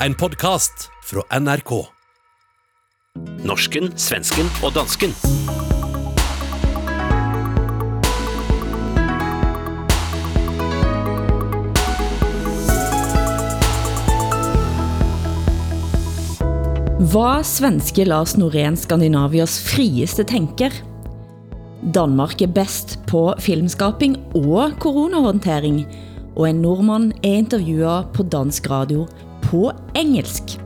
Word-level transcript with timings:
en 0.00 0.14
podkast 0.14 0.90
fra 1.04 1.22
NRK. 1.40 1.70
Norsken, 3.48 3.88
svensken 3.96 4.48
og 4.60 4.74
dansken. 4.76 5.14
Var 17.16 17.46
svenske 17.48 18.04
Lars 18.04 18.36
Norén 18.36 18.76
Skandinavias 18.76 19.56
frieste 19.64 20.26
tenker? 20.28 20.74
Danmark 21.80 22.42
er 22.44 22.52
best 22.52 22.98
på 23.08 23.30
filmskaping 23.40 24.18
og 24.36 24.76
coronahåndtering, 24.82 25.86
og 26.36 26.50
en 26.50 26.60
nordmand 26.60 27.14
er 27.22 27.40
intervjuet 27.40 28.12
på 28.12 28.28
dansk 28.28 28.68
radio 28.68 29.06
på 29.50 29.72
engelsk. 29.94 30.56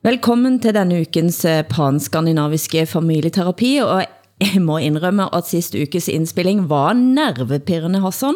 Velkommen 0.00 0.56
til 0.64 0.72
denne 0.74 1.02
ukens 1.04 1.42
eh, 1.44 1.60
panskandinaviske 1.68 2.86
familieterapi, 2.88 3.74
og 3.84 4.19
jeg 4.40 4.62
må 4.62 4.78
indrømme 4.78 5.28
at 5.34 5.48
sidste 5.48 5.82
ukes 5.82 6.08
indspilling 6.08 6.68
var 6.68 6.92
nervepirrende, 6.92 8.00
Hassan. 8.00 8.34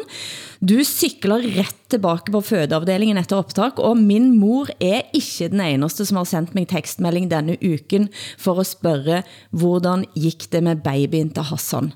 Du 0.61 0.85
cykler 0.85 1.41
ret 1.59 1.77
tilbage 1.91 2.33
på 2.33 2.41
fødeafdelingen 2.41 3.19
efter 3.19 3.37
optag, 3.37 3.79
og 3.79 3.97
min 3.97 4.31
mor 4.39 4.67
er 4.81 5.01
ikke 5.15 5.49
den 5.49 5.61
eneste, 5.61 6.07
som 6.07 6.17
har 6.17 6.25
sendt 6.25 6.55
mig 6.55 6.69
tekstmelding 6.69 7.31
denne 7.31 7.57
uken 7.65 8.09
for 8.39 8.61
at 8.61 8.67
spørge, 8.67 9.23
hvordan 9.51 10.05
gik 10.15 10.53
det 10.53 10.63
med 10.63 10.77
babyen 10.85 11.33
til 11.35 11.43
Hassan? 11.43 11.93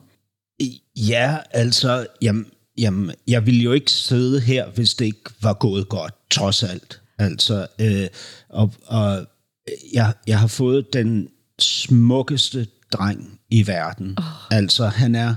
Ja, 0.97 1.36
altså, 1.50 2.06
jamen, 2.22 2.47
jamen, 2.78 3.12
jeg 3.27 3.47
ville 3.47 3.60
jo 3.60 3.72
ikke 3.72 3.92
sidde 3.92 4.41
her, 4.41 4.70
hvis 4.75 4.94
det 4.94 5.04
ikke 5.04 5.30
var 5.42 5.54
gået 5.54 5.88
godt, 5.88 6.14
trods 6.30 6.62
alt. 6.62 7.00
Altså, 7.19 7.66
øh, 7.80 8.06
og, 8.48 8.70
og 8.86 9.19
øh, 9.19 9.25
jeg, 9.94 10.12
jeg 10.27 10.38
har 10.38 10.47
fået 10.47 10.92
den 10.92 11.28
smukkeste 11.58 12.66
dreng 12.92 13.38
i 13.50 13.66
verden. 13.66 14.14
Oh. 14.18 14.24
Altså, 14.50 14.86
han 14.86 15.14
er 15.14 15.34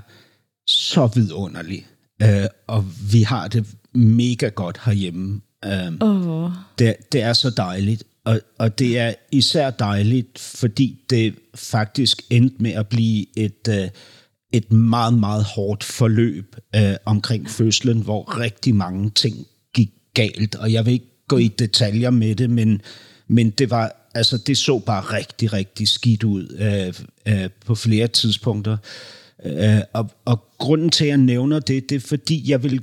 så 0.67 1.09
vidunderlig, 1.16 1.88
øh, 2.22 2.45
og 2.67 2.86
vi 3.12 3.22
har 3.22 3.48
det 3.48 3.67
mega 3.94 4.48
godt 4.48 4.80
herhjemme. 4.86 5.42
Øh, 5.66 5.94
oh. 6.02 6.52
det, 6.80 6.95
det 7.12 7.22
er 7.22 7.34
så 7.34 7.50
dejligt, 7.50 8.04
og, 8.26 8.42
og 8.59 8.80
det 8.80 9.00
er 9.00 9.14
især 9.32 9.70
dejligt, 9.70 10.39
fordi 10.39 11.00
det 11.09 11.36
faktisk 11.56 12.22
endte 12.30 12.56
med 12.59 12.72
at 12.72 12.88
blive 12.88 13.26
et, 13.38 13.67
øh, 13.70 13.89
et 14.54 14.72
meget, 14.72 15.14
meget 15.14 15.44
hårdt 15.44 15.84
forløb 15.84 16.56
øh, 16.76 16.95
omkring 17.06 17.50
fødslen, 17.50 18.02
hvor 18.02 18.39
rigtig 18.39 18.76
mange 18.76 19.09
ting 19.09 19.36
gik 19.73 19.89
galt, 20.14 20.56
og 20.56 20.73
jeg 20.73 20.86
vil 20.86 20.94
ikke 20.94 21.26
gå 21.28 21.38
i 21.38 21.48
detaljer 21.48 22.09
med 22.09 22.36
det, 22.36 22.50
men, 22.50 22.82
men 23.28 23.50
det 23.50 23.70
var 23.70 24.01
altså 24.16 24.38
det 24.38 24.58
så 24.58 24.80
bare 24.80 25.02
rigtig, 25.02 25.54
rigtig 25.54 25.88
skidt 25.88 26.23
ud 26.23 26.58
øh, 26.59 26.94
øh, 27.34 27.50
på 27.66 27.76
flere 27.76 28.08
tidspunkter. 28.08 28.78
Øh, 29.45 29.81
og, 29.94 30.12
og 30.26 30.44
grunden 30.58 30.90
til, 30.90 31.04
at 31.06 31.09
jeg 31.09 31.17
nævner 31.17 31.59
det, 31.59 31.90
det 31.90 31.95
er 31.95 32.00
fordi, 32.00 32.52
jeg 32.52 32.64
vil 32.64 32.82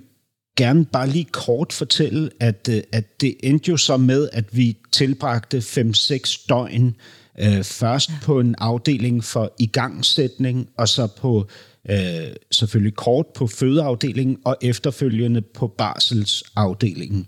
gerne 0.56 0.84
bare 0.84 1.08
lige 1.08 1.24
kort 1.24 1.72
fortælle, 1.72 2.30
at, 2.40 2.68
øh, 2.72 2.82
at 2.92 3.20
det 3.20 3.34
endte 3.42 3.70
jo 3.70 3.76
så 3.76 3.96
med, 3.96 4.28
at 4.32 4.56
vi 4.56 4.76
tilbragte 4.92 5.58
5-6 5.58 6.46
døgn 6.48 6.96
øh, 7.40 7.62
først 7.64 8.10
på 8.22 8.40
en 8.40 8.54
afdeling 8.58 9.24
for 9.24 9.52
igangsætning, 9.58 10.68
og 10.76 10.88
så 10.88 11.06
på 11.06 11.48
øh, 11.90 12.34
selvfølgelig 12.50 12.94
kort 12.94 13.26
på 13.26 13.46
fødeafdelingen, 13.46 14.38
og 14.44 14.56
efterfølgende 14.62 15.40
på 15.40 15.66
barselsafdelingen. 15.66 17.26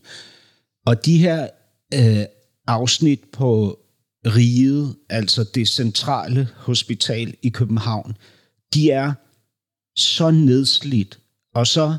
Og 0.87 1.07
de 1.07 1.19
her 1.19 1.49
øh, 1.95 2.25
afsnit 2.67 3.21
på 3.33 3.80
riget, 4.27 4.97
altså 5.09 5.45
det 5.55 5.69
centrale 5.69 6.49
hospital 6.57 7.35
i 7.43 7.49
København, 7.49 8.17
de 8.75 8.91
er 8.91 9.13
så 9.97 10.31
nedslidt 10.31 11.19
og 11.55 11.67
så 11.67 11.97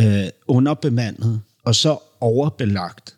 øh, 0.00 0.28
underbemandet 0.48 1.42
og 1.64 1.74
så 1.74 1.98
overbelagt, 2.20 3.16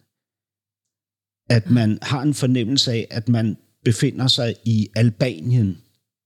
at 1.51 1.71
man 1.71 1.99
har 2.03 2.23
en 2.23 2.35
fornemmelse 2.35 2.93
af, 2.93 3.07
at 3.11 3.29
man 3.29 3.57
befinder 3.85 4.27
sig 4.27 4.55
i 4.65 4.89
Albanien 4.97 5.79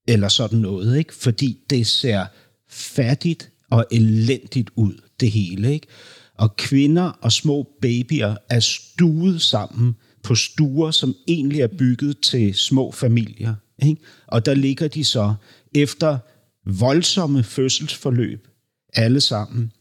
eller 0.08 0.28
sådan 0.28 0.58
noget, 0.58 0.98
ikke? 0.98 1.14
fordi 1.14 1.58
det 1.70 1.86
ser 1.86 2.26
fattigt 2.68 3.52
og 3.70 3.86
elendigt 3.90 4.70
ud, 4.76 5.00
det 5.20 5.30
hele. 5.30 5.72
Ikke? 5.72 5.86
Og 6.34 6.56
kvinder 6.56 7.04
og 7.04 7.32
små 7.32 7.76
babyer 7.82 8.36
er 8.50 8.60
stuet 8.60 9.42
sammen 9.42 9.96
på 10.26 10.34
stuer, 10.34 10.90
som 10.90 11.14
egentlig 11.28 11.60
er 11.60 11.66
bygget 11.78 12.20
til 12.20 12.54
små 12.54 12.92
familier. 12.92 13.54
Ikke? 13.82 14.02
Og 14.26 14.46
der 14.46 14.54
ligger 14.54 14.88
de 14.88 15.04
så 15.04 15.34
efter 15.74 16.18
voldsomme 16.66 17.42
fødselsforløb, 17.42 18.48
alle 18.94 19.20
sammen, 19.20 19.72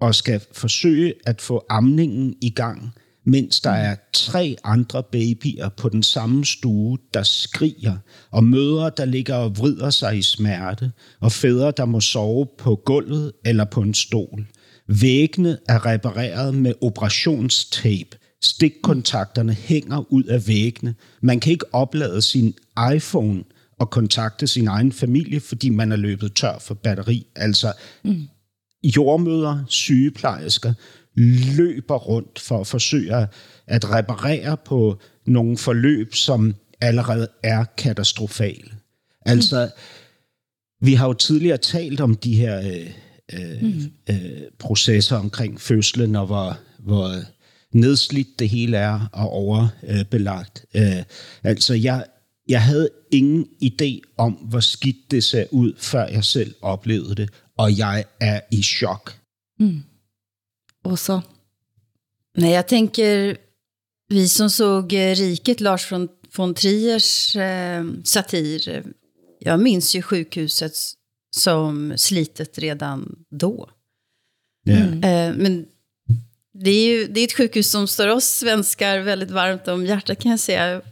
og 0.00 0.14
skal 0.14 0.40
forsøge 0.52 1.14
at 1.26 1.40
få 1.40 1.64
amningen 1.70 2.34
i 2.42 2.50
gang, 2.50 2.94
mens 3.26 3.60
der 3.60 3.70
er 3.70 3.96
tre 4.12 4.56
andre 4.64 5.02
babyer 5.02 5.68
på 5.68 5.88
den 5.88 6.02
samme 6.02 6.44
stue, 6.44 6.98
der 7.14 7.22
skriger, 7.22 7.96
og 8.30 8.44
mødre, 8.44 8.90
der 8.96 9.04
ligger 9.04 9.34
og 9.34 9.58
vrider 9.58 9.90
sig 9.90 10.18
i 10.18 10.22
smerte, 10.22 10.92
og 11.20 11.32
fædre, 11.32 11.72
der 11.76 11.84
må 11.84 12.00
sove 12.00 12.46
på 12.58 12.82
gulvet 12.84 13.32
eller 13.44 13.64
på 13.64 13.80
en 13.80 13.94
stol. 13.94 14.46
Væggene 14.88 15.58
er 15.68 15.86
repareret 15.86 16.54
med 16.54 16.74
operationstape, 16.80 18.16
Stikkontakterne 18.44 19.52
hænger 19.52 20.12
ud 20.12 20.24
af 20.24 20.48
væggene. 20.48 20.94
Man 21.20 21.40
kan 21.40 21.52
ikke 21.52 21.74
oplade 21.74 22.22
sin 22.22 22.54
iPhone 22.94 23.44
og 23.78 23.90
kontakte 23.90 24.46
sin 24.46 24.68
egen 24.68 24.92
familie, 24.92 25.40
fordi 25.40 25.68
man 25.68 25.92
er 25.92 25.96
løbet 25.96 26.34
tør 26.34 26.58
for 26.58 26.74
batteri. 26.74 27.26
Altså 27.36 27.72
mm. 28.04 28.28
jordmøder, 28.96 29.64
sygeplejersker 29.68 30.74
løber 31.56 31.96
rundt 31.96 32.38
for 32.38 32.60
at 32.60 32.66
forsøge 32.66 33.28
at 33.66 33.90
reparere 33.90 34.56
på 34.56 34.98
nogle 35.26 35.58
forløb, 35.58 36.14
som 36.14 36.54
allerede 36.80 37.28
er 37.42 37.64
katastrofale. 37.64 38.70
Altså, 39.26 39.64
mm. 39.64 40.86
vi 40.86 40.94
har 40.94 41.06
jo 41.06 41.12
tidligere 41.12 41.56
talt 41.56 42.00
om 42.00 42.16
de 42.16 42.36
her 42.36 42.58
øh, 42.60 42.90
øh, 43.32 43.62
mm. 43.62 43.92
øh, 44.10 44.42
processer 44.58 45.16
omkring 45.16 45.60
fødslen, 45.60 46.16
og 46.16 46.26
hvor, 46.26 46.58
hvor 46.78 47.10
nedslidt 47.74 48.38
det 48.38 48.48
hele 48.48 48.76
er 48.76 49.08
og 49.12 49.30
overbelagt. 49.30 50.64
Øh, 50.74 51.02
altså, 51.42 51.74
jeg, 51.74 52.04
jeg 52.48 52.62
havde 52.62 52.88
ingen 53.10 53.46
idé 53.62 54.00
om, 54.16 54.32
hvor 54.32 54.60
skidt 54.60 55.10
det 55.10 55.24
ser 55.24 55.46
ud, 55.50 55.72
før 55.78 56.06
jeg 56.06 56.24
selv 56.24 56.54
oplevede 56.62 57.14
det, 57.14 57.30
og 57.58 57.78
jeg 57.78 58.04
er 58.20 58.40
i 58.50 58.62
chok. 58.62 59.18
Mm. 59.60 59.82
Och 60.84 60.98
så? 60.98 61.22
Nej, 62.36 62.50
jag 62.50 62.68
tänker, 62.68 63.36
vi 64.08 64.28
som 64.28 64.50
såg 64.50 64.92
eh, 64.92 65.14
Riket, 65.14 65.60
Lars 65.60 65.92
von, 65.92 66.08
von 66.36 66.54
Triers 66.54 67.36
eh, 67.36 67.84
satir, 68.04 68.84
jag 69.38 69.60
minns 69.60 69.94
ju 69.94 70.02
sjukhuset 70.02 70.72
som 71.36 71.92
slitet 71.96 72.58
redan 72.58 73.16
då. 73.30 73.70
Yeah. 74.68 74.92
Mm. 74.92 75.04
Eh, 75.04 75.36
men 75.36 75.66
det 76.54 76.70
är 76.70 76.86
ju 76.88 77.06
det 77.06 77.20
är 77.20 77.24
ett 77.24 77.36
sjukhus 77.36 77.70
som 77.70 77.88
står 77.88 78.08
oss 78.08 78.24
svenskar 78.24 78.98
väldigt 78.98 79.30
varmt 79.30 79.68
om 79.68 79.86
hjärtat 79.86 80.18
kan 80.18 80.30
jag 80.30 80.40
säga. 80.40 80.82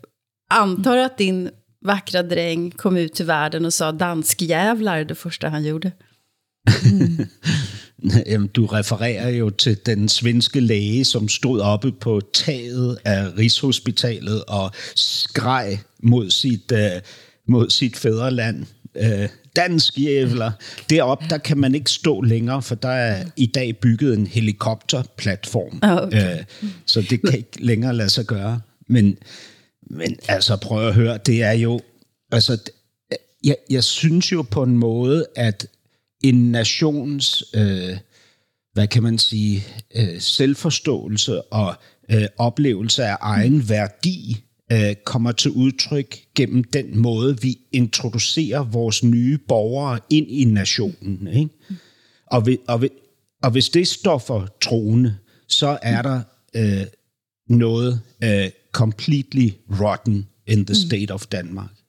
Antar 0.51 0.97
att 0.97 1.19
din 1.19 1.51
vackra 1.85 2.23
dräng 2.23 2.71
kom 2.71 2.97
ut 2.97 3.15
till 3.15 3.27
världen 3.27 3.65
och 3.65 3.75
sa 3.75 3.93
danskjävlar 3.93 5.05
det 5.05 5.15
första 5.15 5.49
han 5.49 5.65
gjorde. 5.65 5.93
Mm. 8.05 8.25
Jamen, 8.27 8.49
du 8.49 8.67
refererer 8.67 9.29
jo 9.29 9.51
til 9.51 9.77
den 9.87 10.09
svenske 10.09 10.61
læge, 10.61 11.05
som 11.05 11.29
stod 11.29 11.61
oppe 11.61 11.93
på 11.93 12.21
taget 12.35 12.99
af 13.05 13.39
Rigshospitalet 13.39 14.45
og 14.45 14.71
skreg 14.95 15.79
mod 16.03 16.31
sit, 16.31 16.73
uh, 16.73 17.01
mod 17.49 17.71
sit 17.71 17.97
fædreland. 17.97 18.67
Uh, 18.97 19.29
dansk 19.57 19.99
jævler. 19.99 20.51
Deroppe, 20.91 21.27
der 21.31 21.39
kan 21.39 21.59
man 21.59 21.75
ikke 21.75 21.91
stå 21.91 22.21
længere, 22.21 22.63
for 22.63 22.75
der 22.75 22.89
er 22.89 23.25
i 23.37 23.47
dag 23.47 23.77
bygget 23.77 24.15
en 24.15 24.27
helikopterplatform. 24.27 25.79
Ah, 25.83 26.03
okay. 26.03 26.39
øh, 26.39 26.45
så 26.87 27.03
det 27.03 27.23
kan 27.23 27.39
ikke 27.39 27.65
længere 27.65 27.95
lade 27.95 28.11
sig 28.11 28.25
gøre. 28.25 28.61
Men, 28.89 29.19
men 29.91 30.17
altså, 30.29 30.57
prøv 30.57 30.89
at 30.89 30.95
høre, 30.95 31.19
det 31.27 31.43
er 31.43 31.53
jo... 31.53 31.81
Altså, 32.33 32.59
jeg, 33.45 33.57
jeg 33.71 33.85
synes 33.85 34.33
jo 34.33 34.43
på 34.43 34.63
en 34.63 34.77
måde, 34.77 35.27
at 35.37 35.67
en 36.25 36.53
nations, 36.53 37.45
øh, 37.55 37.97
hvad 38.73 38.87
kan 38.87 39.03
man 39.03 39.19
sige, 39.19 39.65
øh, 39.95 40.21
selvforståelse 40.21 41.43
og 41.43 41.75
øh, 42.11 42.27
oplevelse 42.39 43.05
af 43.05 43.17
egen 43.21 43.69
værdi 43.69 44.45
øh, 44.73 44.95
kommer 45.05 45.33
til 45.33 45.51
udtryk 45.51 46.17
gennem 46.35 46.65
den 46.65 46.99
måde, 46.99 47.41
vi 47.41 47.59
introducerer 47.73 48.65
vores 48.65 49.05
nye 49.05 49.39
borgere 49.39 50.01
ind 50.11 50.31
i 50.31 50.45
nationen. 50.45 51.27
Ikke? 51.27 51.51
Og, 52.27 52.47
vi, 52.47 52.59
og, 52.69 52.83
vi, 52.83 52.89
og 53.43 53.51
hvis 53.51 53.69
det 53.69 53.89
står 53.89 54.19
for 54.19 54.49
troende, 54.61 55.17
så 55.49 55.79
er 55.83 56.03
der 56.03 56.21
øh, 56.55 56.87
noget 57.49 58.01
øh, 58.25 58.51
completely 58.73 59.49
rotten 59.81 60.27
in 60.47 60.67
the 60.67 60.75
state 60.75 61.11
of 61.11 61.27
Denmark. 61.27 61.82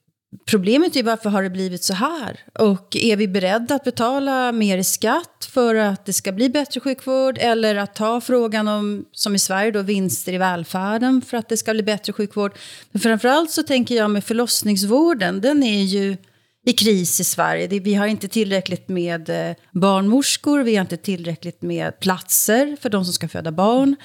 Problemet 0.46 0.96
är 0.96 1.04
varför 1.04 1.30
har 1.30 1.44
det 1.44 1.50
blivit 1.50 1.84
så 1.84 1.94
här? 1.94 2.40
Och 2.60 2.96
är 2.96 3.16
vi 3.16 3.28
beredda 3.28 3.76
att 3.76 3.84
betala 3.84 4.52
mer 4.52 4.78
i 4.78 4.84
skatt 4.84 5.50
för 5.52 5.76
att 5.76 6.06
det 6.06 6.14
ska 6.14 6.32
bli 6.32 6.50
bättre 6.50 6.80
sjukvård? 6.80 7.38
Eller 7.42 7.76
att 7.76 7.96
ta 7.96 8.22
frågan 8.22 8.68
om, 8.68 9.06
som 9.12 9.36
i 9.36 9.40
Sverige, 9.40 9.72
då, 9.72 9.82
vinster 9.82 10.34
i 10.34 10.38
välfärden 10.38 11.22
för 11.22 11.38
att 11.38 11.50
det 11.50 11.58
ska 11.58 11.74
bli 11.74 11.84
bättre 11.84 12.14
sjukvård? 12.14 12.58
Men 12.92 13.00
framförallt 13.00 13.52
så 13.52 13.64
tänker 13.64 13.96
jag 13.96 14.12
med 14.12 14.24
förlossningsvården, 14.24 15.42
den 15.42 15.64
är 15.64 15.84
ju 15.84 16.18
i 16.66 16.74
kris 16.74 17.20
i 17.20 17.24
Sverige. 17.24 17.68
Det, 17.68 17.80
vi 17.80 17.94
har 17.94 18.08
inte 18.08 18.28
tillräckligt 18.28 18.88
med 18.88 19.30
eh, 19.30 19.56
barnmorskor, 19.72 20.64
vi 20.64 20.76
har 20.76 20.82
inte 20.82 20.98
tillräckligt 20.98 21.62
med 21.62 22.00
platser 22.00 22.78
för 22.82 22.90
de 22.90 23.06
som 23.06 23.14
ska 23.14 23.28
föda 23.28 23.52
barn. 23.52 23.96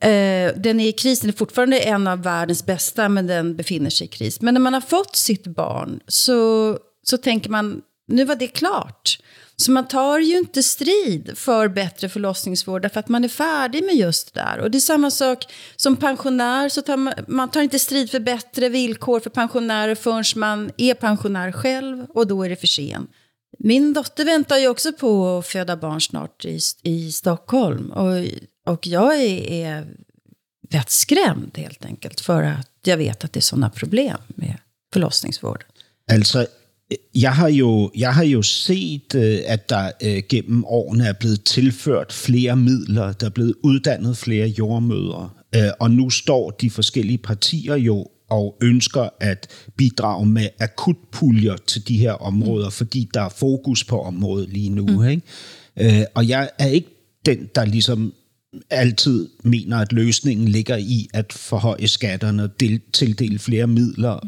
Eh, 0.00 0.52
den 0.56 0.80
är 0.80 0.88
i 0.88 0.92
kris, 0.92 1.20
den 1.20 1.30
är 1.30 1.34
fortfarande 1.34 1.78
en 1.78 2.06
av 2.06 2.22
världens 2.22 2.66
bästa, 2.66 3.08
men 3.08 3.26
den 3.26 3.56
befinner 3.56 3.90
sig 3.90 4.04
i 4.04 4.08
kris. 4.08 4.40
Men 4.40 4.54
när 4.54 4.60
man 4.60 4.74
har 4.74 4.80
fått 4.80 5.16
sitt 5.16 5.46
barn 5.46 6.00
så, 6.06 6.78
så 7.02 7.18
tänker 7.18 7.50
man, 7.50 7.82
nu 8.08 8.24
var 8.24 8.34
det 8.34 8.46
klart. 8.46 9.18
Så 9.56 9.70
man 9.70 9.88
tar 9.88 10.18
ju 10.18 10.38
inte 10.38 10.62
strid 10.62 11.38
för 11.38 11.68
bättre 11.68 12.08
förlossningsvård 12.08 12.82
därför 12.82 13.00
att 13.00 13.08
man 13.08 13.24
är 13.24 13.28
färdig 13.28 13.84
med 13.84 13.94
just 13.94 14.34
det 14.34 14.40
där. 14.40 14.58
Och 14.58 14.70
det 14.70 14.78
är 14.78 14.80
samma 14.80 15.10
sak 15.10 15.52
som 15.76 15.96
pensionär, 15.96 16.68
så 16.68 16.82
tar 16.82 16.96
man, 16.96 17.14
man 17.28 17.50
tar 17.50 17.62
inte 17.62 17.78
strid 17.78 18.10
för 18.10 18.20
bättre 18.20 18.68
villkor 18.68 19.20
för 19.20 19.30
pensionärer 19.30 19.94
förrän 19.94 20.24
man 20.36 20.70
är 20.76 20.94
pensionär 20.94 21.52
själv 21.52 22.06
och 22.14 22.26
då 22.26 22.42
är 22.42 22.48
det 22.48 22.56
för 22.56 22.66
sent. 22.66 23.10
Min 23.58 23.92
dotter 23.92 24.24
väntar 24.24 24.56
ju 24.56 24.68
också 24.68 24.92
på 24.92 25.38
att 25.38 25.46
föda 25.46 25.76
barn 25.76 26.00
snart 26.00 26.44
i, 26.44 26.58
i 26.82 27.12
Stockholm. 27.12 27.90
Och, 27.90 28.24
och 28.66 28.86
jag 28.86 29.20
är, 29.20 29.50
är 29.50 29.86
helt 31.56 31.84
enkelt 31.84 32.20
för 32.20 32.42
att 32.42 32.68
jag 32.84 32.96
vet 32.96 33.24
att 33.24 33.32
det 33.32 33.40
är 33.40 33.42
sådana 33.42 33.70
problem 33.70 34.16
med 34.28 34.58
förlossningsvården. 34.92 35.66
Altså, 36.08 36.46
jeg 37.14 37.32
har 37.32 37.48
jo, 37.48 37.90
jeg 37.96 38.14
har 38.14 38.24
jo 38.24 38.42
set, 38.42 39.14
øh, 39.14 39.40
at 39.46 39.68
der 39.68 39.90
øh, 40.02 40.22
gennem 40.28 40.64
årene 40.64 41.06
er 41.06 41.12
blevet 41.12 41.44
tilført 41.44 42.12
flere 42.12 42.56
midler, 42.56 43.12
der 43.12 43.26
er 43.26 43.30
blevet 43.30 43.54
uddannet 43.62 44.16
flere 44.16 44.48
jordmødre, 44.48 45.30
øh, 45.56 45.70
og 45.80 45.90
nu 45.90 46.10
står 46.10 46.50
de 46.50 46.70
forskellige 46.70 47.18
partier 47.18 47.76
jo 47.76 48.06
og 48.30 48.56
ønsker 48.62 49.08
at 49.20 49.46
bidrage 49.76 50.26
med 50.26 50.48
akutpuljer 50.60 51.56
til 51.56 51.88
de 51.88 51.98
her 51.98 52.12
områder, 52.12 52.66
mm. 52.66 52.72
fordi 52.72 53.08
der 53.14 53.20
er 53.20 53.28
fokus 53.28 53.84
på 53.84 54.00
området 54.00 54.48
lige 54.48 54.70
nu. 54.70 54.86
Mm. 54.86 55.08
Ikke? 55.08 56.06
Og 56.14 56.28
jeg 56.28 56.50
er 56.58 56.66
ikke 56.66 56.88
den, 57.26 57.48
der 57.54 57.64
ligesom 57.64 58.14
altid 58.70 59.28
mener, 59.44 59.76
at 59.76 59.92
løsningen 59.92 60.48
ligger 60.48 60.76
i 60.76 61.08
at 61.14 61.32
forhøje 61.32 61.88
skatterne 61.88 62.42
og 62.42 62.60
del, 62.60 62.80
tildele 62.92 63.38
flere 63.38 63.66
midler 63.66 64.20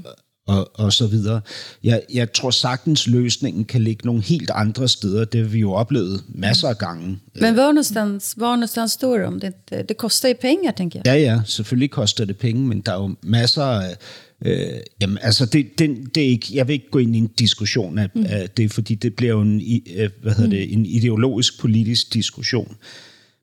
og, 0.47 0.71
og 0.75 0.93
så 0.93 1.07
videre. 1.07 1.41
Jeg, 1.85 2.03
jeg 2.15 2.33
tror 2.33 2.51
sagtens, 2.51 3.07
løsningen 3.07 3.65
kan 3.65 3.81
ligge 3.81 4.07
nogle 4.07 4.23
helt 4.23 4.51
andre 4.55 4.89
steder. 4.89 5.25
Det 5.25 5.41
har 5.41 5.49
vi 5.49 5.59
jo 5.59 5.73
oplevet 5.73 6.23
masser 6.29 6.69
af 6.69 6.79
gange. 6.79 7.19
Men 7.41 7.55
hvor 7.55 7.63
någonstans, 7.63 8.35
hvor 8.37 8.57
någonstans 8.57 8.93
står 8.93 9.17
det 9.17 9.27
om? 9.27 9.41
Det, 9.41 9.55
det 9.89 9.97
koster 9.97 10.29
jo 10.29 10.35
penge, 10.41 10.73
tænker 10.77 11.01
jeg. 11.05 11.15
Ja, 11.15 11.21
ja, 11.21 11.41
selvfølgelig 11.45 11.91
koster 11.91 12.25
det 12.25 12.39
penge, 12.39 12.67
men 12.67 12.81
der 12.81 12.93
er 12.93 13.03
jo 13.03 13.15
masser 13.23 13.63
af... 13.63 13.97
Øh, 14.45 14.69
jamen, 15.01 15.19
altså, 15.23 15.47
det, 15.47 15.79
det, 15.79 16.15
det 16.15 16.23
er 16.23 16.29
ikke, 16.29 16.47
jeg 16.53 16.69
vil 16.69 16.75
ikke 16.75 16.91
gå 16.91 16.99
ind 16.99 17.17
i 17.17 17.19
en 17.19 17.27
diskussion 17.27 17.99
af, 17.99 18.09
mm. 18.15 18.27
af 18.29 18.51
det, 18.51 18.73
fordi 18.73 18.95
det 18.95 19.15
bliver 19.15 19.33
jo 19.33 19.41
en, 19.41 19.63
øh, 19.97 20.11
hvad 20.23 20.33
hedder 20.35 20.51
det, 20.51 20.73
en 20.73 20.87
ideologisk 20.87 21.61
politisk 21.61 22.15
diskussion. 22.15 22.77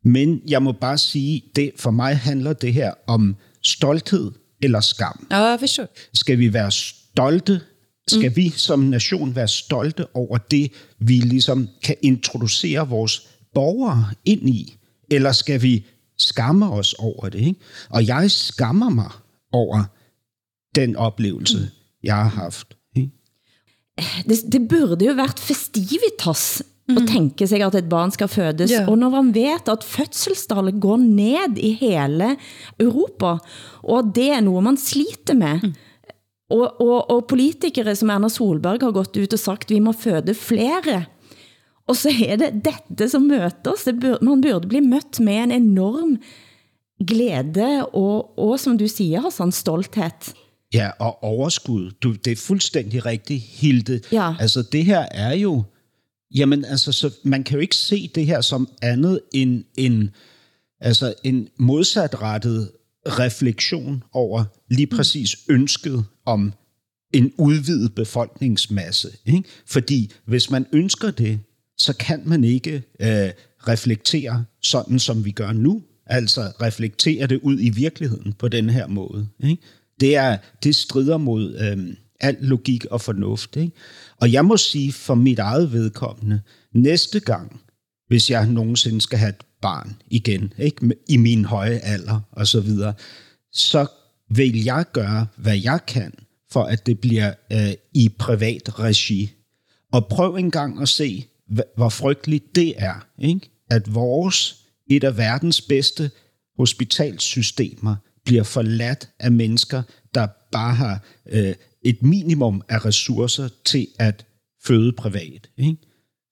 Men 0.04 0.42
jeg 0.48 0.64
må 0.64 0.72
bare 0.72 0.98
sige, 0.98 1.44
det 1.56 1.72
for 1.78 1.92
mig 1.92 2.18
handler 2.18 2.54
det 2.54 2.74
her 2.74 2.94
om 3.08 3.36
stolthed 3.62 4.32
eller 4.62 4.80
skam. 4.80 5.28
Ja, 5.32 5.56
forstår. 5.56 5.88
Skal 6.14 6.40
vi 6.40 6.54
være 6.54 6.72
stolte? 6.72 7.62
Skal 8.08 8.30
mm. 8.30 8.36
vi 8.36 8.50
som 8.50 8.80
nation 8.80 9.36
være 9.36 9.48
stolte 9.48 10.16
over 10.16 10.38
det, 10.38 10.72
vi 11.00 11.14
ligesom 11.14 11.70
kan 11.84 11.96
introducere 12.02 12.90
vores 12.90 13.28
borgere 13.54 14.06
ind 14.26 14.50
i? 14.50 14.78
Eller 15.12 15.32
skal 15.32 15.62
vi 15.62 15.86
skamme 16.18 16.72
os 16.72 16.94
over 16.94 17.30
det? 17.30 17.40
Ikke? 17.40 17.60
Og 17.90 18.08
jeg 18.08 18.32
skammer 18.32 18.90
mig 18.90 19.10
over 19.52 19.84
den 20.76 20.96
oplevelse, 20.96 21.58
mm. 21.58 21.66
jeg 22.04 22.16
har 22.16 22.30
haft. 22.30 22.78
Ikke? 22.96 23.10
Det, 24.28 24.52
det 24.52 24.68
burde 24.70 25.06
jo 25.06 25.14
været 25.14 25.40
festivitas 25.40 26.64
mm. 26.90 26.98
at 26.98 27.08
tænke 27.10 27.48
sig, 27.48 27.62
at 27.62 27.76
et 27.76 27.90
barn 27.90 28.12
skal 28.12 28.28
fødes. 28.28 28.72
Yeah. 28.72 28.90
Og 28.90 28.98
når 28.98 29.10
man 29.10 29.34
vet, 29.36 29.70
at 29.72 29.84
fødselstallet 29.84 30.82
går 30.82 30.98
ned 30.98 31.58
i 31.58 31.74
hele 31.80 32.36
Europa, 32.80 33.38
og 33.84 34.12
det 34.16 34.30
er 34.32 34.42
noget, 34.42 34.64
man 34.64 34.78
sliter 34.78 35.34
med, 35.34 35.60
mm. 35.64 35.74
og, 36.50 36.82
og, 36.82 37.10
og 37.12 37.26
politikere 37.28 37.96
som 37.96 38.10
Erna 38.10 38.30
Solberg 38.30 38.82
har 38.82 38.92
gått 38.92 39.18
ut 39.18 39.34
og 39.34 39.40
sagt, 39.40 39.70
vi 39.70 39.80
må 39.80 39.92
føde 39.92 40.34
flere, 40.34 41.04
og 41.88 41.96
så 42.00 42.12
er 42.26 42.38
det 42.40 42.64
dette 42.64 43.10
som 43.12 43.28
møter 43.28 43.74
os. 43.74 43.84
Det 43.84 44.00
burde, 44.00 44.24
man 44.26 44.42
burde 44.42 44.68
bli 44.72 44.80
mødt 44.80 45.20
med 45.20 45.44
en 45.44 45.52
enorm 45.52 46.18
glæde 47.08 47.86
og, 47.92 48.40
og 48.40 48.60
som 48.60 48.78
du 48.78 48.88
siger, 48.88 49.22
Hassan, 49.22 49.52
stolthed. 49.52 50.32
Ja, 50.74 50.90
og 51.00 51.24
overskud. 51.24 51.92
Du, 52.04 52.14
det 52.14 52.32
er 52.32 52.36
fuldstændig 52.36 53.06
rigtigt, 53.06 53.42
Hilde. 53.42 54.00
Ja. 54.12 54.34
Altså, 54.40 54.64
det 54.72 54.86
her 54.86 55.06
er 55.12 55.36
jo... 55.36 55.64
Jamen, 56.36 56.66
altså, 56.66 56.92
så 56.92 57.12
man 57.24 57.44
kan 57.44 57.56
jo 57.56 57.62
ikke 57.62 57.76
se 57.76 58.12
det 58.16 58.26
her 58.26 58.42
som 58.42 58.70
andet 58.82 59.20
end 59.34 59.64
en, 59.78 60.10
altså, 60.82 61.14
en 61.24 61.48
modsatrettet 61.58 62.72
refleksion 63.08 64.04
over 64.14 64.44
lige 64.70 64.88
præcis 64.88 65.38
ønsket 65.50 66.06
om 66.26 66.54
en 67.14 67.34
udvidet 67.38 67.96
befolkningsmasse. 67.96 69.10
Ikke? 69.26 69.44
Fordi 69.66 70.12
hvis 70.26 70.50
man 70.50 70.66
ønsker 70.72 71.12
det, 71.12 71.40
så 71.78 71.94
kan 71.94 72.22
man 72.26 72.44
ikke 72.44 72.74
øh, 73.00 73.30
reflektere 73.68 74.46
sådan, 74.62 75.00
som 75.00 75.26
vi 75.26 75.32
gør 75.32 75.52
nu. 75.52 75.84
Altså 76.06 76.42
reflektere 76.62 77.28
det 77.28 77.40
ud 77.44 77.60
i 77.60 77.70
virkeligheden 77.70 78.34
på 78.34 78.48
den 78.48 78.70
her 78.70 78.88
måde. 78.88 79.28
Ikke? 79.44 79.62
Det, 80.00 80.16
er, 80.16 80.38
det 80.64 80.76
strider 80.76 81.18
mod 81.18 81.56
øh, 81.56 81.96
al 82.20 82.38
logik 82.40 82.86
og 82.86 83.02
fornuft. 83.02 83.56
Ikke? 83.56 83.72
Og 84.22 84.32
jeg 84.32 84.46
må 84.46 84.58
sige 84.58 84.94
for 84.94 85.16
mit 85.16 85.40
eget 85.40 85.72
vedkommende, 85.72 86.42
næste 86.74 87.20
gang, 87.20 87.62
hvis 88.08 88.30
jeg 88.32 88.48
nogensinde 88.48 89.02
skal 89.02 89.20
have 89.20 89.30
et 89.30 89.44
barn 89.62 89.96
igen, 90.08 90.54
ikke? 90.58 90.96
i 91.10 91.18
min 91.18 91.46
høje 91.46 91.78
alder 91.78 92.20
og 92.32 92.48
så 92.48 92.60
videre, 92.60 92.94
så 93.52 93.88
vil 94.30 94.64
jeg 94.64 94.86
gøre, 94.94 95.28
hvad 95.38 95.58
jeg 95.58 95.80
kan, 95.88 96.14
for 96.52 96.64
at 96.64 96.86
det 96.86 97.00
bliver 97.00 97.34
øh, 97.52 97.74
i 97.94 98.10
privat 98.10 98.80
regi. 98.80 99.32
Og 99.92 100.08
prøv 100.08 100.36
engang 100.36 100.82
at 100.82 100.90
se, 100.90 101.26
hvor 101.76 101.90
frygteligt 101.90 102.56
det 102.56 102.74
er, 102.78 103.08
ikke? 103.20 103.50
at 103.70 103.94
vores, 103.96 104.56
et 104.90 105.04
af 105.04 105.18
verdens 105.18 105.62
bedste 105.62 106.12
hospitalsystemer, 106.58 107.96
bliver 108.26 108.44
forladt 108.44 109.10
af 109.20 109.32
mennesker, 109.32 109.84
der 110.14 110.28
bare 110.52 110.76
har 110.76 111.04
øh, 111.30 111.54
et 111.84 112.04
minimum 112.04 112.62
af 112.70 112.86
ressourcer 112.86 113.50
til 113.66 113.88
at 114.00 114.26
føde 114.64 114.94
privat. 114.94 115.50
Ikke? 115.58 115.78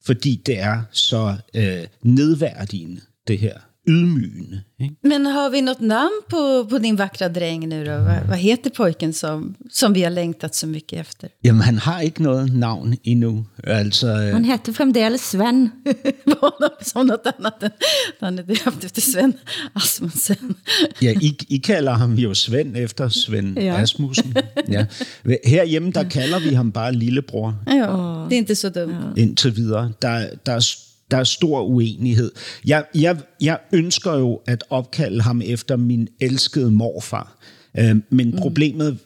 Fordi 0.06 0.42
det 0.46 0.60
er 0.60 0.84
så 0.92 1.38
øh, 1.56 1.88
nedværdigende, 2.04 3.02
det 3.28 3.38
her 3.40 3.60
ydmygende. 3.88 4.62
Ikke? 4.80 4.96
Men 5.04 5.26
har 5.26 5.50
vi 5.50 5.62
något 5.62 5.80
namn 5.82 6.22
på, 6.30 6.66
på 6.70 6.78
din 6.78 6.96
vackra 6.98 7.30
dräng 7.30 7.70
nu 7.70 7.86
då? 7.86 7.92
Vad, 7.92 8.28
vad 8.30 8.38
heter 8.38 8.70
pojken 8.70 9.14
som, 9.14 9.56
som 9.70 9.94
vi 9.94 10.04
har 10.04 10.10
längtat 10.12 10.56
så 10.56 10.68
mycket 10.68 11.00
efter? 11.00 11.30
Jamen, 11.44 11.62
han 11.62 11.78
har 11.78 12.02
ikke 12.02 12.24
noget 12.24 12.54
navn 12.54 12.96
endnu. 13.04 13.46
Altså, 13.64 14.08
øh, 14.08 14.34
Han 14.34 14.46
heter 14.46 14.74
fremdeles 14.74 15.22
Sven. 15.22 15.70
som 16.82 17.08
något 17.08 17.28
annat 17.38 17.64
än 17.64 17.72
han 18.20 18.40
är 18.40 18.44
döpt 18.44 18.84
efter 18.84 19.02
Sven 19.02 19.34
Asmussen. 19.74 20.56
ja, 21.02 21.12
I, 21.12 21.38
I 21.50 21.58
kalder 21.58 21.92
ham 21.94 22.16
jo 22.16 22.34
Svend 22.34 22.78
efter 22.78 23.10
Svend 23.10 23.58
Ja. 23.58 23.64
ja. 23.64 23.82
Asmussen. 23.82 24.34
Ja. 24.68 24.86
Herhjemme, 25.46 25.92
der 25.92 26.10
kalder 26.10 26.40
vi 26.40 26.54
ham 26.54 26.72
bare 26.72 26.92
lillebror 26.92 27.54
Ja, 27.68 28.28
det 28.30 28.36
är 28.36 28.38
inte 28.38 28.56
så 28.56 28.70
dumt. 28.70 28.96
indtil 29.18 29.52
videre. 29.56 29.92
Der, 30.02 30.28
der, 30.46 30.52
er, 30.54 30.76
der 31.12 31.18
er 31.18 31.24
stor 31.24 31.64
uenighed. 31.64 32.32
Jeg, 32.66 32.86
jeg, 32.96 33.18
jeg 33.42 33.60
ønsker 33.72 34.14
jo 34.14 34.42
at 34.48 34.64
opkalde 34.70 35.22
ham 35.22 35.42
efter 35.46 35.76
min 35.76 36.08
elskede 36.20 36.72
morfar. 36.72 37.38
Øh, 37.78 37.96
men 38.10 38.32
mm. 38.32 38.38
problemet 38.38 38.98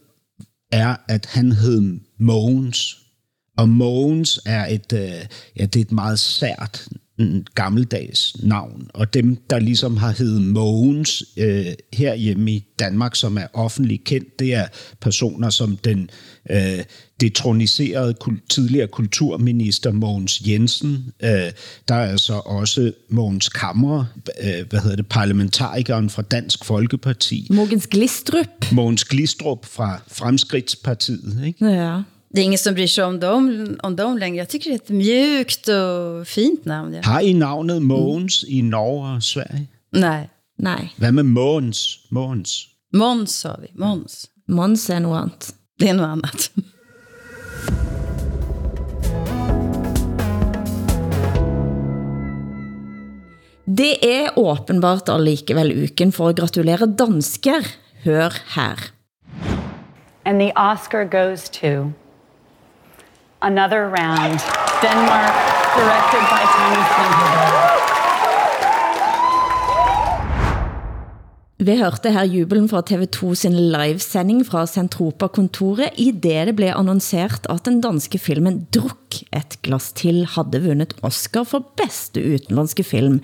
er, 0.71 0.95
at 1.07 1.25
han 1.25 1.51
hed 1.51 1.99
Mogens. 2.19 2.97
Og 3.57 3.69
Mogens 3.69 4.39
er 4.45 4.65
et, 4.65 4.93
øh, 4.93 5.25
ja, 5.59 5.65
det 5.65 5.75
er 5.75 5.81
et 5.81 5.91
meget 5.91 6.19
sært 6.19 6.87
gammeldags 7.55 8.43
navn. 8.43 8.89
Og 8.93 9.13
dem, 9.13 9.35
der 9.49 9.59
ligesom 9.59 9.97
har 9.97 10.11
heddet 10.11 10.41
Mogens 10.41 11.23
øh, 11.37 11.65
herhjemme 11.93 12.51
i 12.51 12.65
Danmark, 12.79 13.15
som 13.15 13.37
er 13.37 13.47
offentligt 13.53 14.03
kendt, 14.03 14.39
det 14.39 14.53
er 14.53 14.67
personer 15.01 15.49
som 15.49 15.77
den 15.77 16.09
øh, 16.51 16.83
detroniserede 17.21 18.13
kul- 18.23 18.47
tidligere 18.49 18.87
kulturminister 18.87 19.91
Mogens 19.91 20.41
Jensen. 20.47 21.11
Øh, 21.23 21.29
der 21.87 21.95
er 21.95 22.05
altså 22.11 22.33
også 22.33 22.91
Mogens 23.09 23.49
Kammer, 23.49 24.05
øh, 24.43 24.69
hvad 24.69 24.79
hedder 24.79 24.95
det, 24.95 25.07
parlamentarikeren 25.07 26.09
fra 26.09 26.21
Dansk 26.21 26.65
Folkeparti. 26.65 27.47
Mogens 27.51 27.87
Glistrup. 27.87 28.71
Mogens 28.71 29.03
Glistrup 29.05 29.65
fra 29.65 29.99
Fremskridtspartiet. 30.07 31.43
Ikke? 31.47 31.65
Ja. 31.65 32.01
Det 32.35 32.41
är 32.41 32.43
ingen 32.45 32.57
som 32.57 32.73
bryr 32.75 32.87
sig 32.87 33.03
om 33.03 33.19
dem, 33.19 33.75
om 33.83 33.95
dem 33.95 34.17
längre. 34.17 34.37
Jag 34.37 34.49
tycker 34.49 34.69
det 34.69 34.75
är 34.75 34.83
ett 34.83 34.89
mjukt 34.89 35.67
och 35.67 36.27
fint 36.27 36.65
namn. 36.65 36.93
Ja. 36.93 37.01
Har 37.03 37.19
I 37.19 37.33
navnet 37.33 37.81
Mogens 37.81 38.45
i 38.47 38.61
Norge 38.61 39.15
og 39.15 39.23
Sverige? 39.23 39.67
Nej, 39.93 40.27
Nej, 40.59 40.87
Hvad 40.97 41.11
med 41.11 41.23
Mogens? 41.23 41.99
Mogens. 42.11 42.67
Måns 42.93 43.31
sa 43.31 43.55
vi. 43.61 43.67
Måns. 43.79 44.29
Måns 44.47 44.89
er 44.89 44.99
noe 44.99 45.17
annet. 45.17 45.53
Det 45.79 45.89
är 45.89 45.93
något 45.93 46.07
annat. 46.09 46.51
Det 53.77 53.95
er 54.05 54.37
åbenbart 54.39 55.09
allikevel 55.09 55.73
uken 55.83 56.11
for 56.15 56.29
at 56.29 56.39
gratulere 56.39 56.87
dansker. 56.87 57.65
Hør 58.05 58.37
her. 58.55 58.91
And 60.25 60.39
the 60.39 60.51
Oscar 60.55 61.03
goes 61.03 61.49
to 61.49 61.93
Another 63.41 63.83
Round, 63.85 64.39
Denmark, 64.81 65.35
directed 65.77 66.23
by 66.33 66.43
Thomas 66.55 66.87
Vinterberg. 66.97 67.74
Vi 71.55 71.71
hørte 71.79 72.11
her 72.11 72.25
jubelen 72.27 72.65
fra 72.67 72.81
TV2 72.83 73.29
sin 73.39 73.53
livesending 73.71 74.41
fra 74.43 74.65
Centropa-kontoret 74.67 75.95
i 75.95 76.09
det 76.11 76.49
det 76.49 76.55
blev 76.57 76.73
annonceret 76.75 77.47
at 77.47 77.63
den 77.63 77.77
danske 77.79 78.19
filmen 78.19 78.65
Druk 78.75 79.21
et 79.31 79.55
glas 79.63 79.93
til 79.95 80.25
hadde 80.33 80.59
vunnet 80.65 80.91
Oscar 80.99 81.47
for 81.47 81.63
bedste 81.79 82.19
utenlandske 82.19 82.83
film. 82.83 83.21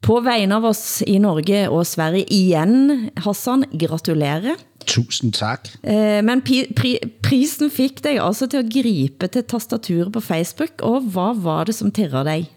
På 0.00 0.22
vegne 0.24 0.56
av 0.56 0.64
oss 0.70 1.02
i 1.04 1.18
Norge 1.20 1.66
og 1.68 1.84
Sverige 1.84 2.24
igen, 2.32 3.10
Hassan, 3.20 3.68
gratulerer. 3.76 4.56
Tusind 4.88 5.36
tak. 5.36 5.68
Eh, 5.84 6.24
Men 6.24 6.40
pri, 6.40 6.96
prisen 7.20 7.68
fik 7.70 8.00
dig 8.00 8.16
altså 8.24 8.48
til 8.48 8.64
at 8.64 8.72
gripe 8.72 9.28
til 9.28 9.44
tastaturet 9.44 10.12
på 10.16 10.24
Facebook, 10.24 10.80
og 10.80 11.02
hvad 11.12 11.42
var 11.44 11.68
det 11.68 11.74
som 11.76 11.92
tirrede 11.92 12.24
dig? 12.24 12.48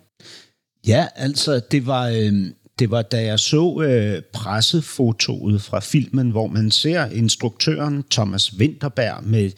Ja, 0.88 1.08
altså, 1.16 1.60
det 1.72 1.84
var, 1.88 2.08
øh, 2.08 2.54
det 2.80 2.92
var 2.92 3.02
da 3.02 3.24
jeg 3.24 3.40
så 3.40 3.82
øh, 3.82 4.22
pressefotoet 4.34 5.62
fra 5.62 5.80
filmen, 5.80 6.30
hvor 6.32 6.48
man 6.48 6.72
ser 6.72 7.06
instruktøren 7.06 8.04
Thomas 8.12 8.58
Winterberg 8.58 9.24
med 9.24 9.52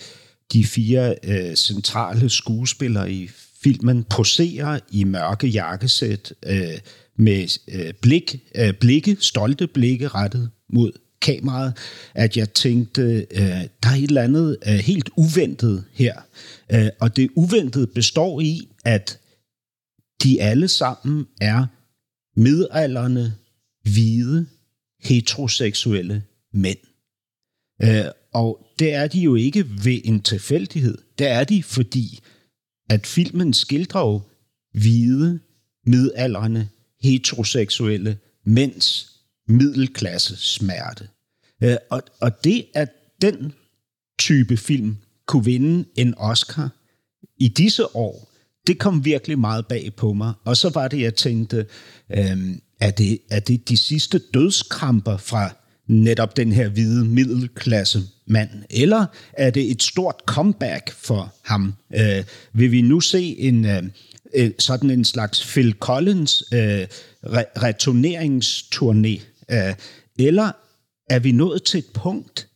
de 0.54 0.66
fire 0.66 1.16
øh, 1.24 1.56
centrale 1.56 2.30
skuespillere 2.30 3.12
i 3.12 3.30
filmen 3.64 4.04
posere 4.04 4.80
i 4.92 5.04
mørke 5.04 5.48
jakkesæt 5.48 6.34
øh, 6.46 6.80
med 7.16 7.60
øh, 7.68 7.94
blik, 8.02 8.36
øh, 8.56 8.74
blikke, 8.74 9.18
stolte 9.20 9.68
blikke 9.68 10.08
rettet 10.08 10.50
mod 10.74 10.92
kameraet, 11.22 11.78
at 12.14 12.38
jeg 12.38 12.54
tænkte, 12.54 13.02
øh, 13.32 13.62
der 13.84 13.90
er 13.90 13.96
et 13.96 14.04
eller 14.04 14.22
andet 14.22 14.58
øh, 14.68 14.74
helt 14.74 15.10
uventet 15.16 15.84
her. 15.94 16.16
Øh, 16.74 16.90
og 17.00 17.16
det 17.16 17.30
uventede 17.36 17.88
består 17.88 18.42
i, 18.42 18.68
at 18.86 19.20
de 20.24 20.42
alle 20.42 20.68
sammen 20.68 21.26
er 21.42 21.66
midalderne, 22.36 23.36
hvide, 23.84 24.48
heteroseksuelle 25.00 26.24
mænd. 26.54 26.78
Øh, 27.84 28.06
og 28.34 28.68
det 28.80 28.94
er 28.94 29.08
de 29.08 29.20
jo 29.20 29.36
ikke 29.36 29.66
ved 29.84 30.02
en 30.04 30.22
tilfældighed. 30.22 30.98
Det 31.18 31.28
er 31.28 31.44
de, 31.44 31.64
fordi 31.64 32.20
at 32.90 33.08
filmen 33.08 33.54
skildrer 33.54 34.02
jo 34.02 34.22
hvide, 34.74 35.40
midalderne, 35.86 36.70
heteroseksuelle 37.02 38.18
mænds 38.46 39.18
middelklasse 39.48 40.36
smerte. 40.36 41.08
Øh, 41.64 41.76
og, 41.90 42.04
og 42.20 42.44
det, 42.44 42.66
at 42.74 42.90
den 43.22 43.54
type 44.20 44.58
film 44.58 44.98
kunne 45.26 45.46
vinde 45.46 45.86
en 45.96 46.16
Oscar 46.18 46.70
i 47.38 47.48
disse 47.48 47.96
år, 47.96 48.31
det 48.68 48.80
kom 48.80 49.06
virkelig 49.06 49.40
meget 49.40 49.68
bag 49.68 49.92
på 49.98 50.14
mig. 50.14 50.34
Og 50.46 50.58
så 50.58 50.70
var 50.70 50.88
det, 50.88 51.02
jeg 51.02 51.16
tænkte, 51.16 51.66
øhm, 52.14 52.62
er, 52.80 52.92
det, 52.92 53.20
er 53.30 53.40
det 53.40 53.70
de 53.70 53.78
sidste 53.78 54.20
dødskramper 54.34 55.18
fra 55.18 55.56
netop 55.88 56.38
den 56.38 56.52
her 56.52 56.70
hvide 56.70 57.06
middelklasse 57.06 58.04
mand? 58.28 58.50
Eller 58.70 59.06
er 59.34 59.50
det 59.50 59.72
et 59.72 59.84
stort 59.84 60.16
comeback 60.26 60.92
for 60.92 61.34
ham? 61.44 61.74
Øh, 61.96 62.24
vil 62.54 62.72
vi 62.72 62.82
nu 62.82 63.00
se 63.00 63.40
en 63.40 63.66
øh, 63.66 63.84
øh, 64.36 64.52
sådan 64.60 64.90
en 64.90 65.06
slags 65.06 65.44
Phil 65.44 65.74
Collins 65.80 66.44
øh, 66.54 66.88
re- 67.26 67.52
returneringsturné? 67.58 69.22
Øh, 69.56 69.76
eller 70.20 70.52
er 71.10 71.20
vi 71.20 71.32
nået 71.32 71.64
til 71.64 71.78
et 71.78 71.90
punkt 71.94 72.48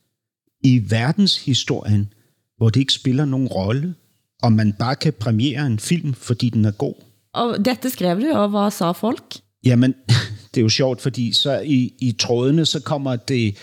i 0.63 0.83
verdenshistorien, 0.89 2.13
hvor 2.57 2.69
det 2.69 2.79
ikke 2.79 2.93
spiller 2.93 3.25
nogen 3.25 3.47
rolle, 3.47 3.95
om 4.45 4.51
man 4.51 4.73
bare 4.79 4.95
kan 4.95 5.13
premiere 5.19 5.65
en 5.67 5.79
film, 5.79 6.13
fordi 6.13 6.49
den 6.49 6.65
er 6.65 6.71
god? 6.71 6.93
Og 7.33 7.65
dette 7.65 7.89
skrev 7.89 8.21
du, 8.21 8.31
og 8.33 8.49
hvad 8.49 8.71
sa 8.71 8.91
folk? 8.91 9.35
Jamen, 9.65 9.93
det 10.53 10.57
er 10.57 10.61
jo 10.61 10.69
sjovt, 10.69 11.01
fordi 11.01 11.33
så 11.33 11.59
i, 11.59 11.93
i 11.99 12.11
trådene, 12.11 12.65
så 12.65 12.79
kommer 12.79 13.15
det 13.15 13.57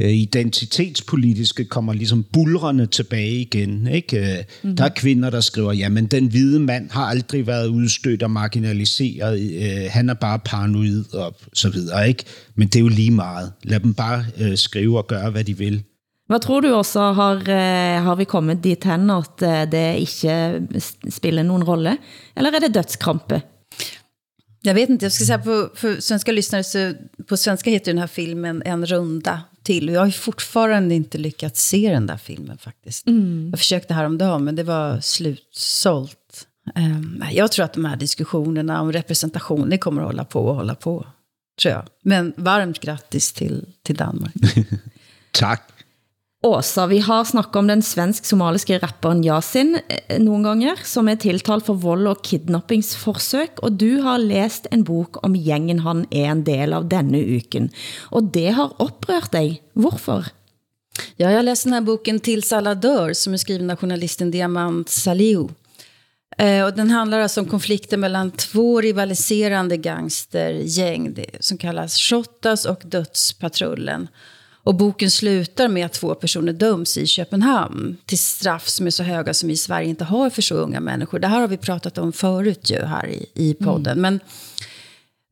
øh, 0.00 0.10
identitetspolitiske 0.10 1.64
kommer 1.64 1.92
ligesom 1.92 2.24
bulrende 2.32 2.86
tilbage 2.86 3.40
igen. 3.40 3.86
Ikke? 3.86 4.44
Mm-hmm. 4.62 4.76
Der 4.76 4.84
er 4.84 4.88
kvinder, 4.88 5.30
der 5.30 5.40
skriver, 5.40 5.72
jamen 5.72 6.06
den 6.06 6.26
hvide 6.26 6.60
mand 6.60 6.90
har 6.90 7.04
aldrig 7.04 7.46
været 7.46 7.68
udstødt 7.68 8.22
og 8.22 8.30
marginaliseret, 8.30 9.40
øh, 9.40 9.90
han 9.90 10.08
er 10.08 10.14
bare 10.14 10.38
paranoid 10.38 11.14
og 11.14 11.36
så 11.54 11.70
videre. 11.70 12.08
Ikke? 12.08 12.24
Men 12.54 12.68
det 12.68 12.76
er 12.76 12.80
jo 12.80 12.88
lige 12.88 13.10
meget. 13.10 13.52
Lad 13.62 13.80
dem 13.80 13.94
bare 13.94 14.24
øh, 14.40 14.56
skrive 14.56 14.98
og 14.98 15.06
gøre, 15.06 15.30
hvad 15.30 15.44
de 15.44 15.58
vil. 15.58 15.82
Hvad 16.26 16.42
tror 16.42 16.60
du 16.60 16.72
også, 16.74 17.00
har, 17.00 17.36
eh, 17.48 18.02
har 18.02 18.16
vi 18.16 18.24
kommet 18.24 18.62
dit 18.62 18.84
hen, 18.84 19.10
at 19.10 19.42
eh, 19.42 19.62
det 19.70 19.84
ikke 20.02 21.10
spiller 21.10 21.42
nogen 21.42 21.64
rolle? 21.64 21.96
Eller 22.36 22.52
er 22.52 22.66
det 22.66 22.74
dødskrampe? 22.74 23.42
Jag 24.62 24.74
vet 24.74 24.88
inte, 24.88 25.04
jag 25.04 25.12
ska 25.12 25.24
säga 25.24 25.38
på 25.38 25.70
för 25.74 26.00
svenska 26.00 26.32
lyssnare 26.32 26.64
så 26.64 26.94
på 27.28 27.36
svenska 27.36 27.70
heter 27.70 27.92
den 27.92 27.98
här 27.98 28.06
filmen 28.06 28.62
En 28.64 28.86
runda 28.86 29.42
till. 29.62 29.88
Och 29.88 29.94
jag 29.94 30.00
har 30.00 30.06
ju 30.06 30.12
fortfarande 30.12 30.94
inte 30.94 31.18
lyckats 31.18 31.68
se 31.68 31.90
den 31.90 32.06
där 32.06 32.16
filmen 32.16 32.58
faktiskt. 32.58 33.06
Jag 33.50 33.58
försökte 33.58 33.94
häromdagen 33.94 34.44
men 34.44 34.56
det 34.56 34.62
var 34.62 35.00
slutsålt. 35.00 36.46
Um, 36.74 37.24
jag 37.32 37.52
tror 37.52 37.64
att 37.64 37.72
de 37.72 37.84
här 37.84 37.96
diskussionerna 37.96 38.80
om 38.80 38.92
representation, 38.92 39.70
det 39.70 39.78
kommer 39.78 40.02
att 40.02 40.08
hålla 40.08 40.24
på 40.24 40.46
och 40.46 40.54
hålla 40.54 40.74
på. 40.74 41.06
Tror 41.62 41.74
jag. 41.74 41.84
Men 42.02 42.32
varmt 42.36 42.80
grattis 42.80 43.32
till, 43.32 43.66
till 43.82 43.96
Danmark. 43.96 44.34
Tak. 45.30 45.60
Åsa, 46.46 46.86
vi 46.86 46.98
har 46.98 47.24
snakket 47.24 47.56
om 47.56 47.66
den 47.66 47.82
svensk-somaliske 47.82 48.78
rapperen 48.78 49.24
Yasin 49.24 49.78
eh, 49.88 50.18
nogle 50.22 50.44
gange, 50.48 50.74
som 50.86 51.08
er 51.10 51.18
tiltalt 51.18 51.66
for 51.66 51.80
vold 51.82 52.06
og 52.06 52.20
kidnappingsforsøg, 52.22 53.58
og 53.66 53.80
du 53.80 54.02
har 54.04 54.22
læst 54.22 54.68
en 54.70 54.84
bok 54.86 55.18
om 55.26 55.34
gængen 55.34 55.82
han 55.82 56.04
er 56.14 56.30
en 56.30 56.44
del 56.46 56.76
av 56.76 56.86
denne 56.92 57.18
uken. 57.18 57.66
Og 58.14 58.30
det 58.36 58.52
har 58.54 58.76
oprørt 58.78 59.32
dig. 59.34 59.58
Hvorfor? 59.74 60.30
Ja, 61.16 61.32
jag 61.32 61.44
läste 61.44 61.68
den 61.68 61.74
här 61.74 61.80
boken 61.80 62.20
Tills 62.20 62.52
alla 62.52 62.74
dör 62.74 63.12
som 63.12 63.32
är 63.32 63.36
skriven 63.36 63.70
av 63.70 63.76
journalisten 63.76 64.30
Diamant 64.30 64.88
Salihu. 64.88 65.48
Eh, 66.38 66.64
och 66.64 66.72
den 66.72 66.90
handlar 66.90 67.20
alltså 67.20 67.40
om 67.40 67.46
konflikten 67.46 68.00
mellan 68.00 68.30
två 68.30 68.80
rivaliserande 68.80 69.76
gangstergäng 69.76 71.24
som 71.40 71.58
kallas 71.58 71.96
Shottaz 71.96 72.66
och 72.66 72.82
Dödspatrullen. 72.84 74.08
Och 74.66 74.74
boken 74.74 75.10
slutar 75.10 75.68
med 75.68 75.86
att 75.86 75.92
två 75.92 76.14
personer 76.14 76.52
döms 76.52 76.96
i 76.96 77.06
Köpenhamn 77.06 77.96
till 78.06 78.18
straff 78.18 78.68
som 78.68 78.86
är 78.86 78.90
så 78.90 79.02
höga 79.02 79.34
som 79.34 79.46
vi 79.46 79.52
i 79.52 79.56
Sverige 79.56 79.88
inte 79.88 80.04
har 80.04 80.30
för 80.30 80.42
så 80.42 80.54
unga 80.54 80.80
människor. 80.80 81.18
Det 81.18 81.28
här 81.28 81.40
har 81.40 81.48
vi 81.48 81.56
pratat 81.56 81.98
om 81.98 82.12
förut 82.12 82.70
ju 82.70 82.84
här 82.84 83.06
i, 83.06 83.26
i 83.34 83.54
podden. 83.54 84.00
Men 84.00 84.20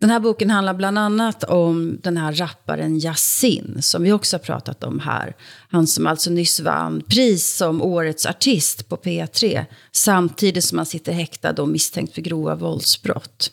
den 0.01 0.11
här 0.11 0.21
boken 0.21 0.51
handlar 0.51 0.75
bland 0.75 0.99
annat 0.99 1.45
om 1.45 1.99
den 2.03 2.17
här 2.17 2.33
rapparen 2.33 2.99
Yasin, 2.99 3.79
som 3.81 4.03
vi 4.03 4.13
också 4.13 4.37
har 4.37 4.43
pratat 4.43 4.85
om 4.85 5.01
här. 5.01 5.37
Han 5.69 5.87
som 5.87 6.07
alltså 6.07 6.31
nyss 6.31 6.61
vann 6.61 7.03
pris 7.09 7.57
som 7.57 7.83
årets 7.83 8.27
artist 8.27 8.89
på 8.89 8.97
P3, 8.97 9.65
samtidigt 9.93 10.65
som 10.65 10.79
han 10.79 10.87
sitter 10.87 11.13
häktad 11.13 11.63
och 11.63 11.69
misstänkt 11.69 12.15
för 12.15 12.23
grova 12.23 12.55
våldsbrott. 12.55 13.51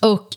Och 0.00 0.28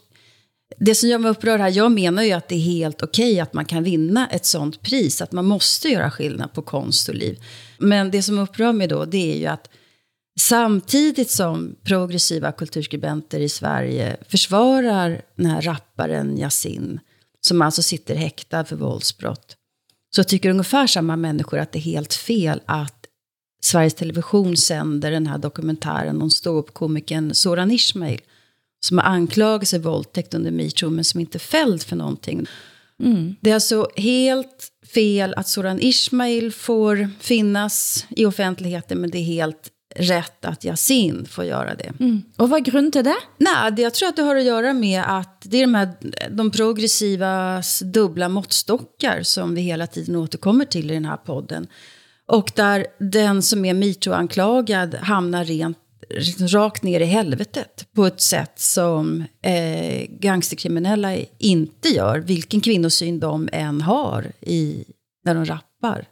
det 0.78 0.96
som 0.96 1.10
gör 1.10 1.20
mig 1.20 1.32
upprörd 1.32 1.60
här, 1.60 1.70
jag 1.70 1.92
menar 1.92 2.24
ju 2.24 2.32
att 2.32 2.48
det 2.50 2.56
är 2.56 2.60
helt 2.60 3.04
okej 3.04 3.40
att 3.40 3.54
man 3.54 3.66
kan 3.66 3.84
vinna 3.84 4.28
ett 4.28 4.46
sånt 4.46 4.82
pris, 4.82 5.22
att 5.22 5.32
man 5.32 5.46
måste 5.46 5.90
göra 5.90 6.12
skillnad 6.12 6.54
på 6.54 6.62
konst 6.62 7.10
och 7.10 7.16
liv. 7.16 7.44
Men 7.80 8.12
det 8.12 8.24
som 8.24 8.40
upprör 8.40 8.74
mig 8.74 8.88
då, 8.88 9.06
det 9.06 9.32
är 9.32 9.38
ju 9.38 9.46
att 9.46 9.70
Samtidigt 10.40 11.32
som 11.32 11.76
progressiva 11.84 12.52
kulturskribenter 12.52 13.40
i 13.40 13.50
Sverige 13.50 14.18
försvarar 14.30 15.22
den 15.36 15.46
här 15.46 15.62
rapparen 15.62 16.38
Yasin, 16.38 17.00
som 17.42 17.62
alltså 17.62 17.84
sitter 17.84 18.16
häktad 18.16 18.66
för 18.66 18.76
våldsbrott, 18.76 19.56
så 20.16 20.24
tycker 20.24 20.50
ungefär 20.50 20.88
samma 20.88 21.16
människor 21.16 21.60
att 21.60 21.72
det 21.72 21.80
är 21.80 21.82
helt 21.82 22.14
fel 22.14 22.62
att 22.66 23.06
Sveriges 23.64 23.94
Television 23.94 24.58
sänder 24.58 25.12
den 25.12 25.28
här 25.28 25.38
dokumentären 25.38 26.22
om 26.22 26.30
ståuppkomikern 26.30 27.34
Soran 27.34 27.72
Ismail, 27.72 28.22
som 28.88 28.98
har 28.98 29.06
anklagats 29.06 29.72
för 29.72 29.80
våldtäkt 29.80 30.34
under 30.34 30.52
metoo, 30.52 30.90
men 30.90 31.04
som 31.04 31.20
inte 31.20 31.40
fälld 31.40 31.84
för 31.84 31.96
någonting. 31.96 32.48
Mm. 33.04 33.36
Det 33.42 33.50
är 33.50 33.54
alltså 33.54 33.88
helt 33.96 34.68
fel 34.94 35.34
att 35.38 35.48
Soran 35.48 35.80
Ismail 35.82 36.52
får 36.52 37.10
finnas 37.20 38.06
i 38.10 38.26
offentligheten, 38.26 39.02
men 39.02 39.10
det 39.10 39.18
är 39.18 39.24
helt 39.24 39.72
rätt 39.96 40.46
att 40.46 40.66
Yasin 40.66 41.26
får 41.26 41.46
göra 41.46 41.76
det. 41.76 41.94
Mm. 42.00 42.22
Och 42.38 42.50
vad 42.50 42.60
är 42.60 42.64
grunden 42.64 42.92
till 42.92 43.04
det? 43.04 43.18
Nej, 43.38 43.74
jag 43.78 43.94
tror 43.94 44.10
att 44.10 44.16
det 44.16 44.22
har 44.22 44.36
att 44.36 44.44
göra 44.44 44.74
med 44.74 45.04
att 45.08 45.42
det 45.46 45.58
är 45.58 45.62
de 45.62 45.76
här 45.76 45.90
de 46.30 46.52
progressivas 46.52 47.80
dubbla 47.80 48.30
måttstockar 48.30 49.24
som 49.24 49.56
vi 49.56 49.62
hela 49.62 49.88
tiden 49.88 50.16
återkommer 50.16 50.66
till 50.66 50.92
i 50.92 50.94
den 50.94 51.06
här 51.06 51.18
podden. 51.18 51.68
Och 52.28 52.52
där 52.56 52.86
den 53.00 53.42
som 53.42 53.66
är 53.66 53.74
metoo-anklagad 53.74 54.96
hamnar 54.96 55.46
rent 55.46 55.78
rakt 56.40 56.84
ner 56.84 57.00
i 57.00 57.06
helvetet 57.06 57.88
på 57.96 58.06
ett 58.06 58.22
sätt 58.22 58.60
som 58.60 59.24
eh, 59.42 60.08
gangsterkriminella 60.10 61.16
inte 61.38 61.90
gör, 61.90 62.20
vilken 62.20 62.62
kvinnosyn 62.62 63.20
de 63.20 63.50
än 63.52 63.82
har 63.82 64.32
i, 64.42 64.86
när 65.26 65.36
de 65.36 65.46
rappar. 65.46 66.08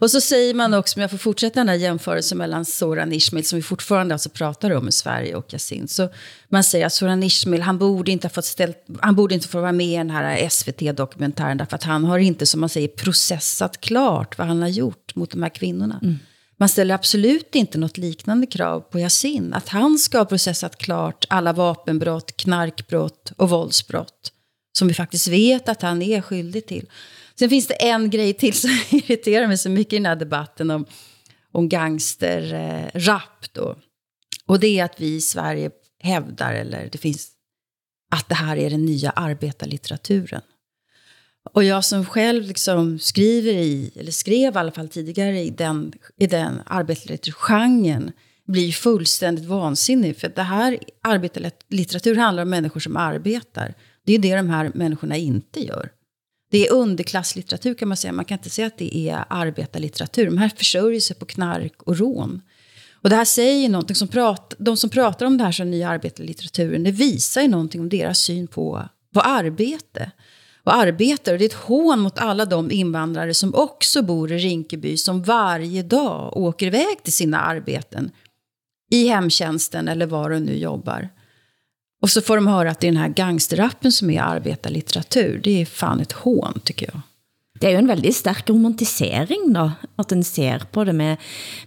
Och 0.00 0.10
så 0.10 0.20
säger 0.20 0.54
man 0.54 0.74
också, 0.74 0.98
om 0.98 1.02
jag 1.02 1.10
får 1.10 1.18
fortsätta 1.18 1.60
den 1.60 1.68
här 1.68 1.76
jämförelsen 1.76 2.38
mellan 2.38 2.64
Soran 2.64 3.12
Ismail, 3.12 3.44
som 3.44 3.56
vi 3.56 3.62
fortfarande 3.62 4.14
alltså 4.14 4.28
pratar 4.28 4.70
om 4.70 4.88
i 4.88 4.92
Sverige, 4.92 5.34
och 5.34 5.52
Yasin. 5.52 5.88
Så 5.88 6.08
man 6.48 6.64
säger 6.64 6.86
att 6.86 6.92
Soran 6.92 7.22
Ismail, 7.22 7.62
han 7.62 7.78
borde 7.78 8.12
inte 8.12 8.26
ha 8.26 8.30
fått 8.30 8.44
ställt, 8.44 8.84
han 9.00 9.14
borde 9.14 9.34
inte 9.34 9.48
få 9.48 9.60
vara 9.60 9.72
med 9.72 9.86
i 9.86 9.96
den 9.96 10.10
här 10.10 10.48
SVT-dokumentären, 10.48 11.56
därför 11.56 11.76
att 11.76 11.82
han 11.82 12.04
har 12.04 12.18
inte, 12.18 12.46
som 12.46 12.60
man 12.60 12.68
säger, 12.68 12.88
processat 12.88 13.80
klart 13.80 14.38
vad 14.38 14.46
han 14.46 14.62
har 14.62 14.68
gjort 14.68 15.14
mot 15.14 15.30
de 15.30 15.42
här 15.42 15.50
kvinnorna. 15.50 16.00
Mm. 16.02 16.18
Man 16.60 16.68
ställer 16.68 16.94
absolut 16.94 17.54
inte 17.54 17.78
något 17.78 17.98
liknande 17.98 18.46
krav 18.46 18.80
på 18.80 19.00
Yasin, 19.00 19.54
att 19.54 19.68
han 19.68 19.98
ska 19.98 20.18
ha 20.18 20.24
processat 20.24 20.78
klart 20.78 21.24
alla 21.28 21.52
vapenbrott, 21.52 22.36
knarkbrott 22.36 23.32
och 23.36 23.50
våldsbrott, 23.50 24.32
som 24.78 24.88
vi 24.88 24.94
faktiskt 24.94 25.28
vet 25.28 25.68
att 25.68 25.82
han 25.82 26.02
är 26.02 26.20
skyldig 26.20 26.66
till. 26.66 26.90
Sen 27.38 27.50
finns 27.50 27.66
det 27.66 27.74
en 27.74 28.10
grej 28.10 28.34
till 28.34 28.54
som 28.54 28.70
irriterar 28.90 29.46
mig 29.46 29.58
så 29.58 29.70
mycket 29.70 29.92
i 29.92 29.96
den 29.96 30.06
här 30.06 30.16
debatten 30.16 30.70
om, 30.70 30.86
om 31.52 31.68
gangsterrap. 31.68 33.56
Eh, 33.56 33.74
och 34.46 34.60
det 34.60 34.78
är 34.78 34.84
att 34.84 35.00
vi 35.00 35.14
i 35.14 35.20
Sverige 35.20 35.70
hävdar, 36.02 36.52
eller 36.52 36.88
det 36.92 36.98
finns, 36.98 37.28
att 38.10 38.28
det 38.28 38.34
här 38.34 38.56
är 38.56 38.70
den 38.70 38.84
nya 38.84 39.10
arbetarlitteraturen. 39.10 40.42
Och 41.52 41.64
jag 41.64 41.84
som 41.84 42.04
själv 42.04 42.44
liksom 42.44 42.98
skriver 42.98 43.52
i, 43.52 43.92
eller 43.96 44.12
skrev 44.12 44.54
i 44.54 44.58
alla 44.58 44.72
fall 44.72 44.88
tidigare 44.88 45.40
i 45.40 45.50
den, 45.50 45.92
i 46.18 46.26
den 46.26 46.62
arbetarlitteraturgenren, 46.66 48.12
blir 48.46 48.72
fullständigt 48.72 49.44
vansinnig. 49.44 50.16
För 50.16 50.28
det 50.28 50.42
här 50.42 50.78
arbetarlitteratur 51.02 52.16
handlar 52.16 52.42
om 52.42 52.50
människor 52.50 52.80
som 52.80 52.96
arbetar. 52.96 53.74
Det 54.04 54.12
är 54.14 54.18
det 54.18 54.36
de 54.36 54.50
här 54.50 54.70
människorna 54.74 55.16
inte 55.16 55.60
gör. 55.60 55.90
Det 56.50 56.66
är 56.66 56.72
underklasslitteratur 56.72 57.74
kan 57.74 57.88
man 57.88 57.96
säga. 57.96 58.12
Man 58.12 58.24
kan 58.24 58.38
inte 58.38 58.50
säga 58.50 58.66
att 58.66 58.78
det 58.78 58.96
är 58.96 59.24
arbetarlitteratur. 59.28 60.26
De 60.26 60.38
här 60.38 60.48
försörjer 60.48 61.00
sig 61.00 61.16
på 61.16 61.24
knark 61.24 61.82
och 61.82 61.98
rån. 61.98 62.42
Och 63.02 63.10
det 63.10 63.16
här 63.16 63.24
säger 63.24 63.68
någonting 63.68 63.96
som 63.96 64.08
pratar, 64.08 64.64
de 64.64 64.76
som 64.76 64.90
pratar 64.90 65.26
om 65.26 65.38
det 65.38 65.44
här 65.44 65.52
som 65.52 65.70
nya 65.70 65.88
arbetarlitteraturen, 65.88 66.84
det 66.84 66.90
visar 66.90 67.42
ju 67.42 67.48
någonting 67.48 67.80
om 67.80 67.88
deras 67.88 68.18
syn 68.18 68.46
på, 68.46 68.88
på 69.14 69.20
arbete. 69.20 70.10
Och 70.64 70.74
arbetare, 70.74 71.34
och 71.34 71.38
det 71.38 71.44
är 71.44 71.48
ett 71.48 71.54
hån 71.54 72.00
mot 72.00 72.18
alla 72.18 72.44
de 72.44 72.70
invandrare 72.70 73.34
som 73.34 73.54
också 73.54 74.02
bor 74.02 74.32
i 74.32 74.38
Rinkeby, 74.38 74.96
som 74.96 75.22
varje 75.22 75.82
dag 75.82 76.36
åker 76.36 76.66
iväg 76.66 77.02
till 77.02 77.12
sina 77.12 77.40
arbeten. 77.40 78.10
I 78.90 79.08
hemtjänsten 79.08 79.88
eller 79.88 80.06
var 80.06 80.30
de 80.30 80.38
nu 80.38 80.56
jobbar. 80.56 81.08
Och 82.02 82.10
så 82.10 82.20
får 82.20 82.36
de 82.36 82.46
höra 82.46 82.70
att 82.70 82.80
det 82.80 82.86
är 82.86 82.92
den 82.92 83.00
här 83.00 83.08
gangsterrappen 83.08 83.92
som 83.92 84.10
är 84.10 84.22
arbetarlitteratur. 84.22 85.40
Det 85.44 85.60
är 85.60 85.66
fan 85.66 86.00
ett 86.00 86.12
hån, 86.12 86.60
tycker 86.64 86.86
jag. 86.92 87.00
Det 87.60 87.66
är 87.66 87.70
ju 87.70 87.76
en 87.76 87.86
väldigt 87.86 88.16
stark 88.16 88.50
romantisering 88.50 89.52
då, 89.52 89.70
att 89.96 90.08
den 90.08 90.24
ser 90.24 90.58
på 90.58 90.84
det 90.84 90.92
med, 90.92 91.16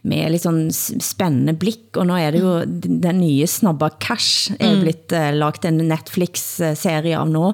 med 0.02 0.32
liksom 0.32 0.72
spännande 1.00 1.54
blick. 1.54 1.98
Och 1.98 2.08
nu 2.08 2.14
är 2.14 2.32
det 2.32 2.38
ju 2.38 2.66
den 3.02 3.20
nya 3.20 3.48
snabba 3.48 3.90
Cash 3.90 4.52
är 4.60 4.68
mm. 4.68 4.80
blivit 4.80 5.12
eh, 5.12 5.34
lagt 5.34 5.66
en 5.66 5.78
Netflix-serie 5.78 7.20
av 7.20 7.30
nu, 7.30 7.54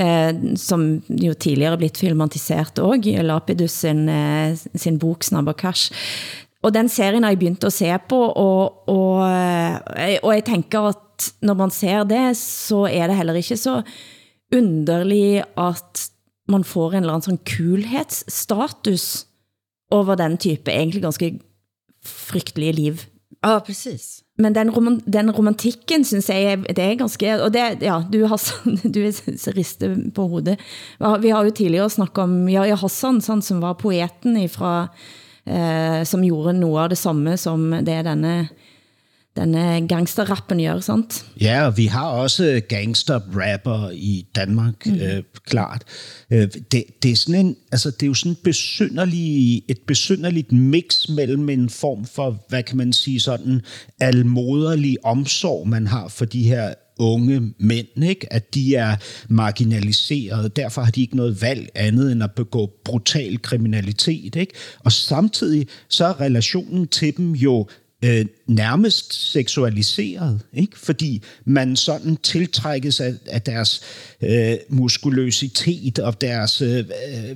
eh, 0.00 0.54
som 0.56 1.02
ju 1.08 1.34
tidigare 1.34 1.76
blivit 1.76 1.98
filmatiserat 1.98 2.78
också, 2.78 3.22
Lapidus 3.22 3.72
sin, 3.72 4.08
eh, 4.08 4.56
sin 4.74 4.98
bok 4.98 5.24
Snabba 5.24 5.52
Cash. 5.52 5.92
Og 6.62 6.72
den 6.74 6.88
serien 6.88 7.22
har 7.22 7.30
jeg 7.30 7.38
begynt 7.38 7.64
at 7.64 7.72
se 7.72 7.98
på, 8.08 8.18
og, 8.18 8.88
og, 8.88 9.22
og 10.22 10.32
jeg 10.34 10.44
tænker 10.44 10.88
at 10.88 11.30
når 11.40 11.54
man 11.54 11.70
ser 11.70 12.02
det, 12.04 12.36
så 12.36 12.88
er 12.90 13.06
det 13.06 13.16
heller 13.16 13.38
ikke 13.38 13.56
så 13.56 13.82
underligt 14.54 15.44
at 15.56 16.10
man 16.48 16.64
får 16.64 16.92
en 16.92 16.96
eller 16.96 17.12
anden 17.12 17.22
sådan 17.22 17.56
kulhetsstatus 17.56 19.26
over 19.90 20.14
den 20.14 20.36
type 20.38 20.70
egentlig 20.70 21.02
ganske 21.02 21.40
frygtelige 22.04 22.72
liv. 22.72 22.94
Ja, 23.44 23.58
precis. 23.58 24.22
Men 24.38 24.54
den, 24.54 24.70
rom 24.70 25.00
den 25.00 25.30
romantikken, 25.30 26.04
synes 26.04 26.28
jeg, 26.28 26.58
det 26.68 26.78
er 26.78 26.94
ganske... 26.94 27.42
Og 27.42 27.52
det, 27.54 27.82
ja, 27.82 28.02
du, 28.12 28.26
Hassan, 28.26 28.76
du 28.94 29.00
rister 29.56 29.96
på 30.14 30.26
hovedet. 30.28 30.58
Vi 31.20 31.28
har 31.28 31.44
jo 31.44 31.50
tidligere 31.50 31.90
snakket 31.90 32.22
om 32.24 32.48
Jaja 32.48 32.76
Hassan, 32.76 33.20
sådan, 33.20 33.42
som 33.42 33.62
var 33.62 33.72
poeten 33.72 34.48
fra 34.48 34.88
eh, 35.46 36.04
som 36.04 36.22
gjorde 36.22 36.52
noget 36.52 36.82
af 36.82 36.88
det 36.88 36.98
samme 36.98 37.36
som 37.36 37.70
det 37.86 38.04
denne 38.04 38.48
denne 39.36 39.88
gangsterrappen 39.88 40.58
gør, 40.58 40.80
sant? 40.80 41.24
Ja, 41.40 41.66
og 41.66 41.76
vi 41.76 41.86
har 41.86 42.06
også 42.06 42.60
gangsterrapper 42.68 43.90
i 43.90 44.26
Danmark, 44.34 44.86
mm. 44.86 44.94
øh, 44.94 45.22
klart. 45.46 45.84
Øh, 46.30 46.48
det, 46.72 46.84
det, 47.02 47.10
er 47.10 47.16
sådan 47.16 47.46
en, 47.46 47.56
altså, 47.72 47.90
det 47.90 48.02
er 48.02 48.06
jo 48.06 48.14
sådan 48.14 48.36
besynderlig, 48.44 49.62
et 49.68 49.78
besynderligt 49.86 50.52
mix 50.52 51.08
mellem 51.08 51.48
en 51.48 51.70
form 51.70 52.04
for, 52.04 52.44
hvad 52.48 52.62
kan 52.62 52.76
man 52.76 52.92
sige, 52.92 53.20
sådan 53.20 53.60
almoderlig 54.00 54.96
omsorg, 55.04 55.68
man 55.68 55.86
har 55.86 56.08
for 56.08 56.24
de 56.24 56.42
her 56.42 56.74
unge 56.98 57.54
mænd, 57.58 58.04
ikke? 58.04 58.32
at 58.32 58.54
de 58.54 58.74
er 58.74 58.96
marginaliseret, 59.28 60.56
derfor 60.56 60.82
har 60.82 60.90
de 60.90 61.00
ikke 61.00 61.16
noget 61.16 61.42
valg 61.42 61.68
andet 61.74 62.12
end 62.12 62.22
at 62.22 62.32
begå 62.32 62.70
brutal 62.84 63.42
kriminalitet. 63.42 64.36
Ikke? 64.36 64.52
Og 64.84 64.92
samtidig 64.92 65.66
så 65.88 66.04
er 66.04 66.20
relationen 66.20 66.88
til 66.88 67.16
dem 67.16 67.32
jo 67.32 67.66
øh, 68.06 68.26
nærmest 68.46 69.32
seksualiseret, 69.32 70.40
ikke? 70.52 70.78
fordi 70.78 71.22
man 71.44 71.76
sådan 71.76 72.16
tiltrækkes 72.16 73.00
af, 73.00 73.14
af 73.26 73.42
deres 73.42 73.80
øh, 74.22 74.56
muskuløsitet 74.68 75.98
og 75.98 76.20
deres, 76.20 76.62
øh, 76.62 76.84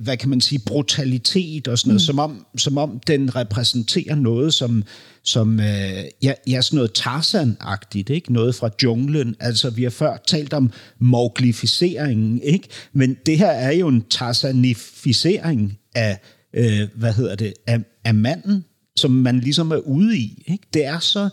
hvad 0.01 0.17
kan 0.17 0.29
man 0.29 0.41
sige, 0.41 0.59
brutalitet 0.59 1.67
og 1.67 1.79
sådan 1.79 1.89
noget, 1.89 2.01
mm. 2.01 2.05
som, 2.05 2.19
om, 2.19 2.45
som 2.57 2.77
om 2.77 3.01
den 3.07 3.35
repræsenterer 3.35 4.15
noget, 4.15 4.53
som, 4.53 4.83
som 5.23 5.59
øh, 5.59 6.03
ja, 6.23 6.33
ja, 6.47 6.61
sådan 6.61 6.77
noget 6.77 6.91
Tarzan-agtigt, 6.99 8.09
ikke? 8.09 8.33
noget 8.33 8.55
fra 8.55 8.69
junglen. 8.83 9.35
Altså, 9.39 9.69
vi 9.69 9.83
har 9.83 9.89
før 9.89 10.17
talt 10.27 10.53
om 10.53 10.71
moglificeringen, 10.99 12.41
ikke? 12.41 12.67
men 12.93 13.17
det 13.25 13.37
her 13.37 13.51
er 13.51 13.71
jo 13.71 13.87
en 13.87 14.05
tarzanificering 14.09 15.77
af, 15.95 16.19
øh, 16.53 16.87
hvad 16.95 17.13
hedder 17.13 17.35
det, 17.35 17.53
af, 17.67 17.79
af 18.05 18.13
manden, 18.13 18.63
som 19.01 19.21
man 19.25 19.39
ligesom 19.43 19.71
er 19.71 19.81
ude 19.85 20.17
i. 20.17 20.27
Ikke? 20.47 20.67
Det 20.73 20.85
er 20.85 20.99
så 20.99 21.29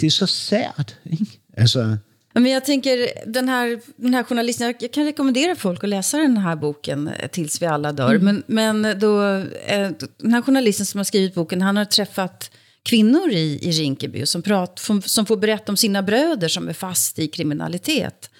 det 0.00 0.06
är 0.06 0.10
så 0.10 0.26
sært. 0.26 0.96
Ikke? 1.04 1.38
Altså, 1.56 1.96
men 2.34 2.52
jag 2.52 2.64
tänker, 2.64 3.08
den 3.26 3.48
här, 3.48 3.80
den 3.96 4.14
här 4.14 4.22
journalisten, 4.22 4.74
jag 4.80 4.92
kan 4.92 5.04
rekommendera 5.04 5.56
folk 5.56 5.84
att 5.84 5.90
läsa 5.90 6.18
den 6.18 6.36
här 6.36 6.56
boken 6.56 7.08
eh, 7.08 7.28
tills 7.28 7.62
vi 7.62 7.66
alla 7.66 7.92
dör. 7.92 8.14
Mm. 8.14 8.42
Men, 8.46 8.82
men 8.82 8.98
då, 9.00 9.24
eh, 9.66 9.90
den 10.18 10.34
här 10.34 10.42
journalisten 10.42 10.86
som 10.86 10.98
har 10.98 11.04
skrivit 11.04 11.34
boken, 11.34 11.62
han 11.62 11.76
har 11.76 11.84
träffat 11.84 12.50
kvinnor 12.82 13.30
i, 13.30 13.58
i 13.62 13.70
Rinkeby 13.70 14.26
som, 14.26 14.42
prat, 14.42 14.82
som 15.04 15.26
får 15.26 15.36
berätta 15.36 15.72
om 15.72 15.76
sina 15.76 16.02
bröder 16.02 16.48
som 16.48 16.68
är 16.68 16.72
fast 16.72 17.18
i 17.18 17.28
kriminalitet. 17.28 18.30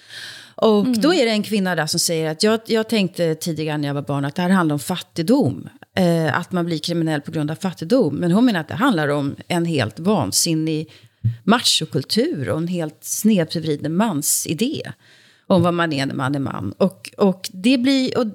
Och 0.55 0.85
mm. 0.85 1.01
då 1.01 1.13
är 1.13 1.25
det 1.25 1.31
en 1.31 1.43
kvinna 1.43 1.75
där 1.75 1.87
som 1.87 1.99
säger 1.99 2.31
att 2.31 2.43
jag, 2.43 2.59
jag 2.65 2.89
tänkte 2.89 3.35
tidigare 3.35 3.77
när 3.77 3.87
jag 3.87 3.95
var 3.95 4.01
barn 4.01 4.25
att 4.25 4.35
det 4.35 4.41
här 4.41 4.49
handlar 4.49 4.73
om 4.73 4.79
fattigdom. 4.79 5.69
Eh, 5.97 6.37
att 6.37 6.51
man 6.51 6.65
blir 6.65 6.77
kriminell 6.77 7.21
på 7.21 7.31
grund 7.31 7.51
av 7.51 7.55
fattigdom. 7.55 8.15
Men 8.15 8.31
hon 8.31 8.45
menar 8.45 8.59
att 8.59 8.67
det 8.67 8.75
handlar 8.75 9.07
om 9.07 9.35
en 9.47 9.65
helt 9.65 9.99
vansinnig 9.99 10.91
machokultur 11.43 12.49
och 12.49 12.57
en 12.57 12.67
helt 12.67 12.97
snedvriden 13.01 13.95
mansidé 13.95 14.81
om 15.47 15.63
vad 15.63 15.73
man 15.73 15.93
är 15.93 16.05
när 16.05 16.15
man 16.15 16.35
är 16.35 16.39
man. 16.39 16.73
Och, 16.77 17.09
och, 17.17 17.49
det, 17.53 17.77
blir, 17.77 18.17
och, 18.17 18.25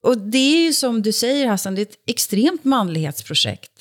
och 0.00 0.18
det 0.18 0.38
är 0.38 0.64
ju 0.64 0.72
som 0.72 1.02
du 1.02 1.12
säger 1.12 1.46
Hassan, 1.46 1.74
det 1.74 1.80
är 1.80 1.86
ett 1.86 2.02
extremt 2.06 2.64
manlighetsprojekt. 2.64 3.72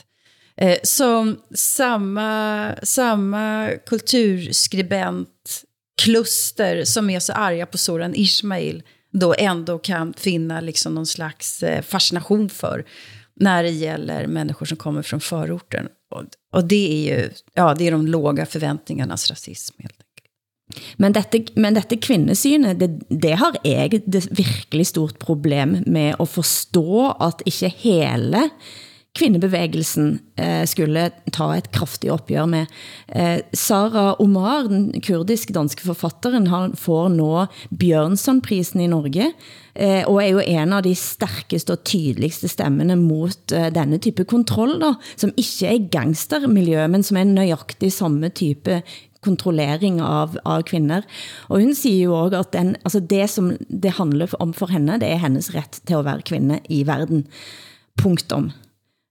Eh, 0.58 0.78
som 0.84 1.38
samma, 1.56 2.71
samma 2.84 3.69
kulturskribent-kluster 3.86 6.84
som 6.84 7.10
är 7.10 7.19
så 7.19 7.34
arga 7.34 7.65
på 7.65 7.78
Soran 7.78 8.15
Ismail 8.15 8.84
då 9.12 9.36
ändå 9.38 9.78
kan 9.78 10.13
finna 10.13 10.62
liksom 10.62 10.95
någon 10.95 11.06
slags 11.06 11.63
eh, 11.63 11.82
fascination 11.82 12.50
för 12.50 12.86
när 13.39 13.63
det 13.63 13.69
gäller 13.69 14.28
människor 14.28 14.65
som 14.65 14.78
kommer 14.78 15.02
från 15.02 15.19
förorten. 15.19 15.88
Och, 16.15 16.24
och 16.54 16.67
det 16.67 16.91
är 16.93 17.15
ju 17.15 17.30
ja, 17.54 17.74
det 17.74 17.88
är 17.88 17.91
de 17.91 18.08
låga 18.08 18.45
förväntningarnas 18.45 19.30
rasism 19.30 19.76
helt 19.80 19.93
enkelt. 19.93 20.06
Men 20.98 21.13
dette, 21.13 21.45
men 21.54 21.74
dette 21.74 21.98
kvinnesynet, 21.98 22.80
det, 22.80 23.00
det 23.10 23.36
har 23.38 23.58
jeg 23.63 23.93
et 23.93 24.08
virkelig 24.39 24.88
stort 24.88 25.19
problem 25.19 25.84
med 25.86 26.15
at 26.19 26.30
forstå, 26.30 27.12
at 27.21 27.43
ikke 27.45 27.69
hele 27.84 28.50
kvindebevægelsen 29.15 30.19
eh, 30.39 30.63
skulle 30.67 31.08
ta 31.34 31.47
et 31.56 31.69
kraftigt 31.75 32.12
opgør 32.13 32.47
med. 32.51 32.71
Eh, 33.08 33.39
Sara 33.56 34.15
Omar, 34.19 34.67
den 34.69 34.89
kurdisk-danske 35.01 35.86
forfatteren, 35.88 36.49
han 36.51 36.75
får 36.80 37.10
nå 37.15 37.45
Bjørnsonprisen 37.80 38.84
i 38.84 38.89
Norge, 38.91 39.32
eh, 39.75 40.04
og 40.04 40.19
er 40.21 40.30
jo 40.34 40.43
en 40.43 40.75
av 40.75 40.84
de 40.86 40.93
stærkeste 40.99 41.78
og 41.78 41.86
tydeligste 41.88 42.51
stemmene 42.51 42.97
mot 42.99 43.56
eh, 43.56 43.71
denne 43.73 44.01
type 44.04 44.28
kontroll, 44.30 44.78
da, 44.84 44.95
som 45.15 45.34
ikke 45.39 45.71
er 45.71 45.89
gangstermiljø, 45.95 46.88
men 46.91 47.06
som 47.06 47.21
er 47.21 47.30
nøjagtig 47.32 47.93
samme 47.95 48.32
type 48.36 48.82
kontrollering 49.25 50.01
av, 50.04 50.36
av 50.45 50.65
kvinder. 50.69 51.08
Og 51.49 51.63
hun 51.63 51.73
siger 51.78 52.12
jo 52.12 52.17
også, 52.19 52.43
at 52.43 52.51
den, 52.54 52.75
altså 52.84 53.01
det 53.01 53.23
som 53.34 53.54
det 53.69 53.95
handler 53.97 54.36
om 54.43 54.54
for 54.54 54.69
henne, 54.73 54.99
det 55.01 55.10
er 55.10 55.23
hennes 55.23 55.49
ret 55.56 55.80
til 55.88 56.01
at 56.01 56.06
være 56.06 56.28
kvinde 56.30 56.60
i 56.69 56.84
verden. 56.88 57.25
Punktum. 57.97 58.51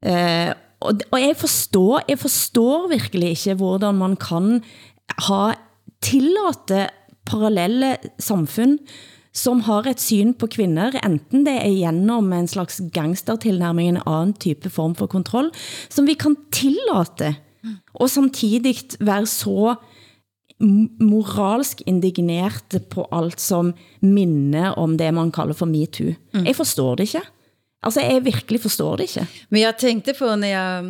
Eh, 0.04 0.52
og, 0.84 1.00
og 1.10 1.20
jeg 1.20 1.36
forstår, 1.40 2.04
jeg 2.08 2.20
forstår 2.20 2.88
virkelig 2.92 3.30
ikke, 3.38 3.56
hvordan 3.60 3.96
man 4.00 4.16
kan 4.20 4.60
ha 5.28 5.54
tillate 6.04 6.88
parallelle 7.24 7.96
samfund, 8.20 8.78
som 9.34 9.64
har 9.66 9.88
et 9.90 9.98
syn 9.98 10.34
på 10.38 10.46
kvinder, 10.46 10.94
enten 11.02 11.42
det 11.46 11.56
er 11.58 11.72
gennem 11.80 12.32
en 12.36 12.46
slags 12.46 12.78
gangstertilnærming, 12.94 13.88
en 13.88 14.02
anden 14.06 14.34
type 14.38 14.70
form 14.70 14.94
for 14.94 15.10
kontroll, 15.10 15.50
som 15.90 16.06
vi 16.06 16.14
kan 16.14 16.36
tillate, 16.54 17.34
og 17.94 18.10
samtidig 18.10 18.76
være 19.00 19.26
så 19.26 19.74
moralsk 21.00 21.82
indignerte 21.86 22.78
på 22.78 23.08
alt 23.12 23.40
som 23.40 23.72
minner 24.02 24.76
om 24.78 24.96
det 24.98 25.10
man 25.14 25.32
kalder 25.32 25.56
for 25.58 25.66
MeToo. 25.66 26.14
Mm. 26.32 26.44
Jeg 26.46 26.56
forstår 26.56 26.94
det 26.94 27.08
ikke. 27.08 27.24
Altså, 27.84 28.00
jeg 28.00 28.24
virkelig 28.24 28.62
forstår 28.64 28.96
det 28.96 29.08
ikke. 29.10 29.26
Men 29.48 29.60
jeg 29.60 29.78
tänkte 29.78 30.14
på 30.14 30.36
när 30.36 30.48
jag, 30.48 30.84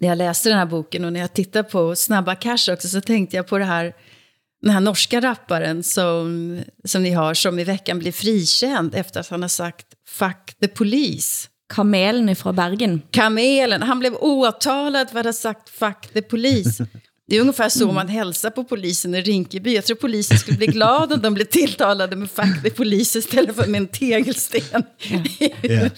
när 0.00 0.08
jag 0.08 0.18
läste 0.18 0.48
den 0.48 0.58
här 0.58 0.66
boken 0.66 1.04
och 1.04 1.12
när 1.12 1.20
jag 1.20 1.32
tittar 1.32 1.62
på 1.62 1.96
Snabba 1.96 2.34
Cash 2.34 2.72
också 2.72 2.88
så 2.88 3.00
tänkte 3.00 3.36
jag 3.36 3.46
på 3.46 3.58
det 3.58 3.64
här 3.64 3.92
den 4.62 4.70
här 4.70 4.80
norska 4.80 5.20
rapparen 5.20 5.82
som, 5.82 6.58
som 6.84 7.02
ni 7.02 7.10
har 7.10 7.34
som 7.34 7.58
i 7.58 7.64
veckan 7.64 7.98
blir 7.98 8.12
frikänd 8.12 8.94
efter 8.94 9.20
att 9.20 9.28
han 9.28 9.42
har 9.42 9.48
sagt 9.48 9.86
fuck 10.08 10.54
the 10.60 10.68
police. 10.68 11.48
Kamelen 11.74 12.36
från 12.36 12.56
Bergen. 12.56 13.02
Kamelen. 13.10 13.82
Han 13.82 13.98
blev 13.98 14.14
åtalad 14.14 15.10
för 15.10 15.18
att 15.18 15.26
ha 15.26 15.32
sagt 15.32 15.68
fuck 15.68 16.12
the 16.12 16.22
police. 16.22 16.86
Det 17.32 17.36
är 17.36 17.40
ungefär 17.40 17.68
så 17.68 17.84
mm. 17.84 17.94
man 17.94 18.08
hälsar 18.08 18.50
på 18.50 18.64
polisen 18.64 19.14
i 19.14 19.20
Rinkeby. 19.20 19.74
Jag 19.74 19.84
tror 19.84 19.96
polisen 19.96 20.38
skulle 20.38 20.56
bli 20.56 20.66
glad 20.66 21.12
om 21.12 21.20
de 21.20 21.34
blev 21.34 21.44
tilltalade 21.44 22.16
med 22.16 22.30
faktisk 22.30 22.76
polis 22.76 23.16
istället 23.16 23.56
för 23.56 23.66
med 23.66 23.80
en 23.80 23.86
tegelsten. 23.88 24.84
Ja. 25.62 25.88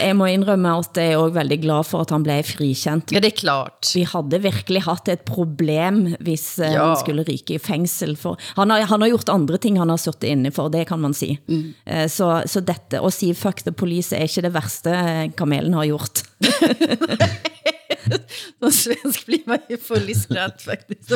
Jeg 0.00 0.16
må 0.16 0.28
indrømme 0.30 0.70
at 0.78 0.96
jeg 0.96 1.12
er 1.12 1.20
også 1.20 1.34
veldig 1.34 1.58
glad 1.60 1.86
for 1.88 2.06
at 2.06 2.12
han 2.14 2.22
blev 2.24 2.46
frikendt. 2.48 3.12
Ja, 3.12 3.20
det 3.20 3.32
er 3.32 3.40
klart. 3.40 3.90
Vi 3.94 4.04
havde 4.08 4.40
virkelig 4.42 4.82
haft 4.86 5.10
et 5.12 5.24
problem, 5.28 6.14
hvis 6.20 6.46
eh, 6.58 6.72
ja. 6.72 6.86
han 6.86 6.96
skulle 6.96 7.26
ryke 7.26 7.58
i 7.58 7.58
fængsel. 7.58 8.14
For, 8.16 8.38
han, 8.56 8.70
har, 8.70 8.86
han 8.88 9.02
har 9.02 9.12
gjort 9.12 9.28
andre 9.28 9.58
ting, 9.58 9.80
han 9.82 9.92
har 9.92 10.00
suttet 10.00 10.30
inne 10.30 10.52
for, 10.54 10.70
det 10.72 10.86
kan 10.88 11.02
man 11.02 11.14
sige. 11.14 11.40
Mm. 11.48 11.74
Eh, 11.86 12.06
så, 12.08 12.42
så 12.46 12.60
dette, 12.60 13.02
at 13.02 13.12
sige 13.12 13.34
fuck 13.34 13.66
the 13.66 13.72
police, 13.72 14.16
er 14.16 14.30
ikke 14.30 14.46
det 14.46 14.54
værste 14.54 14.94
eh, 14.94 15.26
kamelen 15.36 15.74
har 15.74 15.90
gjort. 15.90 16.22
Som 18.60 18.72
svensk 18.72 19.26
blir 19.26 19.42
man 19.46 19.58
ju 19.68 19.76
full 19.76 20.10
i 20.10 20.14
skratt 20.14 20.62
faktiskt. 20.62 21.10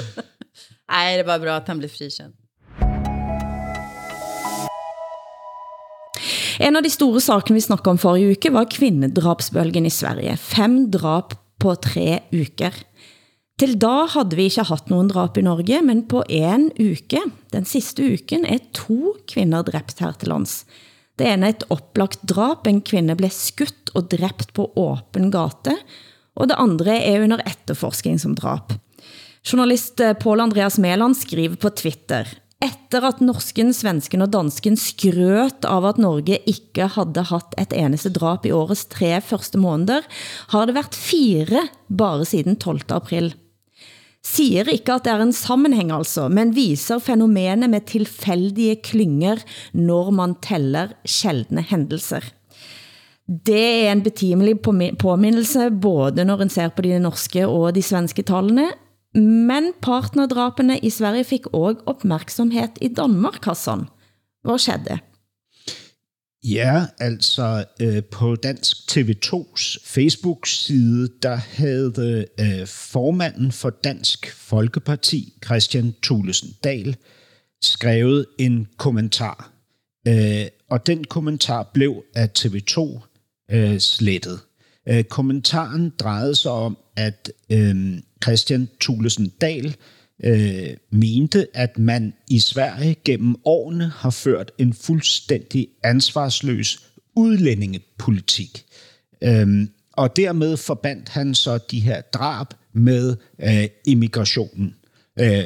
Nej, 0.90 1.16
det 1.16 1.22
var 1.22 1.38
bra 1.38 1.56
att 1.56 1.68
han 1.68 1.78
blev 1.78 1.88
frikänd. 1.88 2.34
En 6.60 6.76
av 6.76 6.82
de 6.82 6.90
store 6.90 7.20
sakene 7.24 7.56
vi 7.56 7.64
snakkede 7.64 7.94
om 7.94 7.98
forrige 7.98 8.34
uke 8.34 8.50
var 8.52 8.66
kvinnedrapsbølgen 8.68 9.86
i 9.88 9.90
Sverige. 9.90 10.36
Fem 10.36 10.90
drap 10.92 11.32
på 11.60 11.72
tre 11.80 12.20
uker. 12.32 12.74
Til 13.60 13.74
da 13.80 14.04
havde 14.12 14.36
vi 14.36 14.48
ikke 14.48 14.66
haft 14.68 14.92
nogen 14.92 15.08
drap 15.08 15.36
i 15.36 15.44
Norge, 15.44 15.80
men 15.84 16.04
på 16.08 16.22
en 16.28 16.68
uke, 16.80 17.20
den 17.52 17.64
sidste 17.64 18.04
uken, 18.12 18.44
er 18.44 18.60
to 18.76 19.16
kvinder 19.28 19.64
dræbt 19.64 20.00
her 20.00 20.12
til 20.12 20.32
lands. 20.32 20.64
Det 21.20 21.28
ene 21.28 21.50
er 21.50 21.56
et 21.58 21.66
oplagt 21.68 22.22
drap. 22.24 22.64
En 22.66 22.80
kvinde 22.80 23.12
blev 23.18 23.32
skudt 23.34 23.92
og 23.92 24.08
dræbt 24.08 24.54
på 24.56 24.70
åben 24.80 25.28
gate, 25.34 25.74
og 26.32 26.48
det 26.48 26.56
andre 26.56 26.96
er 26.96 27.20
under 27.26 27.42
efterforskning 27.44 28.16
som 28.22 28.32
drap. 28.38 28.72
Journalist 29.44 30.00
Paul 30.20 30.40
Andreas 30.40 30.78
Meland 30.80 31.18
skriver 31.18 31.60
på 31.60 31.68
Twitter, 31.76 32.24
Efter 32.60 33.06
at 33.08 33.22
norsken, 33.24 33.70
svensken 33.72 34.20
og 34.20 34.32
dansken 34.34 34.74
skrøt 34.76 35.64
av 35.64 35.86
at 35.88 36.00
Norge 36.00 36.36
ikke 36.44 36.90
havde 36.92 37.24
haft 37.30 37.54
et 37.60 37.72
eneste 37.72 38.12
drap 38.12 38.44
i 38.44 38.52
årets 38.52 38.84
tre 38.92 39.14
første 39.24 39.56
måneder, 39.60 40.04
har 40.52 40.68
det 40.68 40.76
været 40.76 40.94
fire 40.94 41.62
bare 41.88 42.28
siden 42.28 42.60
12. 42.60 42.84
april. 42.92 43.32
Siger 44.24 44.68
ikke 44.68 44.92
at 44.92 45.04
det 45.04 45.12
er 45.12 45.22
en 45.22 45.32
sammenhæng 45.32 45.92
altså, 45.92 46.28
men 46.28 46.52
viser 46.54 46.98
fænomenet 46.98 47.70
med 47.70 47.80
tilfældige 47.88 48.76
klynger, 48.84 49.40
når 49.72 50.10
man 50.10 50.34
tæller 50.42 50.92
sjeldne 51.04 51.62
hændelser. 51.62 52.20
Det 53.46 53.86
er 53.86 53.92
en 53.92 54.02
betimelig 54.02 54.60
påmindelse, 54.98 55.70
både 55.82 56.24
når 56.24 56.42
en 56.42 56.52
ser 56.52 56.68
på 56.68 56.82
de 56.82 56.98
norske 56.98 57.46
og 57.48 57.74
de 57.74 57.82
svenske 57.82 58.22
tallene, 58.22 58.68
men 59.14 59.72
partnerdrapene 59.82 60.78
i 60.78 60.90
Sverige 60.90 61.24
fik 61.24 61.46
også 61.52 61.80
opmærksomhed 61.86 62.76
i 62.80 62.88
Danmark, 62.88 63.44
Hassan. 63.44 63.86
Hvad 64.44 64.58
skedde? 64.58 64.98
Ja, 66.44 66.86
altså 66.98 67.64
øh, 67.80 68.04
på 68.04 68.34
Dansk 68.34 68.76
TV2's 68.76 69.78
Facebook-side, 69.84 71.08
der 71.22 71.34
havde 71.34 72.26
øh, 72.40 72.66
formanden 72.66 73.52
for 73.52 73.70
Dansk 73.70 74.32
Folkeparti, 74.32 75.34
Christian 75.44 75.94
Thulesen 76.02 76.56
Dahl, 76.64 76.96
skrevet 77.62 78.26
en 78.38 78.68
kommentar. 78.76 79.52
Øh, 80.08 80.46
og 80.70 80.86
den 80.86 81.04
kommentar 81.04 81.70
blev 81.74 82.02
af 82.14 82.30
TV2 82.38 83.00
øh, 83.52 83.78
slettet. 83.78 84.40
Øh, 84.88 85.04
kommentaren 85.04 85.92
drejede 85.98 86.34
sig 86.34 86.50
om, 86.50 86.78
at 86.96 87.32
øh, 87.52 87.98
Christian 88.24 88.68
Thulesen 88.80 89.28
Dahl 89.28 89.66
øh, 89.66 89.74
Øh, 90.24 90.76
mente, 90.90 91.46
at 91.54 91.78
man 91.78 92.12
i 92.28 92.40
Sverige 92.40 92.96
gennem 93.04 93.36
årene 93.44 93.92
har 93.96 94.10
ført 94.10 94.52
en 94.58 94.74
fuldstændig 94.74 95.68
ansvarsløs 95.84 96.78
udlændingepolitik. 97.16 98.64
Øhm, 99.22 99.70
og 99.92 100.16
dermed 100.16 100.56
forbandt 100.56 101.08
han 101.08 101.34
så 101.34 101.58
de 101.70 101.80
her 101.80 102.00
drab 102.00 102.46
med 102.72 103.16
øh, 103.42 103.68
immigrationen. 103.86 104.74
Øh, 105.20 105.44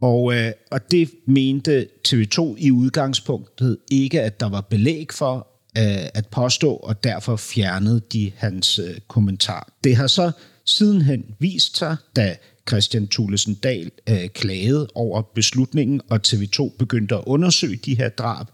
og, 0.00 0.34
øh, 0.34 0.52
og 0.70 0.90
det 0.90 1.10
mente 1.26 1.88
TV2 2.08 2.54
i 2.58 2.70
udgangspunktet 2.70 3.78
ikke, 3.90 4.22
at 4.22 4.40
der 4.40 4.48
var 4.48 4.60
belæg 4.60 5.12
for, 5.12 5.48
øh, 5.78 6.08
at 6.14 6.26
påstå, 6.30 6.72
og 6.72 7.04
derfor 7.04 7.36
fjernede 7.36 8.00
de 8.12 8.32
hans 8.36 8.78
øh, 8.78 8.94
kommentar. 9.08 9.72
Det 9.84 9.96
har 9.96 10.06
så 10.06 10.32
sidenhen 10.64 11.24
vist 11.38 11.76
sig, 11.76 11.96
da 12.16 12.36
Christian 12.68 13.08
Thulesen 13.08 13.54
Dahl 13.54 13.90
øh, 14.08 14.28
klagede 14.28 14.88
over 14.94 15.22
beslutningen, 15.22 16.00
og 16.10 16.20
TV2 16.26 16.76
begyndte 16.78 17.14
at 17.14 17.22
undersøge 17.26 17.76
de 17.76 17.94
her 17.94 18.08
drab, 18.08 18.46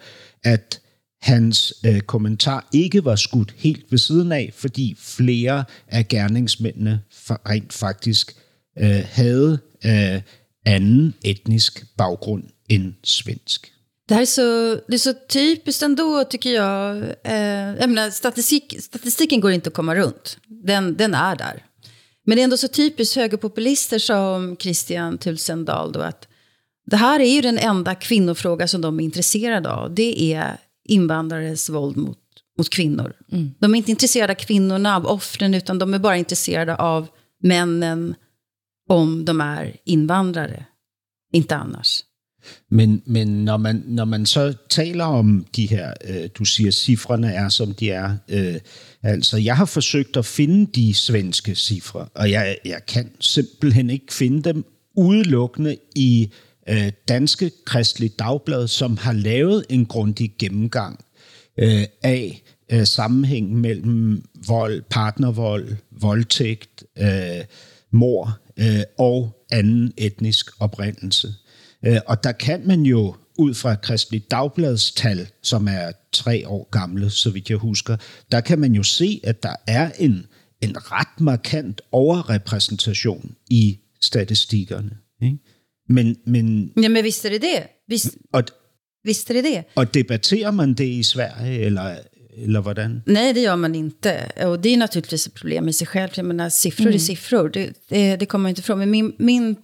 at 0.45 0.81
hans 1.23 1.75
øh, 1.87 2.01
kommentar 2.01 2.69
ikke 2.73 3.05
var 3.05 3.17
skudt 3.17 3.55
helt 3.59 3.85
ved 3.91 3.99
siden 3.99 4.33
af, 4.33 4.53
fordi 4.55 4.97
flere 4.99 5.65
af 5.89 6.09
gerningsmændene 6.09 7.01
rent 7.29 7.73
faktisk 7.73 8.37
øh, 8.79 9.05
havde 9.07 9.59
øh, 9.87 10.21
anden 10.67 11.15
etnisk 11.25 11.85
baggrund 11.97 12.45
end 12.69 12.95
svensk. 13.05 13.73
Det 14.09 14.15
här 14.15 14.23
är 14.23 14.27
så, 14.27 14.81
det 14.87 14.95
är 14.95 14.99
så 14.99 15.15
typiskt 15.29 15.83
ändå, 15.83 16.25
tycker 16.31 16.51
jag. 16.51 16.97
Eh, 17.25 17.77
jag 17.81 17.89
menar, 17.89 18.11
statistik, 18.11 18.77
statistiken 18.81 19.41
går 19.41 19.51
inte 19.51 19.69
att 19.69 19.75
komma 19.75 19.95
runt. 19.95 20.39
Den, 20.67 20.97
den 20.97 21.15
är 21.15 21.37
där. 21.37 21.67
Men 22.27 22.37
det 22.37 22.43
är 22.43 22.45
ändå 22.45 22.57
så 22.57 22.69
typiskt 22.69 23.17
högerpopulister 23.17 23.99
som 23.99 24.57
Christian 24.57 25.19
Tulsendal 25.19 25.93
då 25.93 26.01
att 26.01 26.29
det 26.87 26.97
här 26.97 27.21
är 27.21 27.35
ju 27.35 27.41
den 27.41 27.59
enda 27.59 27.95
kvinnofråga 27.95 28.69
som 28.69 28.81
de 28.81 29.01
är 29.01 29.05
intresserade 29.05 29.73
av. 29.73 29.95
Det 29.95 30.35
är 30.35 30.57
invandrares 30.85 31.71
våld 31.71 31.97
mot, 31.97 32.19
mot 32.59 32.71
kvinnor. 32.71 33.13
Mm. 33.33 33.51
De 33.59 33.75
är 33.75 33.79
inte 33.79 33.91
intresserade 33.91 34.33
av 34.33 34.37
kvinnorna, 34.37 34.97
av 34.97 35.07
offren, 35.07 35.55
utan 35.55 35.79
de 35.79 35.95
är 35.95 35.99
bara 35.99 36.17
intresserade 36.17 36.77
av 36.77 37.07
männen 37.43 38.15
om 38.89 39.25
de 39.25 39.41
är 39.41 39.77
invandrare, 39.85 40.67
inte 41.33 41.57
annars. 41.57 42.03
Men, 42.71 43.03
men 43.07 43.29
når, 43.45 43.57
man, 43.57 43.83
når 43.87 44.05
man 44.05 44.27
så 44.27 44.55
taler 44.71 45.05
om 45.05 45.47
de 45.57 45.67
her, 45.67 45.93
øh, 46.09 46.29
du 46.39 46.45
siger, 46.45 46.71
cifrene 46.71 47.33
er, 47.33 47.49
som 47.49 47.75
de 47.75 47.91
er, 47.91 48.17
øh, 48.29 48.55
altså 49.03 49.37
jeg 49.37 49.57
har 49.57 49.65
forsøgt 49.65 50.17
at 50.17 50.27
finde 50.27 50.71
de 50.75 50.95
svenske 50.95 51.55
cifre, 51.55 52.09
og 52.15 52.31
jeg, 52.31 52.57
jeg 52.65 52.81
kan 52.89 53.11
simpelthen 53.21 53.91
ikke 53.91 54.15
finde 54.15 54.43
dem 54.43 54.65
udelukkende 54.97 55.77
i 55.97 56.33
øh, 56.69 56.93
Danske 57.09 57.51
Kristelige 57.67 58.15
Dagblad, 58.19 58.69
som 58.69 58.97
har 58.97 59.13
lavet 59.13 59.65
en 59.71 59.87
grundig 59.87 60.33
gennemgang 60.39 61.05
øh, 61.59 61.85
af 62.03 62.43
øh, 62.73 62.87
sammenhængen 62.87 63.57
mellem 63.57 64.25
vold, 64.47 64.83
partnervold, 64.91 65.77
voldtægt, 65.91 66.85
øh, 66.99 67.45
mor 67.91 68.39
øh, 68.57 68.83
og 68.99 69.47
anden 69.51 69.93
etnisk 69.97 70.51
oprindelse. 70.61 71.35
Øh, 71.87 71.99
og 72.07 72.25
der 72.25 72.33
kan 72.33 72.63
man 72.67 72.83
jo 72.83 73.15
ud 73.39 73.55
fra 73.55 73.75
Kristelig 73.75 74.31
Dagblads 74.31 74.93
tal, 74.93 75.29
som 75.43 75.69
er 75.69 75.93
tre 76.13 76.49
år 76.49 76.69
gamle, 76.71 77.11
så 77.11 77.31
vidt 77.31 77.51
jeg 77.51 77.59
husker, 77.59 77.97
der 78.33 78.41
kan 78.41 78.59
man 78.59 78.73
jo 78.73 78.83
se, 78.83 79.21
at 79.25 79.43
der 79.43 79.55
er 79.67 79.91
en, 79.99 80.27
en 80.61 80.77
ret 80.77 81.21
markant 81.21 81.81
overrepræsentation 81.93 83.35
i 83.51 83.79
statistikkerne. 84.01 84.91
Ikke? 85.23 85.39
Men, 85.89 86.17
men, 86.27 86.73
Ja, 86.83 86.89
men 86.89 87.05
visst 87.05 87.25
är 87.25 87.31
det 87.31 87.43
det. 87.43 87.63
Visst, 87.89 88.17
og, 88.33 88.43
visst 89.05 89.31
är 89.31 89.35
det 89.35 89.45
det. 89.45 89.65
og 89.75 89.95
debatterer 89.95 90.51
man 90.51 90.75
det 90.75 90.85
i 90.87 91.03
Sverige, 91.03 91.65
eller, 91.67 91.97
eller 92.37 92.61
hvordan? 92.61 93.03
Nej, 93.07 93.33
det 93.33 93.41
gör 93.41 93.57
man 93.57 93.75
inte. 93.75 94.31
Och 94.47 94.61
det 94.61 94.69
är 94.69 94.77
naturligtvis 94.77 95.27
ett 95.27 95.35
problem 95.35 95.69
i 95.69 95.73
sig 95.73 95.87
själv. 95.87 96.11
Jag 96.17 96.27
menar, 96.27 96.49
siffror 96.49 96.95
är 96.95 96.99
siffror, 96.99 97.49
det, 97.49 97.73
det, 97.89 98.17
det 98.17 98.27
kommer 98.27 98.43
man 98.43 98.49
inte 98.49 98.61
ifrån. 98.61 98.79
Men 98.79 98.91
min, 98.91 99.13
min 99.19 99.57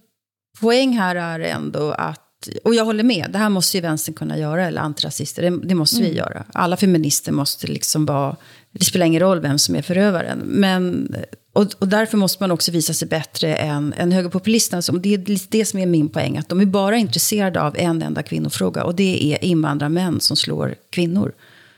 poäng 0.59 0.97
här 0.97 1.15
är 1.15 1.39
ändå 1.39 1.91
att, 1.91 2.49
och 2.63 2.75
jag 2.75 2.85
håller 2.85 3.03
med, 3.03 3.29
det 3.31 3.37
här 3.37 3.49
måste 3.49 3.77
ju 3.77 3.81
vänstern 3.81 4.15
kunna 4.15 4.37
göra, 4.37 4.67
eller 4.67 4.81
antirasister, 4.81 5.41
det, 5.41 5.67
det 5.67 5.75
måste 5.75 6.01
vi 6.01 6.13
göra. 6.13 6.43
Alla 6.53 6.77
feminister 6.77 7.31
måste 7.31 7.67
liksom 7.67 8.05
vara, 8.05 8.35
det 8.71 8.85
spelar 8.85 9.05
ingen 9.05 9.19
roll 9.19 9.39
vem 9.39 9.59
som 9.59 9.75
är 9.75 9.81
förövaren. 9.81 10.39
Men, 10.39 11.15
och, 11.53 11.67
och 11.79 11.87
därför 11.87 12.17
måste 12.17 12.43
man 12.43 12.51
också 12.51 12.71
visa 12.71 12.93
sig 12.93 13.07
bättre 13.07 13.55
än, 13.55 13.93
än 13.97 14.11
högerpopulisterna. 14.11 14.81
Som, 14.81 15.01
det 15.01 15.13
är 15.13 15.47
det 15.49 15.65
som 15.65 15.79
är 15.79 15.85
min 15.85 16.09
poäng, 16.09 16.37
att 16.37 16.49
de 16.49 16.59
är 16.59 16.65
bara 16.65 16.97
intresserade 16.97 17.61
av 17.61 17.77
en 17.77 18.01
enda 18.01 18.23
kvinnofråga. 18.23 18.83
Och 18.83 18.95
det 18.95 19.33
är 19.33 19.43
invandrarmän 19.43 20.19
som 20.19 20.37
slår 20.37 20.75
kvinnor. 20.89 21.33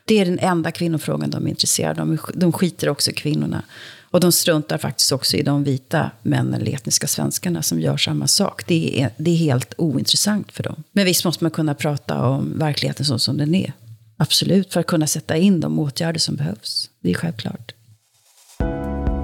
Det 0.05 0.19
är 0.19 0.25
den 0.25 0.39
enda 0.39 0.71
kvinnofrågan 0.71 1.29
de 1.29 1.45
är 1.45 1.49
intresserade 1.49 2.01
av. 2.01 2.07
De, 2.07 2.19
de 2.33 2.51
skiter 2.51 2.89
också 2.89 3.11
i 3.11 3.13
kvinnorna. 3.13 3.63
Och 4.11 4.19
de 4.19 4.31
struntar 4.31 4.77
faktiskt 4.77 5.11
också 5.11 5.37
i 5.37 5.41
de 5.41 5.63
vita 5.63 6.11
männen, 6.21 6.53
eller 6.53 6.73
etniska 6.73 7.07
svenskarna, 7.07 7.61
som 7.61 7.79
gör 7.79 7.97
samma 7.97 8.27
sak. 8.27 8.63
Det 8.67 9.01
är, 9.01 9.09
det 9.17 9.31
är 9.31 9.35
helt 9.35 9.73
ointressant 9.77 10.51
för 10.51 10.63
dem. 10.63 10.83
Men 10.91 11.05
visst 11.05 11.25
måste 11.25 11.43
man 11.43 11.51
kunna 11.51 11.75
prata 11.75 12.27
om 12.27 12.59
verkligheten 12.59 13.05
så 13.05 13.19
som 13.19 13.37
den 13.37 13.55
är. 13.55 13.73
Absolut, 14.17 14.73
för 14.73 14.79
att 14.79 14.87
kunna 14.87 15.07
sätta 15.07 15.37
in 15.37 15.59
de 15.59 15.79
åtgärder 15.79 16.19
som 16.19 16.35
behövs. 16.35 16.89
Det 16.99 17.09
är 17.09 17.13
självklart. 17.13 17.73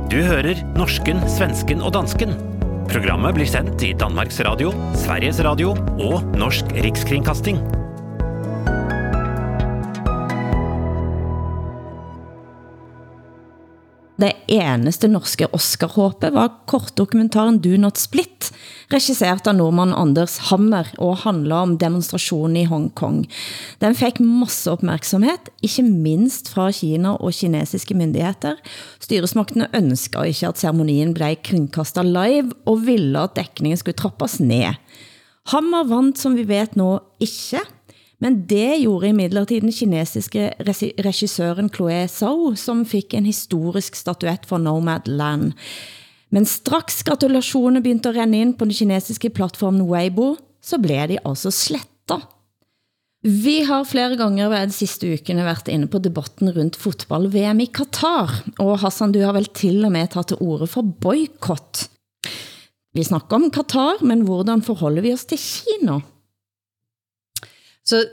Du 0.09 0.21
hører 0.23 0.63
norsken, 0.77 1.19
svensken 1.29 1.81
og 1.81 1.91
dansken. 1.93 2.31
Programmet 2.87 3.35
blir 3.35 3.45
sendt 3.45 3.83
i 3.83 3.93
Danmarks 3.93 4.39
Radio, 4.39 4.71
Sveriges 4.95 5.39
Radio 5.39 5.75
og 5.99 6.23
Norsk 6.39 6.71
Rikskringkasting. 6.71 7.76
Det 14.17 14.31
eneste 14.49 15.05
norske 15.11 15.45
Oscar-håpet 15.53 16.33
var 16.33 16.49
kortdokumentaren 16.65 17.59
Do 17.61 17.75
Not 17.77 17.99
Split, 18.01 18.47
regisseret 18.89 19.45
av 19.45 19.59
nordmann 19.59 19.93
Anders 19.93 20.39
Hammer 20.47 20.89
og 20.97 21.19
handler 21.21 21.67
om 21.67 21.75
demonstrationen 21.77 22.57
i 22.57 22.65
Hongkong. 22.65 23.19
Den 23.77 23.93
fik 23.97 24.17
masse 24.23 24.71
opmærksomhed, 24.73 25.51
ikke 25.61 25.85
minst 25.85 26.49
fra 26.49 26.71
Kina 26.73 27.13
og 27.21 27.37
kinesiske 27.37 27.93
myndigheter. 27.99 28.57
Styresmaktene 29.05 29.69
ønskede 29.77 30.33
ikke 30.33 30.49
at 30.49 30.65
ceremonien 30.65 31.13
blev 31.13 31.37
kringkastet 31.45 32.09
live 32.09 32.57
og 32.65 32.87
ville 32.89 33.21
at 33.21 33.37
dækningen 33.37 33.77
skulle 33.77 34.01
trappes 34.01 34.39
ned. 34.41 34.81
Hammer 35.53 35.85
vant, 35.87 36.17
som 36.17 36.33
vi 36.35 36.43
vet 36.49 36.73
nå, 36.75 36.95
ikke, 37.21 37.61
men 38.23 38.39
det 38.49 38.79
gjorde 38.81 39.11
imidlertid 39.11 39.61
den 39.61 39.73
kinesiske 39.73 40.49
regissøren 41.05 41.69
Chloe 41.69 42.07
Zhou, 42.09 42.55
som 42.57 42.81
fik 42.85 43.13
en 43.13 43.27
historisk 43.29 43.95
statuett 43.95 44.47
for 44.49 44.61
Nomadland. 44.61 45.53
Men 46.33 46.47
straks 46.49 47.03
gratulationer 47.07 47.83
begyndte 47.83 48.09
at 48.09 48.17
renne 48.17 48.41
ind 48.41 48.57
på 48.57 48.65
den 48.65 48.73
kinesiske 48.73 49.29
platformen 49.29 49.85
Weibo, 49.85 50.35
så 50.61 50.81
blev 50.81 51.13
de 51.13 51.21
altså 51.23 51.53
slettet. 51.53 52.25
Vi 53.27 53.61
har 53.65 53.83
flere 53.83 54.17
gange 54.17 54.49
ved 54.49 54.69
de 54.69 54.73
sidste 54.73 55.13
ukene 55.13 55.45
været 55.45 55.69
inde 55.73 55.87
på 55.87 55.99
debatten 55.99 56.51
rundt 56.53 56.77
fotball-VM 56.77 57.59
i 57.59 57.65
Katar, 57.65 58.43
og 58.59 58.77
Hassan, 58.79 59.11
du 59.11 59.19
har 59.25 59.33
vel 59.33 59.49
til 59.53 59.85
og 59.85 59.91
med 59.91 60.07
taget 60.07 60.33
til 60.33 60.37
ordet 60.41 60.69
for 60.69 60.81
boykott. 61.01 61.87
Vi 62.93 63.03
snakker 63.03 63.35
om 63.35 63.49
Katar, 63.51 64.03
men 64.05 64.21
hvordan 64.25 64.61
forholder 64.61 65.01
vi 65.01 65.13
oss 65.13 65.25
til 65.25 65.41
Kina? 65.41 65.99
Så 67.89 68.05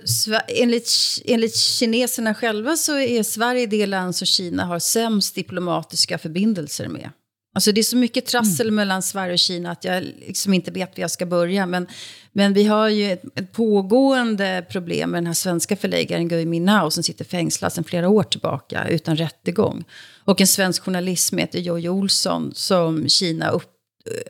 enligt, 0.49 0.91
enligt 1.25 1.57
kineserna 1.57 2.35
själva 2.35 2.77
så 2.77 2.99
är 2.99 3.23
Sverige 3.23 3.67
det 3.67 3.87
land 3.87 4.17
som 4.17 4.27
Kina 4.27 4.65
har 4.65 4.79
sämst 4.79 5.35
diplomatiska 5.35 6.19
förbindelser 6.19 6.89
med. 6.89 7.11
Alltså 7.55 7.73
det 7.73 7.81
är 7.81 7.83
så 7.83 7.97
mycket 7.97 8.27
trassel 8.27 8.71
mellan 8.71 9.03
Sverige 9.03 9.33
och 9.33 9.39
Kina 9.39 9.71
att 9.71 9.85
jag 9.85 10.03
liksom 10.03 10.55
inte 10.55 10.71
vet 10.71 10.97
var 10.97 11.03
jag 11.03 11.11
ska 11.11 11.27
börja. 11.27 11.67
Men, 11.67 11.87
men 12.33 12.55
vi 12.55 12.65
har 12.65 12.89
ju 12.89 13.13
ett, 13.13 13.23
ett 13.39 13.53
pågående 13.53 14.67
problem 14.71 15.11
med 15.11 15.19
den 15.19 15.27
här 15.27 15.35
svenska 15.35 15.77
förläggaren 15.77 16.29
Gui 16.29 16.47
Minhao 16.47 16.91
som 16.91 17.03
sitter 17.03 17.25
fängslad 17.25 17.73
sedan 17.73 17.85
flera 17.85 18.09
år 18.09 18.23
tillbaka 18.23 18.89
utan 18.89 19.17
rättegång. 19.17 19.85
Och 20.25 20.41
en 20.41 20.47
svensk 20.47 20.83
journalist 20.83 21.29
som 21.29 21.39
heter 21.39 21.59
Jojje 21.59 21.89
Olsson 21.89 22.53
som 22.55 23.09
Kina 23.09 23.51
upp, 23.51 23.73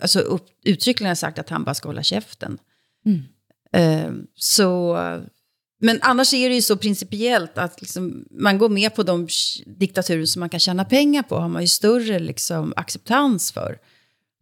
alltså 0.03 0.21
upp, 0.21 0.47
uttryckligen 0.65 1.09
har 1.09 1.15
sagt 1.15 1.39
att 1.39 1.49
han 1.49 1.65
bara 1.65 1.75
ska 1.75 1.89
hålla 1.89 2.03
käften. 2.03 2.59
Eh, 3.75 4.13
så, 4.35 4.97
men 5.85 5.99
annars 6.03 6.35
är 6.35 6.49
det 6.49 6.55
ju 6.55 6.63
så 6.63 6.77
principiellt 6.77 7.59
att 7.59 7.81
liksom, 7.81 8.25
man 8.31 8.59
går 8.59 8.69
med 8.69 8.95
på 8.95 9.03
de 9.03 9.29
diktaturer 9.81 10.27
som 10.27 10.41
man 10.41 10.49
kan 10.49 10.61
tjäna 10.61 10.85
pengar 10.85 11.23
på, 11.23 11.37
har 11.37 11.49
man 11.49 11.63
ju 11.63 11.69
större 11.69 12.19
liksom, 12.19 12.73
acceptans 12.77 13.53
för. 13.53 13.79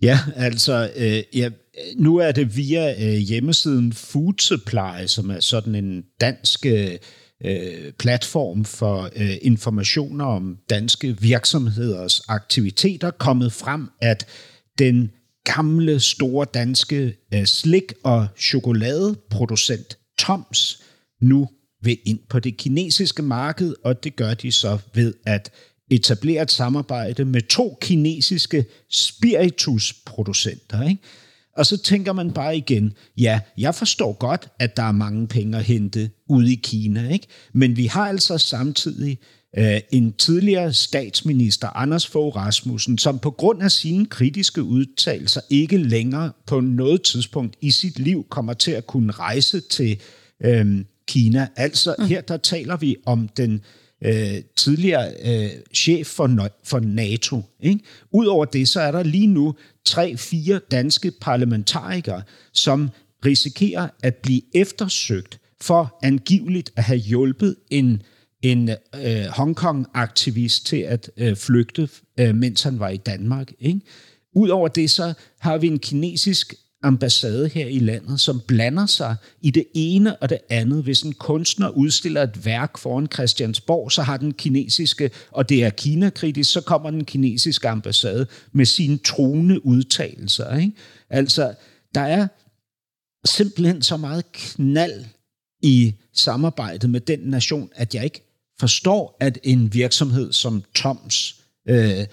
Ja, 0.00 0.18
altså, 0.36 0.90
øh, 0.96 1.22
ja, 1.32 1.50
nu 1.96 2.16
er 2.16 2.32
det 2.32 2.56
via 2.56 2.94
øh, 3.04 3.18
hjemmesiden 3.18 3.92
Food 3.92 4.34
Supply, 4.40 5.06
som 5.06 5.30
er 5.30 5.40
sådan 5.40 5.74
en 5.74 6.04
dansk 6.20 6.66
øh, 6.66 6.98
platform 7.98 8.64
for 8.64 9.10
øh, 9.16 9.36
informationer 9.42 10.24
om 10.24 10.56
danske 10.70 11.16
virksomheders 11.20 12.20
aktiviteter, 12.28 13.10
kommet 13.10 13.52
frem, 13.52 13.88
at 14.00 14.26
den 14.78 15.10
gamle, 15.44 16.00
store 16.00 16.46
danske 16.54 17.16
øh, 17.34 17.44
slik- 17.44 17.92
og 18.04 18.28
chokoladeproducent 18.38 19.98
Toms 20.18 20.81
nu 21.22 21.48
vil 21.82 21.98
ind 22.04 22.18
på 22.28 22.38
det 22.38 22.56
kinesiske 22.56 23.22
marked, 23.22 23.74
og 23.84 24.04
det 24.04 24.16
gør 24.16 24.34
de 24.34 24.52
så 24.52 24.78
ved 24.94 25.14
at 25.26 25.50
etablere 25.90 26.42
et 26.42 26.50
samarbejde 26.50 27.24
med 27.24 27.42
to 27.42 27.78
kinesiske 27.80 28.64
spiritusproducenter. 28.90 30.88
Ikke? 30.88 31.02
Og 31.56 31.66
så 31.66 31.76
tænker 31.82 32.12
man 32.12 32.32
bare 32.32 32.56
igen, 32.56 32.92
ja, 33.18 33.40
jeg 33.58 33.74
forstår 33.74 34.12
godt, 34.12 34.48
at 34.58 34.76
der 34.76 34.82
er 34.82 34.92
mange 34.92 35.26
penge 35.26 35.58
at 35.58 35.64
hente 35.64 36.10
ude 36.28 36.52
i 36.52 36.60
Kina, 36.62 37.08
ikke? 37.08 37.26
men 37.52 37.76
vi 37.76 37.86
har 37.86 38.08
altså 38.08 38.38
samtidig 38.38 39.18
øh, 39.58 39.80
en 39.92 40.12
tidligere 40.12 40.72
statsminister, 40.72 41.68
Anders 41.68 42.06
Fogh 42.06 42.36
Rasmussen, 42.36 42.98
som 42.98 43.18
på 43.18 43.30
grund 43.30 43.62
af 43.62 43.70
sine 43.70 44.06
kritiske 44.06 44.62
udtalelser 44.62 45.40
ikke 45.50 45.76
længere 45.76 46.32
på 46.46 46.60
noget 46.60 47.02
tidspunkt 47.02 47.56
i 47.60 47.70
sit 47.70 47.98
liv 47.98 48.26
kommer 48.30 48.52
til 48.52 48.70
at 48.70 48.86
kunne 48.86 49.12
rejse 49.12 49.60
til 49.60 50.00
øh, 50.44 50.84
Kina. 51.06 51.48
Altså 51.56 51.94
mm. 51.98 52.06
her 52.06 52.20
der 52.20 52.36
taler 52.36 52.76
vi 52.76 52.96
om 53.06 53.28
den 53.28 53.60
øh, 54.04 54.42
tidligere 54.56 55.12
øh, 55.24 55.50
chef 55.74 56.06
for, 56.06 56.48
for 56.64 56.80
NATO. 56.80 57.42
Ikke? 57.60 57.80
Udover 58.12 58.44
det, 58.44 58.68
så 58.68 58.80
er 58.80 58.92
der 58.92 59.02
lige 59.02 59.26
nu 59.26 59.54
tre-fire 59.84 60.60
danske 60.70 61.12
parlamentarikere, 61.20 62.22
som 62.52 62.90
risikerer 63.24 63.88
at 64.02 64.14
blive 64.14 64.42
eftersøgt 64.54 65.38
for 65.60 65.98
angiveligt 66.02 66.72
at 66.76 66.84
have 66.84 66.98
hjulpet 66.98 67.56
en, 67.70 68.02
en 68.42 68.68
øh, 68.68 69.24
Hongkong-aktivist 69.26 70.66
til 70.66 70.76
at 70.76 71.10
øh, 71.16 71.36
flygte, 71.36 71.88
øh, 72.20 72.34
mens 72.34 72.62
han 72.62 72.78
var 72.78 72.88
i 72.88 72.96
Danmark. 72.96 73.52
Ikke? 73.60 73.80
Udover 74.34 74.68
det, 74.68 74.90
så 74.90 75.14
har 75.38 75.58
vi 75.58 75.66
en 75.66 75.78
kinesisk 75.78 76.54
ambassade 76.82 77.48
her 77.48 77.66
i 77.66 77.78
landet, 77.78 78.20
som 78.20 78.40
blander 78.46 78.86
sig 78.86 79.16
i 79.40 79.50
det 79.50 79.64
ene 79.74 80.16
og 80.16 80.30
det 80.30 80.38
andet. 80.48 80.82
Hvis 80.82 81.02
en 81.02 81.12
kunstner 81.12 81.68
udstiller 81.68 82.22
et 82.22 82.44
værk 82.44 82.78
foran 82.78 83.08
Christiansborg, 83.14 83.92
så 83.92 84.02
har 84.02 84.16
den 84.16 84.32
kinesiske, 84.32 85.10
og 85.30 85.48
det 85.48 85.64
er 85.64 85.70
Kina-kritisk, 85.70 86.52
så 86.52 86.60
kommer 86.60 86.90
den 86.90 87.04
kinesiske 87.04 87.68
ambassade 87.68 88.26
med 88.52 88.66
sine 88.66 88.98
truende 88.98 89.66
udtalelser. 89.66 90.56
Ikke? 90.56 90.72
Altså, 91.10 91.54
der 91.94 92.00
er 92.00 92.28
simpelthen 93.26 93.82
så 93.82 93.96
meget 93.96 94.32
knald 94.32 95.04
i 95.62 95.94
samarbejdet 96.12 96.90
med 96.90 97.00
den 97.00 97.18
nation, 97.18 97.70
at 97.74 97.94
jeg 97.94 98.04
ikke 98.04 98.22
forstår, 98.60 99.16
at 99.20 99.38
en 99.42 99.74
virksomhed 99.74 100.32
som 100.32 100.62
Toms 100.74 101.40
øh, 101.68 102.06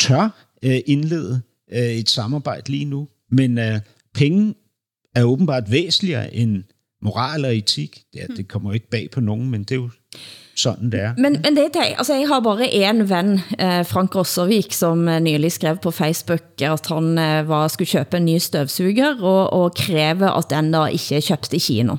tør 0.00 0.48
øh, 0.62 0.80
indlede 0.86 1.42
øh, 1.72 1.78
et 1.78 2.10
samarbejde 2.10 2.70
lige 2.70 2.84
nu. 2.84 3.08
Men 3.32 3.58
øh, 3.58 3.80
penge 4.14 4.54
er 5.14 5.24
åbenbart 5.24 5.70
væsentligere 5.70 6.34
end 6.34 6.62
moral 7.02 7.44
og 7.44 7.56
etik. 7.56 8.02
Ja, 8.14 8.26
det 8.36 8.48
kommer 8.48 8.72
ikke 8.72 8.90
bag 8.90 9.10
på 9.10 9.20
nogen, 9.20 9.50
men 9.50 9.60
det 9.60 9.70
er 9.70 9.76
jo 9.76 9.90
sådan 10.56 10.92
det 10.92 11.00
er. 11.00 11.14
Men, 11.16 11.32
men 11.32 11.56
det, 11.56 11.68
det, 11.74 11.80
altså 11.98 12.14
jeg 12.14 12.28
har 12.28 12.40
bare 12.40 12.72
en 12.72 13.08
ven, 13.10 13.32
eh, 13.58 13.86
Frank 13.86 14.14
Rosservik, 14.16 14.72
som 14.72 15.08
eh, 15.08 15.20
nylig 15.20 15.52
skrev 15.52 15.76
på 15.82 15.90
Facebook, 15.90 16.42
at 16.60 16.86
han 16.86 17.18
eh, 17.18 17.48
var, 17.48 17.68
skulle 17.68 17.88
købe 17.88 18.16
en 18.16 18.24
ny 18.24 18.38
støvsuger, 18.38 19.22
og, 19.22 19.52
og 19.52 19.74
kræve 19.74 20.36
at 20.38 20.50
den 20.50 20.72
da 20.72 20.84
ikke 20.86 21.16
er 21.16 21.26
købt 21.28 21.52
i 21.52 21.58
Kina. 21.58 21.96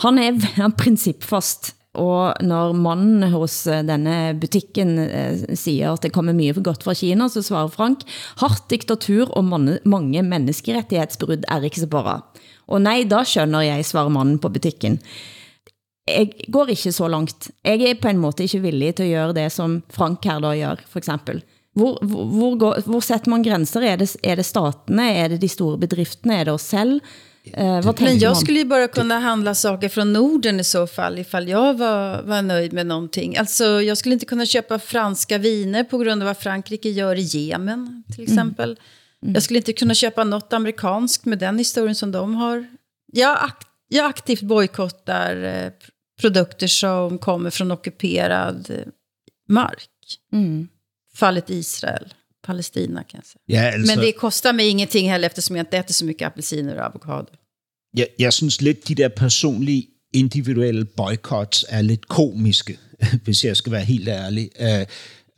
Han 0.00 0.18
er, 0.18 0.32
er 0.56 0.68
principfast, 0.84 1.74
og 1.98 2.38
når 2.46 2.76
mannen 2.78 3.24
hos 3.32 3.64
eh, 3.66 3.82
denne 3.82 4.36
butikken 4.38 4.94
eh, 5.02 5.42
siger, 5.58 5.96
at 5.96 6.04
det 6.06 6.12
kommer 6.14 6.36
mye 6.36 6.54
for 6.54 6.62
godt 6.62 6.86
fra 6.86 6.94
Kina, 6.94 7.26
så 7.28 7.42
svarer 7.42 7.72
Frank, 7.72 8.04
hardt 8.38 8.68
diktatur 8.70 9.32
og 9.34 9.48
mange, 9.50 10.22
menneskerettighedsbrud 10.22 11.42
er 11.50 11.66
ikke 11.66 11.82
så 11.82 11.90
bra. 11.90 12.20
Og 12.70 12.82
nej, 12.84 13.02
da 13.10 13.24
skjønner 13.26 13.66
jeg, 13.66 13.88
svarer 13.88 14.12
mannen 14.14 14.38
på 14.38 14.52
butikken. 14.54 15.00
Jeg 16.06 16.30
går 16.50 16.70
ikke 16.74 16.92
så 16.94 17.08
langt. 17.10 17.50
Jeg 17.66 17.82
er 17.82 17.98
på 17.98 18.10
en 18.10 18.22
måte 18.22 18.46
ikke 18.46 18.62
villig 18.62 18.94
til 18.98 19.10
at 19.10 19.16
gøre 19.16 19.34
det, 19.34 19.50
som 19.52 19.80
Frank 19.90 20.24
her 20.24 20.38
da 20.42 20.54
gør, 20.58 20.84
for 20.86 21.02
eksempel. 21.02 21.42
Hvor, 21.74 21.98
hvor, 22.02 22.24
hvor, 22.24 22.54
går, 22.58 22.86
hvor 22.86 23.02
sætter 23.02 23.30
man 23.30 23.42
grænser? 23.42 23.82
Er 23.82 23.98
det, 23.98 24.16
er 24.22 24.38
det 24.38 24.46
statene? 24.46 25.10
Er 25.14 25.28
det 25.28 25.42
de 25.42 25.48
store 25.48 25.78
bedriftene? 25.78 26.38
Er 26.38 26.44
det 26.44 26.54
os 26.54 26.70
selv? 26.70 27.00
Eh, 27.44 27.82
vad 27.82 28.00
Men 28.00 28.18
jag 28.18 28.30
man? 28.30 28.36
skulle 28.36 28.58
ju 28.58 28.64
bara 28.64 28.88
kunna 28.88 29.18
handla 29.18 29.54
saker 29.54 29.88
från 29.88 30.12
Norden 30.12 30.60
i 30.60 30.64
så 30.64 30.86
fall, 30.86 31.18
ifall 31.18 31.48
jag 31.48 31.74
var, 31.78 32.22
var 32.22 32.42
nöjd 32.42 32.72
med 32.72 32.86
någonting. 32.86 33.36
Alltså, 33.36 33.64
jag 33.64 33.98
skulle 33.98 34.12
inte 34.12 34.26
kunna 34.26 34.46
köpa 34.46 34.78
franska 34.78 35.38
viner 35.38 35.84
på 35.84 35.98
grund 35.98 36.22
av 36.22 36.26
vad 36.26 36.36
Frankrike 36.38 36.88
gör 36.90 37.16
i 37.16 37.20
Jemen, 37.22 38.02
till 38.14 38.22
exempel. 38.24 38.78
Jag 39.20 39.42
skulle 39.42 39.58
inte 39.58 39.72
kunna 39.72 39.94
köpa 39.94 40.24
något 40.24 40.52
amerikanskt 40.52 41.24
med 41.24 41.38
den 41.38 41.58
historien 41.58 41.94
som 41.94 42.12
de 42.12 42.34
har. 42.34 42.66
Jag, 43.12 43.38
ak 43.44 43.64
jag 43.88 44.06
aktivt 44.06 44.42
bojkottar 44.42 45.36
eh, 45.44 45.50
pr- 45.70 45.72
produkter 46.20 46.66
som 46.66 47.18
kommer 47.18 47.50
från 47.50 47.70
ockuperad 47.70 48.70
eh, 48.70 48.76
mark. 49.48 49.88
Fallet 51.14 51.50
Israel, 51.50 52.14
Palestina 52.50 53.04
kan 53.04 53.20
jag 53.20 53.26
säga. 53.26 53.42
Ja, 53.46 53.72
altså, 53.72 53.96
Men 53.96 54.04
det 54.04 54.12
kostar 54.12 54.52
mig 54.52 54.68
ingenting 54.68 55.10
heller 55.10 55.26
eftersom 55.26 55.56
jag 55.56 55.62
inte 55.62 55.78
äter 55.78 55.94
så 55.94 56.04
mycket 56.04 56.26
apelsiner 56.26 56.76
och 56.76 56.84
avokado. 56.84 57.26
jeg, 57.96 58.06
jeg 58.18 58.32
synes 58.32 58.60
lidt, 58.60 58.88
de 58.88 58.94
der 58.94 59.08
personlige 59.08 59.86
individuelle 60.12 60.84
boycotts 60.84 61.64
er 61.68 61.82
lidt 61.82 62.08
komiske, 62.08 62.78
hvis 63.24 63.44
jeg 63.44 63.56
skal 63.56 63.72
være 63.72 63.84
helt 63.84 64.08
ærlig. 64.08 64.50
Øh, 64.60 64.86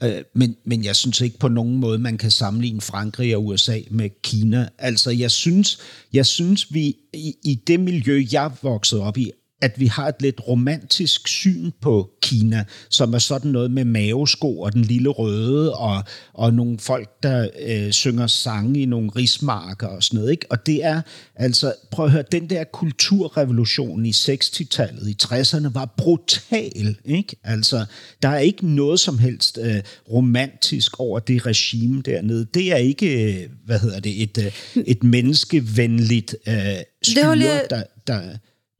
øh, 0.02 0.22
men, 0.34 0.56
men 0.64 0.84
jeg 0.84 0.96
synes 0.96 1.20
ikke 1.20 1.38
på 1.38 1.48
nogen 1.48 1.76
måde, 1.76 1.98
man 1.98 2.18
kan 2.18 2.30
sammenligne 2.30 2.80
Frankrig 2.80 3.36
og 3.36 3.46
USA 3.46 3.78
med 3.90 4.10
Kina. 4.22 4.68
Altså, 4.78 5.10
jeg 5.10 5.30
synes, 5.30 5.78
jeg 6.12 6.26
synes 6.26 6.74
vi 6.74 6.96
i, 7.14 7.34
i 7.44 7.54
det 7.54 7.80
miljø, 7.80 8.24
jeg 8.32 8.50
voksede 8.62 9.02
op 9.02 9.18
i, 9.18 9.32
at 9.62 9.80
vi 9.80 9.86
har 9.86 10.08
et 10.08 10.14
lidt 10.22 10.40
romantisk 10.48 11.28
syn 11.28 11.70
på 11.80 12.10
Kina, 12.22 12.64
som 12.90 13.14
er 13.14 13.18
sådan 13.18 13.50
noget 13.50 13.70
med 13.70 13.84
mavesko 13.84 14.60
og 14.60 14.72
den 14.72 14.82
lille 14.82 15.08
røde, 15.08 15.74
og, 15.74 16.04
og 16.34 16.54
nogle 16.54 16.78
folk, 16.78 17.08
der 17.22 17.48
øh, 17.66 17.92
synger 17.92 18.26
sange 18.26 18.80
i 18.80 18.84
nogle 18.84 19.10
rismarker 19.16 19.86
og 19.86 20.02
sådan 20.02 20.18
noget. 20.18 20.30
Ikke? 20.30 20.46
Og 20.50 20.66
det 20.66 20.84
er, 20.84 21.02
altså, 21.36 21.74
prøv 21.90 22.04
at 22.06 22.12
høre, 22.12 22.24
den 22.32 22.50
der 22.50 22.64
kulturrevolution 22.64 24.06
i 24.06 24.10
60-tallet, 24.10 25.08
i 25.08 25.16
60'erne, 25.22 25.68
var 25.72 25.94
brutal. 25.96 26.96
Ikke? 27.04 27.36
Altså, 27.44 27.84
der 28.22 28.28
er 28.28 28.38
ikke 28.38 28.66
noget 28.66 29.00
som 29.00 29.18
helst 29.18 29.58
øh, 29.62 29.82
romantisk 30.12 31.00
over 31.00 31.18
det 31.18 31.46
regime 31.46 32.02
dernede. 32.02 32.46
Det 32.54 32.72
er 32.72 32.76
ikke, 32.76 33.32
øh, 33.42 33.48
hvad 33.66 33.78
hedder 33.78 34.00
det, 34.00 34.22
et, 34.22 34.38
øh, 34.38 34.82
et 34.86 35.02
menneskevenligt 35.04 36.36
øh, 36.48 36.54
styre, 37.02 37.24
holder 37.26 37.46
jeg- 37.46 37.66
der, 37.70 37.82
der, 38.06 38.22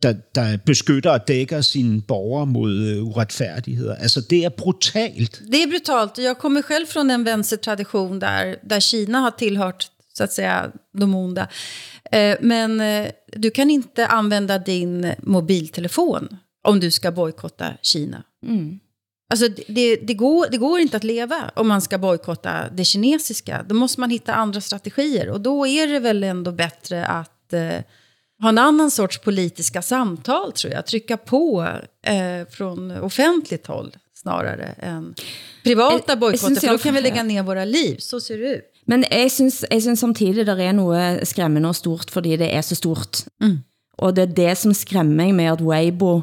der, 0.03 0.15
der 0.35 0.57
beskytter 0.57 1.11
og 1.11 1.29
dækker 1.29 1.61
sine 1.61 2.03
borgere 2.03 2.47
mod 2.47 2.73
øh, 2.73 3.05
uretfærdigheder. 3.05 3.95
Altså, 3.95 4.21
det 4.31 4.45
er 4.45 4.49
brutalt. 4.49 5.43
Det 5.53 5.63
är 5.63 5.67
brutalt. 5.67 6.19
Jag 6.19 6.39
kommer 6.39 6.63
själv 6.63 6.87
från 6.87 7.11
en 7.11 7.25
vänstertradition 7.25 8.19
där, 8.19 8.57
där 8.63 8.81
Kina 8.81 9.19
har 9.19 9.31
tillhört 9.31 9.87
så 10.15 10.25
att 10.25 10.33
säga 10.33 10.73
de 10.99 11.15
onda. 11.15 11.49
Eh, 12.13 12.37
Men 12.41 12.81
eh, 12.81 13.09
du 13.37 13.51
kan 13.51 13.71
inte 13.71 14.07
använda 14.07 14.59
din 14.59 15.15
mobiltelefon 15.23 16.29
om 16.65 16.81
du 16.81 16.91
ska 16.91 17.11
bojkotta 17.11 17.67
Kina. 17.83 18.23
Alltså 19.31 19.49
det, 19.49 19.65
det, 19.69 19.97
det, 19.97 20.15
går, 20.15 20.47
det 20.51 20.57
går 20.59 20.81
inte 20.81 20.97
att 20.97 21.05
leva 21.05 21.51
om 21.57 21.69
man 21.69 21.83
ska 21.83 21.99
bojkotta 21.99 22.71
det 22.73 22.85
kinesiska. 22.85 23.65
Då 23.69 23.75
måste 23.75 24.01
man 24.01 24.11
hitta 24.11 24.35
andra 24.35 24.61
strategier. 24.61 25.31
Och 25.31 25.41
då 25.41 25.67
är 25.67 25.87
det 25.87 25.99
väl 25.99 26.25
ändå 26.25 26.53
bättre 26.53 27.07
att 27.07 27.53
eh, 27.53 27.79
ha 28.43 28.49
en 28.49 28.59
annan 28.59 28.91
sorts 28.91 29.19
politiska 29.19 29.83
samtal, 29.83 30.53
tror 30.53 30.73
jag. 30.73 30.87
Trycka 30.87 31.17
på 31.17 31.63
eh, 32.07 32.47
från 32.51 32.91
offentligt 32.91 33.67
håll 33.67 33.97
snarare 34.15 34.75
än 34.79 35.15
privata 35.65 35.95
Jag- 35.95 36.03
jag 36.09 36.19
bojkotter. 36.19 36.69
då 36.73 36.79
kan 36.79 36.95
vi 36.95 37.01
lägga 37.01 37.23
ner 37.23 37.43
våra 37.43 37.65
liv. 37.65 37.97
Så 37.99 38.21
ser 38.21 38.39
det 38.39 38.49
ut. 38.55 38.65
Men 38.87 39.05
jeg 39.11 39.31
synes, 39.33 39.65
jeg 39.71 39.83
synes 39.83 40.01
samtidig, 40.01 40.47
der 40.47 40.57
er 40.59 40.73
noget 40.73 41.29
skræmmende 41.29 41.69
og 41.69 41.77
stort, 41.77 42.11
fordi 42.11 42.37
det 42.37 42.55
er 42.55 42.61
så 42.63 42.75
stort. 42.75 43.25
Mm. 43.41 43.59
Og 43.99 44.17
det 44.17 44.23
er 44.23 44.35
det, 44.35 44.59
som 44.59 44.75
skræmmer 44.75 45.15
mig 45.15 45.35
med, 45.35 45.45
at 45.45 45.61
Weibo 45.61 46.23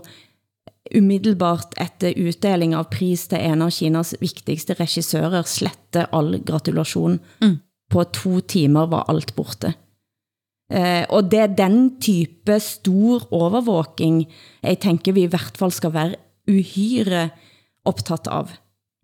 umiddelbart 0.96 1.74
efter 1.82 2.14
uddeling 2.18 2.74
av 2.76 2.84
pris 2.92 3.28
til 3.28 3.38
en 3.38 3.62
av 3.62 3.72
Kinas 3.72 4.16
vigtigste 4.22 4.74
regissører 4.80 5.44
slette 5.48 6.06
all 6.16 6.40
gratulation. 6.46 7.20
Mm. 7.42 7.58
På 7.90 8.04
to 8.04 8.40
timer 8.40 8.88
var 8.88 9.06
alt 9.10 9.36
borte. 9.36 9.74
Eh, 10.72 11.06
og 11.10 11.32
det 11.32 11.40
er 11.40 11.48
den 11.48 12.02
type 12.02 12.60
stor 12.60 13.34
overvåking, 13.34 14.26
jeg 14.64 14.80
tænker 14.80 15.12
vi 15.12 15.22
i 15.22 15.32
hvert 15.32 15.58
fall 15.58 15.72
skal 15.72 15.94
være 15.94 16.16
uhyre 16.48 17.30
optaget 17.86 18.28
av. 18.28 18.50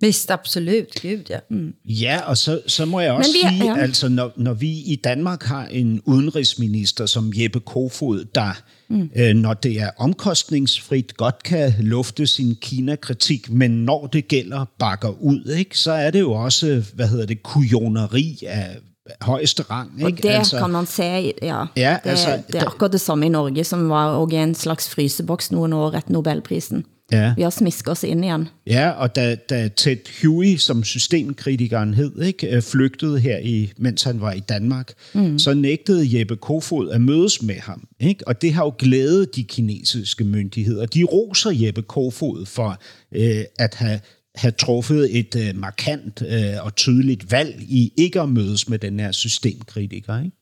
Visst, 0.01 0.31
absolut. 0.31 1.01
Gud, 1.01 1.23
ja. 1.29 1.39
Ja, 1.85 2.19
og 2.29 2.37
så, 2.37 2.61
så 2.67 2.85
må 2.85 2.99
jeg 2.99 3.11
også 3.11 3.29
Men 3.43 3.51
vi 3.51 3.57
sige, 3.57 3.73
ja. 3.73 3.79
altså 3.81 4.09
når, 4.09 4.31
når 4.37 4.53
vi 4.53 4.69
i 4.69 4.95
Danmark 5.03 5.43
har 5.43 5.65
en 5.65 6.01
udenrigsminister 6.05 7.05
som 7.05 7.31
Jeppe 7.35 7.59
Kofod, 7.59 8.25
der 8.35 8.61
mm. 8.89 9.09
øh, 9.15 9.35
når 9.35 9.53
det 9.53 9.81
er 9.81 9.89
omkostningsfrit, 9.97 11.17
godt 11.17 11.43
kan 11.43 11.73
lufte 11.79 12.27
sin 12.27 12.55
Kina-kritik, 12.61 13.51
men 13.51 13.71
når 13.71 14.07
det 14.07 14.27
gælder 14.27 14.65
bakker 14.79 15.09
ud, 15.09 15.53
ikke, 15.57 15.77
så 15.77 15.91
er 15.91 16.11
det 16.11 16.19
jo 16.19 16.31
også, 16.31 16.83
hvad 16.93 17.07
hedder 17.07 17.25
det, 17.25 17.43
kujoneri 17.43 18.39
af 18.47 18.77
højeste 19.21 19.63
rang. 19.63 19.91
Ikke? 19.97 20.05
Og 20.05 20.23
det 20.23 20.29
altså, 20.29 20.59
kan 20.59 20.69
man 20.69 20.85
se, 20.85 21.33
ja, 21.41 21.65
Ja, 21.77 21.97
det, 22.03 22.09
altså, 22.09 22.41
det 22.47 22.55
er 22.55 22.65
akkurat 22.65 22.91
det 22.91 23.01
samme 23.01 23.25
i 23.25 23.29
Norge, 23.29 23.63
som 23.63 23.89
var 23.89 24.07
også 24.07 24.35
en 24.35 24.55
slags 24.55 24.89
fryseboks 24.89 25.51
nogle 25.51 25.75
år 25.75 25.91
efter 25.91 26.11
Nobelprisen. 26.11 26.85
Ja. 27.11 27.33
Vi 27.35 27.41
har 27.41 27.49
smisket 27.49 27.91
os 27.91 28.03
ind 28.03 28.25
igen. 28.25 28.47
Ja, 28.67 28.89
og 28.89 29.15
da, 29.15 29.35
da 29.35 29.67
Ted 29.67 29.97
Huey, 30.21 30.57
som 30.57 30.83
systemkritikeren 30.83 31.93
hed, 31.93 32.21
ikke, 32.21 32.55
øh, 32.55 32.61
flygtede 32.61 33.19
her, 33.19 33.37
i, 33.37 33.71
mens 33.77 34.03
han 34.03 34.21
var 34.21 34.31
i 34.31 34.39
Danmark, 34.39 34.93
mm. 35.13 35.39
så 35.39 35.53
nægtede 35.53 36.19
Jeppe 36.19 36.35
Kofod 36.35 36.89
at 36.89 37.01
mødes 37.01 37.41
med 37.41 37.55
ham. 37.55 37.87
Ikke? 37.99 38.27
Og 38.27 38.41
det 38.41 38.53
har 38.53 38.63
jo 38.63 38.73
glædet 38.77 39.35
de 39.35 39.43
kinesiske 39.43 40.23
myndigheder. 40.23 40.85
De 40.85 41.03
roser 41.03 41.51
Jeppe 41.53 41.81
Kofod 41.81 42.45
for 42.45 42.79
øh, 43.15 43.43
at 43.59 43.75
have, 43.75 43.99
have 44.35 44.51
truffet 44.51 45.17
et 45.19 45.35
øh, 45.35 45.55
markant 45.55 46.21
øh, 46.21 46.65
og 46.65 46.75
tydeligt 46.75 47.31
valg 47.31 47.55
i 47.61 47.93
ikke 47.97 48.21
at 48.21 48.29
mødes 48.29 48.69
med 48.69 48.79
den 48.79 48.99
her 48.99 49.11
systemkritiker. 49.11 50.17
Ikke? 50.17 50.37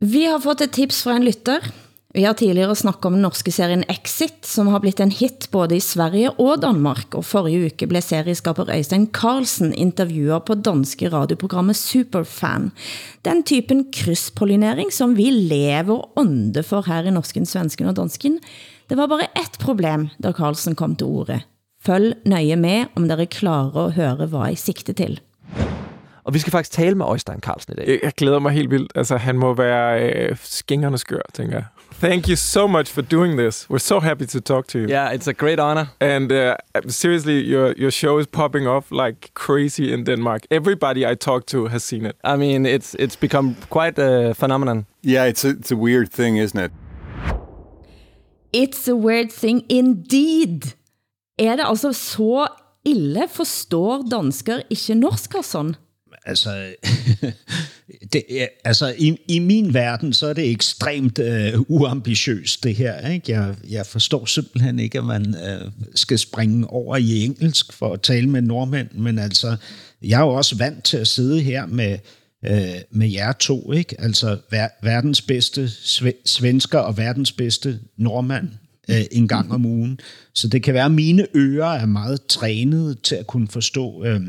Vi 0.00 0.22
har 0.22 0.38
fået 0.38 0.60
et 0.60 0.70
tips 0.70 1.02
fra 1.02 1.16
en 1.16 1.24
lytter. 1.24 1.72
Vi 2.14 2.22
har 2.22 2.36
tidligere 2.38 2.76
snakket 2.78 3.08
om 3.08 3.16
den 3.16 3.24
norske 3.24 3.50
serien 3.50 3.82
Exit, 3.90 4.46
som 4.46 4.68
har 4.70 4.78
blitt 4.78 5.00
en 5.02 5.10
hit 5.10 5.48
både 5.50 5.74
i 5.74 5.82
Sverige 5.82 6.30
og 6.38 6.60
Danmark, 6.62 7.16
og 7.18 7.24
forrige 7.26 7.64
uke 7.66 7.88
blev 7.90 8.04
serieskaper 8.06 8.70
Øystein 8.70 9.08
Carlsen 9.10 9.72
intervjuet 9.74 10.44
på 10.46 10.54
danske 10.54 11.08
radioprogrammet 11.10 11.76
Superfan. 11.76 12.70
Den 13.26 13.42
typen 13.42 13.88
krysspollinering 13.90 14.92
som 14.94 15.16
vi 15.18 15.26
lever 15.32 15.96
og 15.96 16.22
ånde 16.22 16.62
for 16.62 16.86
her 16.86 17.02
i 17.02 17.10
norsken, 17.10 17.50
svensken 17.50 17.90
og 17.90 17.96
dansken. 17.98 18.38
Det 18.86 19.00
var 19.00 19.10
bare 19.10 19.26
et 19.40 19.58
problem, 19.58 20.08
da 20.22 20.30
Carlsen 20.30 20.78
kom 20.78 20.94
til 20.94 21.10
ordet. 21.10 21.42
Følg 21.86 22.16
nøje 22.24 22.56
med, 22.56 22.84
om 22.96 23.08
dere 23.08 23.26
klarer 23.26 23.86
at 23.86 23.92
høre, 23.92 24.26
hvad 24.26 24.46
jeg 24.46 24.58
sigter 24.58 24.92
til. 24.92 25.20
Og 26.24 26.34
vi 26.34 26.38
skal 26.38 26.50
faktisk 26.50 26.72
tale 26.72 26.94
med 26.94 27.06
Øystein 27.12 27.40
Carlsen 27.40 27.72
i 27.72 27.76
dag. 27.76 27.88
Jeg, 27.88 27.98
jeg 28.02 28.12
glæder 28.12 28.38
mig 28.38 28.52
helt 28.52 28.70
vildt. 28.70 28.92
Altså, 28.94 29.16
han 29.16 29.38
må 29.38 29.54
være 29.54 30.12
øh, 30.12 30.36
skængerne 30.42 30.98
skør, 30.98 31.20
tænker 31.34 31.56
jeg. 31.56 31.64
Thank 32.02 32.28
you 32.28 32.36
so 32.36 32.66
much 32.66 32.92
for 32.92 33.02
doing 33.02 33.38
this. 33.38 33.66
We're 33.70 33.78
so 33.78 34.00
happy 34.00 34.24
to 34.24 34.40
talk 34.40 34.68
to 34.68 34.78
you. 34.78 34.88
Yeah, 34.88 35.14
it's 35.14 35.28
a 35.28 35.32
great 35.32 35.60
honor. 35.60 35.86
And 36.00 36.32
uh, 36.32 36.54
seriously, 36.88 37.52
your 37.52 37.74
your 37.78 37.90
show 37.90 38.18
is 38.18 38.26
popping 38.26 38.66
off 38.66 38.84
like 38.90 39.30
crazy 39.34 39.92
in 39.92 40.04
Denmark. 40.04 40.42
Everybody 40.50 41.00
I 41.12 41.14
talk 41.14 41.46
to 41.46 41.66
has 41.66 41.84
seen 41.84 42.06
it. 42.06 42.16
I 42.24 42.36
mean, 42.36 42.66
it's 42.66 42.96
it's 42.98 43.16
become 43.20 43.54
quite 43.70 44.02
a 44.02 44.34
phenomenon. 44.34 44.86
Yeah, 45.02 45.28
it's 45.28 45.44
a, 45.44 45.48
it's 45.48 45.72
a 45.72 45.76
weird 45.76 46.10
thing, 46.10 46.36
isn't 46.38 46.64
it? 46.64 46.72
It's 48.52 48.88
a 48.88 48.96
weird 48.96 49.32
thing 49.32 49.64
indeed. 49.68 50.74
Er 51.38 51.56
det 51.56 51.64
altså 51.66 51.92
så 51.92 52.46
ille? 52.86 53.22
Forstår 53.32 54.08
dansker 54.10 54.60
ikke 54.70 54.94
norsk, 54.94 55.32
Hassan? 55.34 55.74
Altså, 56.26 56.50
altså 56.50 57.32
det, 58.12 58.22
altså 58.64 58.94
i, 58.98 59.16
i 59.28 59.38
min 59.38 59.74
verden, 59.74 60.12
så 60.12 60.26
er 60.26 60.32
det 60.32 60.50
ekstremt 60.50 61.18
øh, 61.18 61.60
uambitiøst, 61.68 62.64
det 62.64 62.74
her. 62.74 63.08
Ikke? 63.08 63.32
Jeg, 63.32 63.54
jeg 63.70 63.86
forstår 63.86 64.26
simpelthen 64.26 64.78
ikke, 64.78 64.98
at 64.98 65.04
man 65.04 65.34
øh, 65.34 65.70
skal 65.94 66.18
springe 66.18 66.70
over 66.70 66.96
i 66.96 67.24
engelsk 67.24 67.72
for 67.72 67.92
at 67.92 68.02
tale 68.02 68.28
med 68.28 68.42
nordmænd, 68.42 68.88
men 68.92 69.18
altså, 69.18 69.56
jeg 70.02 70.20
er 70.20 70.24
jo 70.24 70.34
også 70.34 70.56
vant 70.56 70.84
til 70.84 70.96
at 70.96 71.08
sidde 71.08 71.40
her 71.40 71.66
med, 71.66 71.98
øh, 72.44 72.80
med 72.90 73.08
jer 73.08 73.32
to, 73.32 73.72
ikke? 73.72 74.00
Altså 74.00 74.38
ver, 74.50 74.68
verdens 74.82 75.22
bedste 75.22 75.68
sve, 75.68 76.12
svensker 76.24 76.78
og 76.78 76.96
verdens 76.96 77.32
bedste 77.32 77.80
nordmand 77.96 78.48
øh, 78.90 79.04
en 79.10 79.28
gang 79.28 79.52
om 79.52 79.66
ugen. 79.66 80.00
Så 80.34 80.48
det 80.48 80.62
kan 80.62 80.74
være, 80.74 80.84
at 80.84 80.92
mine 80.92 81.26
ører 81.36 81.72
er 81.72 81.86
meget 81.86 82.26
trænet 82.26 83.02
til 83.02 83.14
at 83.14 83.26
kunne 83.26 83.48
forstå... 83.48 84.04
Øh, 84.04 84.20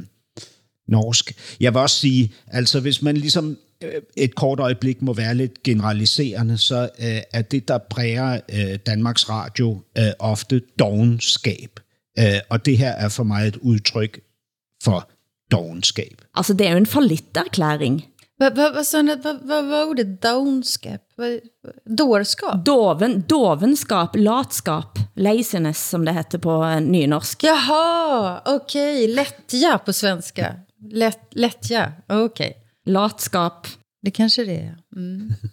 norsk. 0.88 1.56
Jeg 1.60 1.74
vil 1.74 1.82
også 1.82 2.00
sige, 2.00 2.34
altså 2.48 2.80
hvis 2.80 3.02
man 3.02 3.18
ligesom 3.18 3.58
øh, 3.84 4.02
et 4.18 4.36
kort 4.36 4.60
øjeblik 4.60 5.02
må 5.02 5.14
være 5.14 5.36
lidt 5.36 5.64
generaliserende, 5.64 6.58
så 6.58 6.82
øh, 7.00 7.22
er 7.34 7.42
det, 7.42 7.68
der 7.68 7.78
præger 7.78 8.40
øh, 8.54 8.80
Danmarks 8.86 9.30
Radio 9.30 9.82
øh, 9.98 10.12
ofte 10.20 10.62
dogenskab. 10.80 11.80
Øh, 12.20 12.26
og 12.50 12.66
det 12.66 12.78
her 12.78 12.90
er 12.92 13.10
for 13.10 13.24
mig 13.24 13.48
et 13.48 13.56
udtryk 13.56 14.20
for 14.84 15.10
dogenskab. 15.52 16.22
Altså, 16.36 16.54
det 16.54 16.68
er 16.68 16.72
jo 16.72 16.78
en 16.78 16.86
fallitterklæring. 16.86 18.06
Vad 18.40 18.52
va, 18.56 18.72
va, 18.74 18.84
sa 18.84 19.02
ni- 19.02 19.24
vad 19.24 19.48
vad 19.48 19.68
var 19.68 19.86
ordet 19.90 20.24
downskap? 20.24 21.02
Dårskap? 21.86 22.66
Doven, 22.66 23.24
dovenskap, 23.28 24.16
latskap, 24.16 25.00
laziness, 25.16 25.90
som 25.90 26.06
det 26.06 26.12
heter 26.12 26.40
på 26.40 26.64
eh, 26.64 26.82
nynorsk. 26.82 27.44
Jaha, 27.44 28.42
okej. 28.46 29.08
Lättja 29.08 29.78
på 29.78 29.94
svenska. 29.94 30.56
Lätt, 30.92 31.28
lättja, 31.32 31.92
okej. 32.10 32.58
Latskap. 32.86 33.68
Det 34.02 34.12
kanske 34.12 34.44
det 34.44 34.58
är. 34.58 34.78
Mm. 34.96 35.34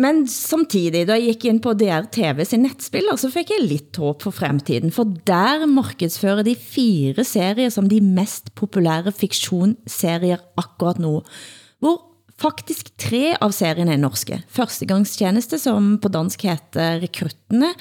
Men 0.00 0.28
samtidig, 0.28 1.04
da 1.06 1.18
jeg 1.18 1.34
gik 1.34 1.44
ind 1.44 1.58
på 1.62 1.74
DR 1.76 2.06
TV 2.08 2.46
sin 2.48 2.62
netspiller, 2.64 3.16
så 3.20 3.28
fik 3.30 3.50
jeg 3.52 3.66
lidt 3.68 3.98
håb 4.00 4.22
for 4.24 4.32
fremtiden, 4.32 4.92
for 4.92 5.04
der 5.28 5.66
markedsfører 5.68 6.46
de 6.46 6.54
fire 6.56 7.24
serier 7.28 7.68
som 7.70 7.90
de 7.90 8.00
mest 8.00 8.54
populære 8.56 9.12
fiktionsserier 9.12 10.40
akkurat 10.56 10.98
nu, 10.98 11.18
faktisk 12.42 12.90
tre 13.00 13.36
av 13.40 13.54
serierne 13.54 13.94
er 13.94 14.00
norske. 14.02 14.40
Førstegangstjeneste, 14.52 15.60
som 15.62 15.94
på 16.02 16.10
dansk 16.12 16.46
heter 16.48 16.98
Rekruttene, 17.02 17.72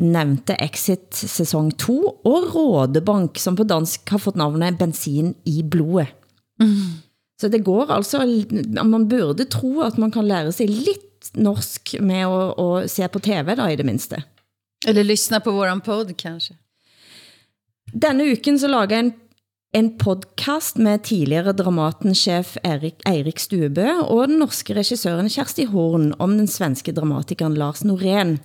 nevnte 0.00 0.56
Exit 0.62 1.14
sæson 1.14 1.70
2, 1.80 1.96
og 2.26 2.50
Rådebank, 2.54 3.38
som 3.40 3.56
på 3.56 3.66
dansk 3.68 4.14
har 4.14 4.22
fået 4.22 4.40
navnet 4.40 4.78
Bensin 4.78 5.34
i 5.48 5.62
blodet. 5.62 6.12
Så 7.40 7.50
det 7.50 7.64
går 7.66 7.90
altså, 7.90 8.22
man 8.84 9.08
burde 9.08 9.44
tro 9.50 9.80
at 9.82 9.98
man 9.98 10.10
kan 10.14 10.26
lære 10.28 10.52
sig 10.52 10.68
lidt 10.68 11.34
norsk 11.34 11.96
med 12.00 12.22
at, 12.22 12.60
at 12.60 12.90
se 12.90 13.08
på 13.08 13.18
tv 13.18 13.56
da 13.58 13.66
i 13.68 13.76
det 13.76 13.86
mindste. 13.86 14.22
Eller 14.86 15.02
lyssna 15.02 15.40
på 15.40 15.52
våran 15.52 15.80
podd 15.80 16.16
kanske. 16.16 16.54
Denne 17.92 18.26
uken 18.32 18.58
så 18.58 18.68
lager 18.68 18.96
jeg 18.96 19.04
en, 19.04 19.12
en 19.74 19.88
podcast 19.98 20.78
med 20.78 21.02
tidligere 21.08 21.52
dramatenchef 21.58 22.54
Erik, 22.62 23.00
Eirik 23.10 23.40
Stubø 23.42 23.88
og 24.04 24.28
den 24.30 24.38
norske 24.38 24.76
regissøren 24.76 25.26
Kjersti 25.32 25.66
Horn 25.72 26.12
om 26.22 26.36
den 26.38 26.46
svenske 26.50 26.94
dramatikeren 26.94 27.56
Lars 27.58 27.82
Norén. 27.86 28.36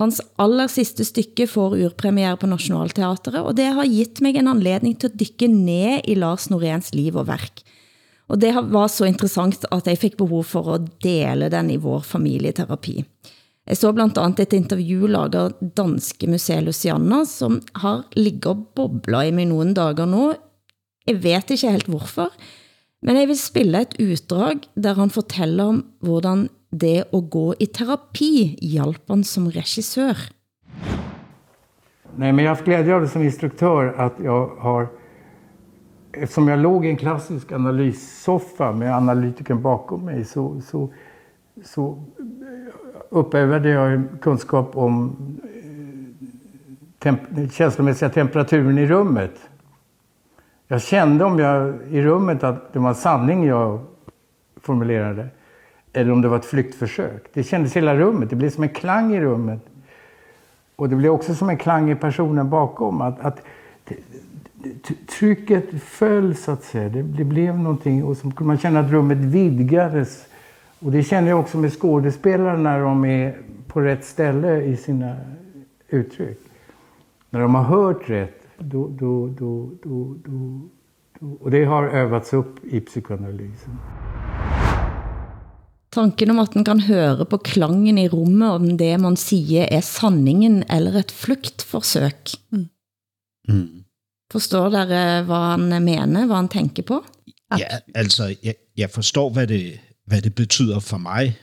Hans 0.00 0.20
aller 0.40 0.68
sidste 0.68 1.04
stykke 1.04 1.46
får 1.48 1.78
urpremiere 1.80 2.36
på 2.40 2.48
Nationalteatret, 2.48 3.40
og 3.40 3.56
det 3.56 3.70
har 3.72 3.88
givet 3.88 4.20
mig 4.24 4.36
en 4.36 4.48
anledning 4.52 4.98
til 5.00 5.08
at 5.10 5.16
dykke 5.20 5.48
ned 5.48 6.04
i 6.08 6.14
Lars 6.14 6.50
Noréns 6.52 6.92
liv 6.96 7.16
og 7.16 7.26
værk. 7.28 7.64
Og 8.28 8.40
det 8.40 8.52
har- 8.52 8.68
var 8.68 8.86
så 8.88 9.04
interessant, 9.08 9.64
at 9.72 9.86
jeg 9.86 9.98
fik 9.98 10.16
behov 10.16 10.44
for 10.44 10.74
at 10.74 10.80
dele 11.02 11.48
den 11.50 11.70
i 11.70 11.76
vår 11.76 12.00
familieterapi. 12.00 13.04
Jeg 13.66 13.76
så 13.76 13.92
blandt 13.92 14.18
andet 14.18 14.40
et 14.40 14.52
interview 14.52 15.06
laget 15.06 15.52
Danske 15.76 16.26
Museet 16.26 16.64
Luciana, 16.64 17.24
som 17.24 17.60
har 17.74 18.04
ligget 18.16 18.46
og 18.46 18.66
boblet 18.76 19.26
i 19.26 19.30
mig 19.30 19.46
nogle 19.46 19.74
dager 19.74 20.04
nu. 20.04 20.32
Jeg 21.06 21.22
vet 21.22 21.50
ikke 21.50 21.70
helt 21.70 21.88
hvorfor, 21.88 22.32
men 23.02 23.16
jeg 23.16 23.28
vil 23.28 23.38
spille 23.38 23.80
et 23.80 23.96
utdrag, 24.00 24.66
der 24.76 24.94
han 24.94 25.10
fortæller 25.10 25.64
om, 25.64 25.84
hvordan 26.00 26.48
det 26.72 27.04
at 27.12 27.30
gå 27.30 27.54
i 27.60 27.66
terapi 27.66 28.58
hjalp 28.62 29.02
han 29.08 29.24
som 29.24 29.48
regissør. 29.48 30.30
Nej, 32.16 32.32
men 32.32 32.44
jag 32.44 32.50
har 32.50 32.56
haft 32.56 32.64
glädje 32.64 32.94
av 32.94 33.00
det 33.00 33.08
som 33.08 33.22
instruktör 33.22 33.94
att 33.96 34.14
jag 34.22 34.46
har 34.46 34.88
Eftersom 36.12 36.48
jag 36.48 36.58
låg 36.58 36.86
i 36.86 36.88
en 36.88 36.96
klassisk 36.96 37.52
analyssoffa 37.52 38.72
med 38.72 38.96
analytikern 38.96 39.62
bakom 39.62 40.04
mig 40.04 40.24
så, 40.24 40.60
så, 40.60 40.92
så 41.64 42.04
uppövade 43.10 43.68
jag 43.68 44.02
kunskap 44.20 44.76
om 44.76 45.16
eh, 45.44 45.60
temp 46.98 47.20
känslomässiga 47.52 48.08
temperaturen 48.08 48.78
i 48.78 48.86
rummet. 48.86 49.49
Jag 50.72 50.82
kände 50.82 51.24
om 51.24 51.38
jag 51.38 51.74
i 51.90 52.02
rummet 52.02 52.44
att 52.44 52.72
det 52.72 52.78
var 52.78 52.88
en 52.88 52.94
sanning 52.94 53.46
jag 53.46 53.80
formulerade 54.60 55.28
eller 55.92 56.12
om 56.12 56.22
det 56.22 56.28
var 56.28 56.36
ett 56.36 56.44
flyktförsök. 56.44 57.26
Det 57.32 57.42
kändes 57.42 57.76
hela 57.76 57.96
rummet, 57.96 58.30
det 58.30 58.36
blev 58.36 58.50
som 58.50 58.62
en 58.62 58.68
klang 58.68 59.14
i 59.14 59.20
rummet. 59.20 59.60
Och 60.76 60.88
det 60.88 60.96
blev 60.96 61.12
också 61.12 61.34
som 61.34 61.48
en 61.48 61.56
klang 61.56 61.90
i 61.90 61.94
personen 61.94 62.50
bakom. 62.50 63.00
Att, 63.00 63.20
att 63.20 63.42
trycket 65.18 65.82
föll 65.82 66.36
så 66.36 66.50
att 66.50 66.62
säga. 66.62 66.88
Det, 66.88 67.02
det 67.02 67.24
blev 67.24 67.58
någonting 67.58 68.04
och 68.04 68.16
så 68.16 68.22
kunde 68.22 68.44
man 68.44 68.58
känna 68.58 68.80
att 68.80 68.90
rummet 68.90 69.18
vidgades. 69.18 70.26
Och 70.78 70.92
det 70.92 71.02
känner 71.02 71.28
jag 71.28 71.40
också 71.40 71.58
med 71.58 71.72
skådespelare 71.72 72.58
när 72.58 72.80
de 72.80 73.04
är 73.04 73.38
på 73.66 73.80
rätt 73.80 74.04
ställe 74.04 74.62
i 74.62 74.76
sina 74.76 75.16
uttryck. 75.88 76.40
När 77.30 77.40
de 77.40 77.54
har 77.54 77.62
hört 77.62 78.10
rätt, 78.10 78.39
då, 78.60 78.88
då, 79.00 79.28
då, 79.38 79.72
då, 79.84 80.14
då, 80.26 80.70
då 81.20 81.26
och 81.40 81.50
det 81.50 81.64
har 81.64 81.88
övats 81.88 82.32
upp 82.32 82.64
i 82.64 82.80
psykoanalysen. 82.80 83.78
Tanken 85.90 86.30
om 86.30 86.38
at 86.38 86.52
den 86.54 86.64
kan 86.64 86.80
høre 86.80 87.24
på 87.24 87.38
klangen 87.38 87.98
i 87.98 88.08
rummet, 88.08 88.50
om 88.50 88.76
det 88.78 89.00
man 89.00 89.16
siger 89.16 89.66
er 89.70 89.80
sanningen 89.80 90.62
eller 90.70 90.98
et 90.98 91.10
flugtforsøk. 91.10 92.30
Mm. 93.48 93.84
Forstår 94.32 94.68
dere, 94.70 95.24
hvad 95.24 95.36
han 95.36 95.82
mener, 95.82 96.26
hvad 96.26 96.36
han 96.36 96.48
tænker 96.48 96.82
på? 96.82 97.04
Ja, 97.58 97.66
altså, 97.94 98.34
jeg, 98.42 98.54
jeg 98.76 98.90
forstår, 98.90 99.30
hvad 99.30 99.46
det, 99.46 99.80
hvad 100.06 100.22
det 100.22 100.34
betyder 100.34 100.80
for 100.80 100.98
mig. 100.98 101.36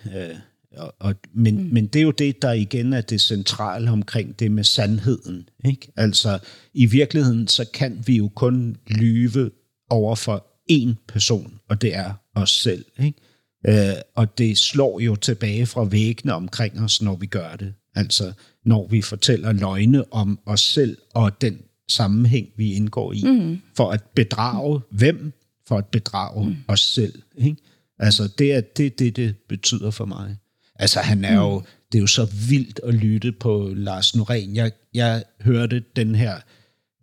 Og, 0.78 0.96
og, 1.00 1.16
men, 1.34 1.64
mm. 1.64 1.70
men 1.74 1.88
det 1.88 2.00
er 2.00 2.04
jo 2.04 2.12
det, 2.12 2.42
der 2.42 2.52
igen 2.52 2.94
er 2.94 3.02
det 3.02 3.22
centrale 3.22 3.92
omkring 3.92 4.40
det 4.40 4.52
med 4.52 4.64
sandheden. 4.64 5.50
Ikke? 5.66 5.92
Altså, 5.96 6.40
i 6.74 6.86
virkeligheden, 6.86 7.48
så 7.48 7.66
kan 7.74 8.04
vi 8.06 8.18
jo 8.18 8.28
kun 8.28 8.78
lyve 8.88 9.52
over 9.90 10.16
for 10.16 10.46
én 10.72 10.94
person, 11.08 11.60
og 11.70 11.82
det 11.82 11.96
er 11.96 12.14
os 12.36 12.52
selv. 12.52 12.86
Ikke? 13.00 13.20
Øh, 13.68 13.96
og 14.16 14.38
det 14.38 14.58
slår 14.58 15.00
jo 15.00 15.16
tilbage 15.16 15.66
fra 15.66 15.84
væggene 15.84 16.34
omkring 16.34 16.82
os, 16.82 17.02
når 17.02 17.16
vi 17.16 17.26
gør 17.26 17.56
det. 17.56 17.74
Altså, 17.96 18.34
når 18.66 18.88
vi 18.88 19.02
fortæller 19.02 19.52
løgne 19.52 20.14
om 20.14 20.40
os 20.46 20.62
selv 20.62 20.98
og 21.14 21.42
den 21.42 21.60
sammenhæng, 21.90 22.48
vi 22.56 22.74
indgår 22.74 23.14
i, 23.14 23.24
mm. 23.24 23.62
for 23.78 23.92
at 23.92 24.04
bedrage 24.04 24.82
hvem? 24.90 25.34
For 25.68 25.78
at 25.78 25.86
bedrage 25.86 26.50
mm. 26.50 26.56
os 26.68 26.82
selv. 26.82 27.22
Ikke? 27.38 27.58
Altså, 28.00 28.30
det 28.38 28.54
er 28.54 28.62
det, 28.62 29.00
det, 29.00 29.16
det 29.16 29.36
betyder 29.50 29.92
for 29.92 30.06
mig. 30.06 30.38
Altså, 30.80 31.00
han 31.00 31.26
er 31.26 31.36
jo, 31.36 31.64
det 31.92 31.98
er 31.98 32.02
jo 32.02 32.08
så 32.08 32.26
vildt 32.50 32.80
at 32.84 32.94
lytte 32.94 33.32
på 33.32 33.72
Lars 33.76 34.16
Norén. 34.16 34.54
Jeg, 34.54 34.72
jeg 34.94 35.24
hørte 35.42 35.84
den 35.96 36.16
her, 36.16 36.40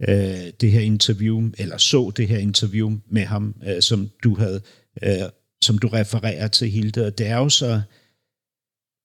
øh, 0.08 0.52
det 0.60 0.70
her 0.70 0.80
interview, 0.80 1.50
eller 1.58 1.76
så 1.76 2.12
det 2.16 2.28
her 2.28 2.38
interview 2.38 2.98
med 3.10 3.24
ham, 3.24 3.54
øh, 3.66 3.82
som 3.82 4.10
du 4.24 4.34
havde, 4.34 4.60
øh, 5.02 5.28
som 5.62 5.78
du 5.78 5.88
refererer 5.88 6.48
til, 6.48 6.70
Hilde, 6.70 7.06
og 7.06 7.18
det 7.18 7.26
er 7.26 7.36
jo 7.36 7.48
så, 7.48 7.80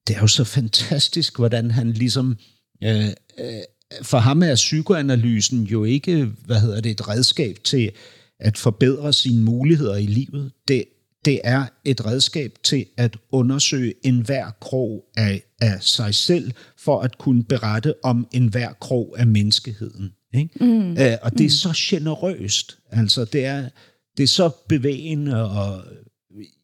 det 0.07 0.15
er 0.15 0.21
jo 0.21 0.27
så 0.27 0.43
fantastisk, 0.43 1.37
hvordan 1.37 1.71
han 1.71 1.91
ligesom, 1.91 2.37
øh, 2.83 3.07
øh, 3.39 3.61
for 4.01 4.17
ham 4.17 4.43
er 4.43 4.55
psykoanalysen 4.55 5.63
jo 5.63 5.83
ikke, 5.83 6.25
hvad 6.45 6.59
hedder 6.59 6.81
det, 6.81 6.91
et 6.91 7.07
redskab 7.07 7.57
til 7.63 7.91
at 8.39 8.57
forbedre 8.57 9.13
sine 9.13 9.43
muligheder 9.43 9.95
i 9.95 10.05
livet. 10.05 10.51
Det, 10.67 10.85
det 11.25 11.41
er 11.43 11.65
et 11.85 12.05
redskab 12.05 12.51
til 12.63 12.85
at 12.97 13.17
undersøge 13.31 13.93
enhver 14.03 14.51
krog 14.61 15.05
af, 15.17 15.43
af 15.61 15.83
sig 15.83 16.15
selv, 16.15 16.51
for 16.77 17.01
at 17.01 17.17
kunne 17.17 17.43
berette 17.43 17.93
om 18.03 18.27
enhver 18.33 18.73
krog 18.73 19.15
af 19.17 19.27
menneskeheden. 19.27 20.13
Ikke? 20.33 20.65
Mm. 20.65 20.91
Øh, 20.91 21.17
og 21.21 21.37
det 21.37 21.45
er 21.45 21.49
så 21.49 21.69
generøst. 21.75 22.77
Altså, 22.91 23.25
det 23.25 23.45
er, 23.45 23.69
det 24.17 24.23
er 24.23 24.27
så 24.27 24.49
bevægende, 24.67 25.49
og 25.51 25.83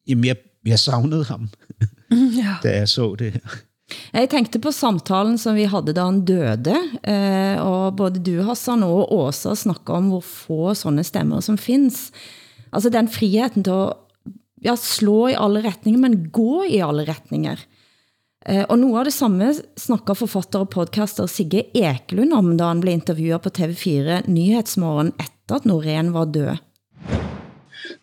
jamen, 0.08 0.26
jeg, 0.26 0.36
jeg 0.66 0.80
savnede 0.80 1.24
ham, 1.24 1.50
ja. 2.42 2.56
da 2.64 2.78
jeg 2.78 2.90
så 2.90 3.16
det 3.16 3.32
her. 3.32 3.40
Jeg 4.14 4.30
tænkte 4.30 4.60
på 4.60 4.72
samtalen, 4.72 5.38
som 5.38 5.56
vi 5.56 5.64
havde, 5.64 5.94
da 5.94 6.06
han 6.06 6.26
døde, 6.26 6.78
eh, 7.08 7.62
og 7.62 7.96
både 7.96 8.20
du, 8.20 8.42
Hassan, 8.42 8.84
og 8.84 9.14
Åsa 9.14 9.56
snakker 9.56 9.94
om, 9.94 10.08
hvor 10.08 10.20
få 10.20 10.74
sådanne 10.74 11.04
stemmer 11.04 11.40
som 11.40 11.58
findes. 11.58 12.12
Altså 12.74 12.90
den 12.90 13.10
friheten 13.10 13.64
til 13.64 13.72
at 13.72 13.94
ja, 14.62 14.78
slå 14.78 15.30
i 15.30 15.36
alle 15.36 15.62
retninger, 15.62 16.00
men 16.00 16.30
gå 16.32 16.66
i 16.66 16.82
alle 16.82 17.06
retninger. 17.06 17.60
Eh, 18.46 18.64
og 18.70 18.80
noget 18.80 19.00
af 19.00 19.06
det 19.06 19.14
samme 19.14 19.54
snakker 19.78 20.14
forfatter 20.14 20.66
og 20.66 20.70
podcaster 20.70 21.28
Sigge 21.28 21.66
Eklund 21.74 22.34
om, 22.34 22.54
da 22.58 22.70
han 22.70 22.82
blev 22.84 22.94
intervjuet 23.00 23.42
på 23.42 23.50
TV4 23.50 24.22
Nyhetsmorgen 24.28 25.14
efter 25.20 25.56
at 25.56 25.66
Norén 25.66 26.14
var 26.14 26.26
død. 26.26 26.58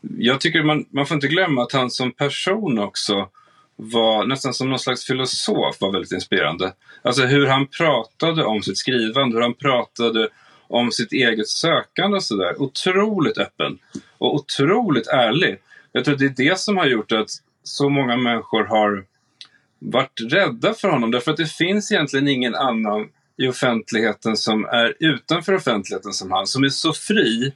Jag 0.00 0.40
tycker 0.40 0.62
man, 0.62 0.84
man 0.90 1.07
får 1.07 1.14
inte 1.14 1.28
glömma 1.28 1.62
att 1.62 1.72
han 1.72 1.90
som 1.90 2.12
person 2.12 2.78
också 2.78 3.28
var 3.76 4.26
nästan 4.26 4.55
som 4.55 4.70
någon 4.70 4.78
slags 4.78 5.05
filosof 5.05 5.80
var 5.80 5.92
väldigt 5.92 6.12
inspirerande. 6.12 6.72
Alltså 7.03 7.22
hur 7.22 7.46
han 7.46 7.66
pratade 7.66 8.44
om 8.44 8.62
sitt 8.62 8.78
skrivande, 8.78 9.36
hur 9.36 9.42
han 9.42 9.55
pratade 9.55 10.28
om 10.68 10.92
sitt 10.92 11.12
eget 11.12 11.48
sökande 11.48 12.16
och 12.16 12.22
sådär. 12.22 12.62
Otroligt 12.62 13.38
öppen 13.38 13.78
och 14.18 14.34
otroligt 14.34 15.07
ärlig. 15.07 15.59
Jag 15.93 16.05
tror 16.05 16.16
det 16.16 16.24
är 16.24 16.51
det 16.51 16.59
som 16.59 16.76
har 16.76 16.86
gjort 16.86 17.12
att 17.12 17.30
så 17.62 17.88
många 17.88 18.16
människor 18.16 18.64
har 18.64 19.05
varit 19.78 20.20
rädda 20.30 20.74
för 20.74 20.88
honom. 20.88 21.11
Därför 21.11 21.30
att 21.30 21.36
det 21.36 21.53
finns 21.53 21.93
egentligen 21.93 22.28
ingen 22.28 22.55
annan 22.55 23.09
i 23.36 23.49
offentligheten 23.49 24.36
som 24.36 24.64
är 24.64 24.95
utanför 24.99 25.55
offentligheten 25.55 26.12
som 26.12 26.30
han, 26.30 26.47
som 26.47 26.64
är 26.64 26.68
så 26.68 26.93
fri. 26.93 27.53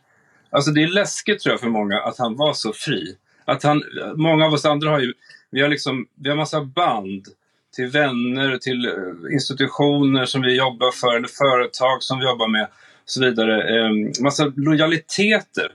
Alltså 0.50 0.70
det 0.70 0.82
är 0.82 0.88
läskigt 0.88 1.40
tror 1.40 1.52
jag 1.52 1.60
för 1.60 1.68
många 1.68 2.00
att 2.00 2.18
han 2.18 2.36
var 2.36 2.52
så 2.52 2.72
fri. 2.72 3.16
Att 3.44 3.62
han, 3.62 3.82
många 4.16 4.46
av 4.46 4.52
oss 4.52 4.64
andra 4.64 4.90
har 4.90 5.00
ju, 5.00 5.12
vi 5.50 5.62
har 5.62 5.68
liksom, 5.68 6.06
vi 6.14 6.28
har 6.28 6.36
massa 6.36 6.60
band 6.64 7.26
till 7.76 7.86
vänner, 7.86 8.58
till 8.58 8.86
eh, 8.86 9.32
institutioner 9.32 10.24
som 10.24 10.42
vi 10.42 10.56
jobbar 10.56 10.90
för, 10.92 11.16
eller 11.16 11.28
företag 11.28 12.02
som 12.02 12.18
vi 12.18 12.24
jobbar 12.24 12.48
med, 12.48 12.64
och 12.64 13.10
så 13.10 13.20
vidare. 13.20 13.62
Ehm, 13.62 14.12
massa 14.22 14.52
lojaliteter. 14.56 15.72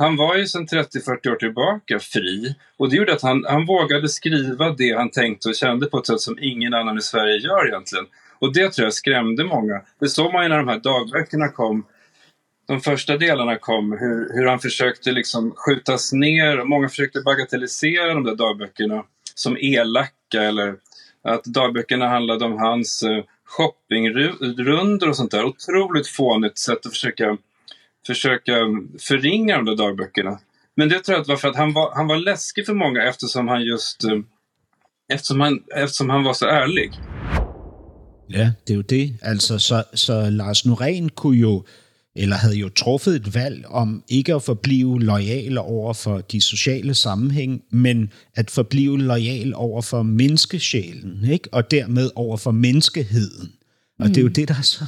Han 0.00 0.16
var 0.16 0.36
ju 0.36 0.46
sedan 0.46 0.66
30-40 0.66 1.28
år 1.28 1.36
tillbaka 1.36 1.98
fri 1.98 2.54
och 2.76 2.90
det 2.90 2.96
gjorde 2.96 3.12
att 3.12 3.22
han, 3.22 3.44
han 3.48 3.66
vågade 3.66 4.08
skriva 4.08 4.70
det 4.70 4.96
han 4.96 5.10
tänkte 5.10 5.48
och 5.48 5.54
kände 5.54 5.86
på 5.86 5.98
ett 5.98 6.06
sätt 6.06 6.20
som 6.20 6.38
ingen 6.40 6.74
annan 6.74 6.98
i 6.98 7.02
Sverige 7.02 7.36
gör 7.36 7.68
egentligen. 7.68 8.06
Och 8.38 8.52
det 8.52 8.72
tror 8.72 8.86
jag 8.86 8.94
skrämde 8.94 9.44
många. 9.44 9.80
Det 10.00 10.08
såg 10.08 10.32
man 10.32 10.42
ju 10.42 10.48
när 10.48 10.56
de 10.56 10.68
här 10.68 10.78
dagböckerna 10.78 11.48
kom. 11.48 11.84
De 12.66 12.80
första 12.80 13.16
delarna 13.16 13.56
kom, 13.56 13.92
hur, 13.92 14.34
hur 14.34 14.46
han 14.46 14.58
försökte 14.58 15.12
liksom 15.12 15.52
skjutas 15.56 16.12
ner. 16.12 16.64
Många 16.64 16.88
försökte 16.88 17.20
bagatellisera 17.20 18.14
de 18.14 18.24
där 18.24 18.34
dagböckerna 18.34 19.04
som 19.34 19.56
elaka 19.56 20.42
eller 20.42 20.76
att 21.22 21.44
dagböckerna 21.44 22.08
handlade 22.08 22.44
om 22.44 22.58
hans 22.58 23.02
eh, 23.02 23.24
shoppingrundor 23.44 25.08
och 25.08 25.16
sånt 25.16 25.30
där. 25.30 25.44
Otroligt 25.44 26.08
fånigt 26.08 26.58
sätt 26.58 26.86
att 26.86 26.92
försöka, 26.92 27.36
försöka 28.06 28.52
förringa 29.00 29.56
de 29.56 29.64
där 29.64 29.76
dagböckerna. 29.76 30.40
Men 30.76 30.88
det 30.88 31.00
tror 31.00 31.18
jag 31.18 31.24
var 31.24 31.36
för 31.36 31.48
att 31.48 31.56
han 31.56 31.72
var, 31.72 31.94
han 31.94 32.06
var 32.06 32.16
läskig 32.16 32.66
för 32.66 32.74
många 32.74 33.02
eftersom 33.02 33.48
han 33.48 33.62
just 33.64 34.04
eh, 34.04 34.18
eftersom 35.12 35.40
han, 35.40 35.62
eftersom 35.76 36.10
han 36.10 36.24
var 36.24 36.32
så 36.32 36.46
ærlig. 36.46 36.92
Ja, 38.30 38.52
det 38.66 38.72
er 38.72 38.76
jo 38.76 38.82
det. 38.82 39.14
Altså, 39.22 39.58
så, 39.58 39.82
så 39.94 40.30
Lars 40.30 40.66
Norén 40.66 41.08
kunne 41.08 41.38
jo, 41.38 41.64
eller 42.16 42.36
havde 42.36 42.54
jo 42.54 42.68
truffet 42.68 43.14
et 43.14 43.34
valg 43.34 43.66
om 43.66 44.02
ikke 44.08 44.34
at 44.34 44.42
forblive 44.42 45.00
lojal 45.00 45.58
over 45.58 45.92
for 45.92 46.18
de 46.18 46.40
sociale 46.40 46.94
sammenhæng, 46.94 47.62
men 47.70 48.12
at 48.36 48.50
forblive 48.50 48.98
lojal 48.98 49.54
over 49.54 49.82
for 49.82 50.02
menneskesjælen, 50.02 51.30
ikke? 51.30 51.48
og 51.52 51.70
dermed 51.70 52.10
over 52.14 52.36
for 52.36 52.50
menneskeheden. 52.50 53.52
Og 53.98 54.06
mm. 54.06 54.14
det 54.14 54.16
er 54.16 54.22
jo 54.22 54.28
det, 54.28 54.48
der 54.48 54.54
er 54.54 54.62
så 54.62 54.84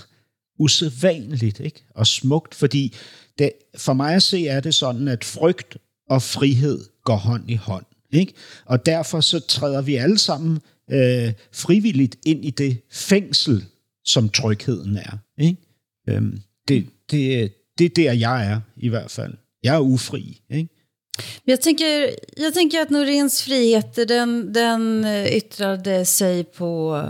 usædvanligt 0.58 1.60
ikke? 1.60 1.84
og 1.94 2.06
smukt, 2.06 2.54
fordi 2.54 2.94
det, 3.38 3.52
for 3.76 3.92
mig 3.92 4.14
at 4.14 4.22
se 4.22 4.46
er 4.46 4.60
det 4.60 4.74
sådan, 4.74 5.08
at 5.08 5.24
frygt 5.24 5.76
og 6.10 6.22
frihed 6.22 6.84
går 7.04 7.16
hånd 7.16 7.50
i 7.50 7.54
hånd. 7.54 7.84
Ikke? 8.12 8.32
Og 8.64 8.86
derfor 8.86 9.20
så 9.20 9.40
træder 9.40 9.82
vi 9.82 9.94
alle 9.94 10.18
sammen 10.18 10.60
øh, 10.90 11.32
frivilligt 11.52 12.16
ind 12.26 12.44
i 12.44 12.50
det 12.50 12.78
fængsel, 12.90 13.64
som 14.04 14.28
trygheden 14.28 14.96
er. 14.96 15.18
Ikke? 15.38 15.60
Øhm, 16.08 16.40
det, 16.68 16.86
det, 17.10 17.52
det 17.78 17.84
er 17.84 17.88
der, 17.96 18.12
jeg 18.12 18.46
er 18.46 18.60
i 18.76 18.88
hvert 18.88 19.10
fald. 19.10 19.34
Jeg 19.62 19.74
er 19.74 19.80
ufri. 19.80 20.40
Ikke? 20.50 20.68
Jag 21.44 21.60
tänker, 21.60 22.10
jag 22.36 22.54
tänker 22.54 22.80
att 22.80 22.90
Noréns 22.90 23.42
frihet 23.42 24.08
den, 24.08 24.54
den 24.54 25.04
øh, 25.04 25.36
yttrade 25.36 26.04
sig 26.04 26.46
på 26.46 27.00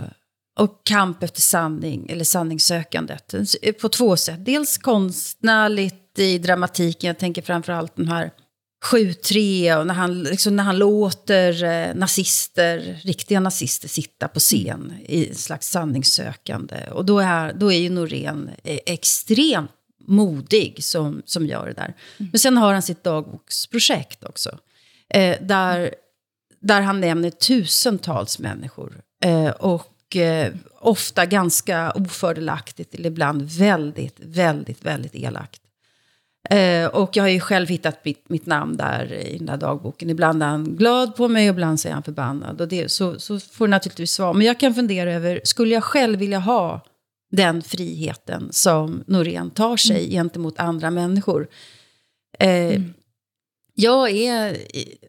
och 0.59 0.81
kamp 0.83 1.23
efter 1.23 1.41
sanning, 1.41 2.09
eller 2.09 2.23
sanningssökandet, 2.23 3.35
på 3.81 3.89
två 3.89 4.17
sätt. 4.17 4.45
Dels 4.45 4.77
konstnärligt 4.77 6.19
i 6.19 6.37
dramatiken, 6.37 7.07
jag 7.07 7.17
tänker 7.17 7.41
framförallt 7.41 7.95
den 7.95 8.07
här 8.07 8.31
7-3 8.83 9.77
och 9.79 9.87
när 9.87 9.93
han, 9.93 10.23
liksom, 10.23 10.55
när 10.55 10.63
han 10.63 10.77
låter 10.77 11.63
eh, 11.63 11.95
nazister, 11.95 12.99
riktiga 13.03 13.39
nazister 13.39 13.87
sitta 13.87 14.27
på 14.27 14.39
scen 14.39 14.93
i 15.05 15.29
en 15.29 15.35
slags 15.35 15.69
sanningssökande. 15.69 16.77
Och 16.91 17.05
då 17.05 17.19
är, 17.19 17.53
då 17.53 17.71
är 17.71 17.77
ju 17.77 17.89
Norén 17.89 18.49
eh, 18.63 18.79
extremt 18.85 19.71
modig 20.07 20.83
som, 20.83 21.21
som 21.25 21.47
gör 21.47 21.67
det 21.67 21.73
där. 21.73 21.93
Men 22.17 22.39
sen 22.39 22.57
har 22.57 22.73
han 22.73 22.81
sitt 22.81 23.03
dagboksprojekt 23.03 24.23
också. 24.23 24.57
Eh, 25.09 25.37
där, 25.41 25.95
där 26.59 26.81
han 26.81 26.99
nämner 26.99 27.29
tusentals 27.29 28.39
människor. 28.39 29.01
Eh, 29.25 29.49
och 29.49 29.92
eh, 30.15 30.53
ofta 30.79 31.25
ganska 31.25 31.91
ofördelaktigt, 31.91 32.95
eller 32.95 33.09
ibland 33.09 33.41
väldigt, 33.41 34.15
väldigt, 34.19 34.85
väldigt 34.85 35.15
elakt. 35.15 35.61
Eh, 36.49 36.85
och 36.85 37.17
jag 37.17 37.23
har 37.23 37.29
ju 37.29 37.39
själv 37.39 37.67
hittat 37.67 38.05
mitt, 38.05 38.29
mitt 38.29 38.45
namn 38.45 38.77
där 38.77 39.13
i 39.13 39.37
den 39.37 39.45
där 39.45 39.57
dagboken. 39.57 40.09
Ibland 40.09 40.43
är 40.43 40.47
han 40.47 40.75
glad 40.75 41.15
på 41.15 41.27
mig, 41.27 41.49
och 41.49 41.53
ibland 41.53 41.79
så 41.79 41.87
är 41.87 41.93
han 41.93 42.03
förbannad. 42.03 42.61
Och 42.61 42.67
det, 42.67 42.91
så, 42.91 43.19
så 43.19 43.39
får 43.39 43.67
det 43.67 43.71
naturligtvis 43.71 44.19
vara. 44.19 44.33
Men 44.33 44.47
jag 44.47 44.59
kan 44.59 44.75
fundera 44.75 45.13
över, 45.13 45.41
skulle 45.43 45.73
jag 45.73 45.83
själv 45.83 46.19
vilja 46.19 46.39
ha 46.39 46.81
den 47.31 47.61
friheten 47.61 48.47
som 48.51 49.03
Norén 49.07 49.49
tar 49.49 49.77
sig 49.77 49.99
mm. 49.99 50.11
gentemot 50.11 50.59
andra 50.59 50.91
människor? 50.91 51.47
Eh, 52.39 52.49
mm. 52.49 52.93
Jag 53.75 54.11
är, 54.11 54.57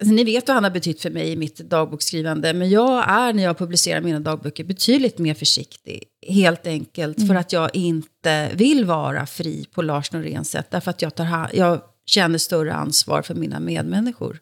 ni 0.04 0.24
vet 0.24 0.48
vad 0.48 0.54
han 0.54 0.64
har 0.64 0.70
betytt 0.70 1.00
för 1.00 1.10
mig 1.10 1.32
i 1.32 1.36
mitt 1.36 1.56
dagboksskrivande, 1.56 2.54
men 2.54 2.70
jag 2.70 3.10
är 3.10 3.32
när 3.32 3.42
jag 3.42 3.58
publicerar 3.58 4.00
mina 4.00 4.20
dagböcker 4.20 4.64
betydligt 4.64 5.18
mer 5.18 5.34
försiktig. 5.34 6.04
Helt 6.28 6.66
enkelt 6.66 7.18
mm. 7.18 7.28
för 7.28 7.34
att 7.34 7.52
jag 7.52 7.76
inte 7.76 8.50
vill 8.54 8.84
vara 8.84 9.26
fri 9.26 9.66
på 9.72 9.82
Lars 9.82 10.12
Noréns 10.12 10.50
sätt, 10.50 10.70
därför 10.70 10.90
att 10.90 11.02
jag, 11.02 11.14
tar, 11.14 11.50
jag 11.52 11.80
känner 12.06 12.38
större 12.38 12.74
ansvar 12.74 13.22
för 13.22 13.34
mina 13.34 13.60
medmänniskor 13.60 14.40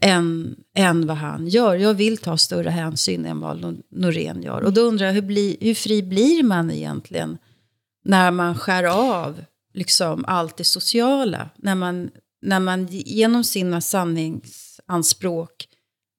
än, 0.00 0.56
än 0.74 1.06
vad 1.06 1.16
han 1.16 1.48
gör. 1.48 1.74
Jag 1.74 1.94
vill 1.94 2.18
ta 2.18 2.36
större 2.36 2.70
hänsyn 2.70 3.26
än 3.26 3.40
vad 3.40 3.82
Norén 3.90 4.42
gör. 4.42 4.60
Och 4.60 4.72
då 4.72 4.80
undrar 4.80 5.06
jag, 5.06 5.12
hur, 5.14 5.22
bli, 5.22 5.56
hur 5.60 5.74
fri 5.74 6.02
blir 6.02 6.42
man 6.42 6.70
egentligen 6.70 7.38
när 8.04 8.30
man 8.30 8.58
skär 8.58 8.84
av 8.84 9.44
liksom 9.74 10.24
allt 10.28 10.56
det 10.56 10.64
sociala? 10.64 11.50
När 11.56 11.74
man 11.74 12.10
när 12.44 12.60
man 12.60 12.86
genom 12.90 13.44
sina 13.44 13.80
sanningsanspråk 13.80 15.68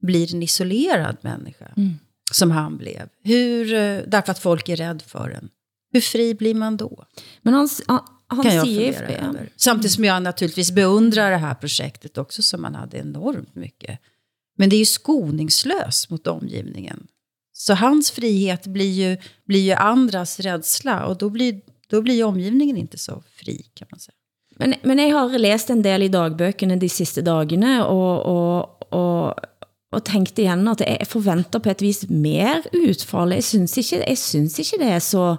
blir 0.02 0.36
en 0.36 0.44
isolerad 0.44 1.18
människa, 1.22 1.72
mm. 1.78 1.94
som 2.32 2.52
han 2.52 2.78
blev. 2.78 3.10
Hur, 3.24 3.74
eh, 3.74 4.00
därför 4.08 4.32
att 4.32 4.40
folk 4.40 4.70
är 4.70 4.76
rädd 4.76 5.02
för 5.02 5.30
en. 5.30 5.50
Hur 5.92 6.02
fri 6.02 6.34
blir 6.34 6.54
man 6.56 6.78
då? 6.78 7.06
Men 7.42 7.54
han, 7.54 7.70
han 8.28 8.44
kan 8.44 8.56
jag 8.56 8.66
fundera 8.66 9.08
över. 9.08 9.50
Samtidigt 9.56 9.92
som 9.92 10.04
jag 10.04 10.24
naturligtvis 10.24 10.72
beundrar 10.72 11.32
det 11.32 11.38
här 11.38 11.56
projektet 11.56 12.18
också, 12.18 12.42
som 12.42 12.62
man 12.62 12.76
hade 12.76 12.98
enormt 12.98 13.56
mycket. 13.56 14.00
Men 14.58 14.70
det 14.70 14.76
är 14.76 14.80
ju 14.80 14.86
skoningslöst 14.86 16.10
mot 16.10 16.28
omgivningen. 16.28 17.08
Så 17.54 17.74
hans 17.74 18.12
frihet 18.12 18.68
blir 18.68 18.92
ju, 18.92 19.18
blir 19.46 19.60
ju 19.62 19.72
andras 19.72 20.40
rädsla 20.40 21.06
och 21.06 21.18
då 21.18 21.30
blir, 21.30 21.62
då 21.90 22.02
blir 22.02 22.24
omgivningen 22.24 22.78
inte 22.78 22.98
så 22.98 23.24
fri 23.36 23.66
kan 23.74 23.88
man 23.92 24.00
säga. 24.00 24.16
Men, 24.60 24.74
men 24.84 25.00
jeg 25.00 25.12
har 25.12 25.38
læst 25.38 25.70
en 25.70 25.84
del 25.84 26.02
i 26.02 26.08
dagbøkene 26.08 26.80
de 26.80 26.90
sidste 26.90 27.22
dagene, 27.22 27.86
og, 27.86 28.24
og, 28.26 28.70
og, 28.92 29.36
og 29.92 30.04
tænkt 30.04 30.40
igen, 30.40 30.68
at 30.68 30.82
jeg 30.82 31.08
forventer 31.08 31.60
på 31.60 31.70
et 31.70 31.82
vis 31.82 32.06
mer 32.10 32.64
utfall. 32.88 33.32
Jeg 33.32 33.44
synes 33.44 33.78
ikke, 33.78 34.04
jeg 34.08 34.18
synes 34.18 34.60
ikke 34.60 34.84
det 34.84 34.92
er 34.92 35.00
så 35.00 35.36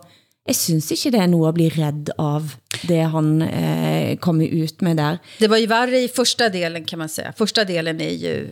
jeg 0.47 0.57
synes 0.57 0.91
ikke 0.91 1.11
det 1.11 1.21
er 1.21 1.27
noget 1.27 1.49
at 1.49 1.55
bli 1.55 1.69
rädd 1.69 2.11
av 2.19 2.53
det 2.89 3.03
han 3.11 3.43
eh, 3.43 4.17
kommer 4.17 4.47
ut 4.47 4.81
med 4.81 4.97
där. 4.97 5.19
Det 5.39 5.49
var 5.49 5.57
ju 5.57 5.67
värre 5.67 5.99
i 5.99 6.09
första 6.09 6.49
delen 6.49 6.85
kan 6.85 6.99
man 6.99 7.09
säga. 7.09 7.33
Första 7.37 7.65
delen 7.65 8.01
är 8.01 8.11
ju, 8.11 8.49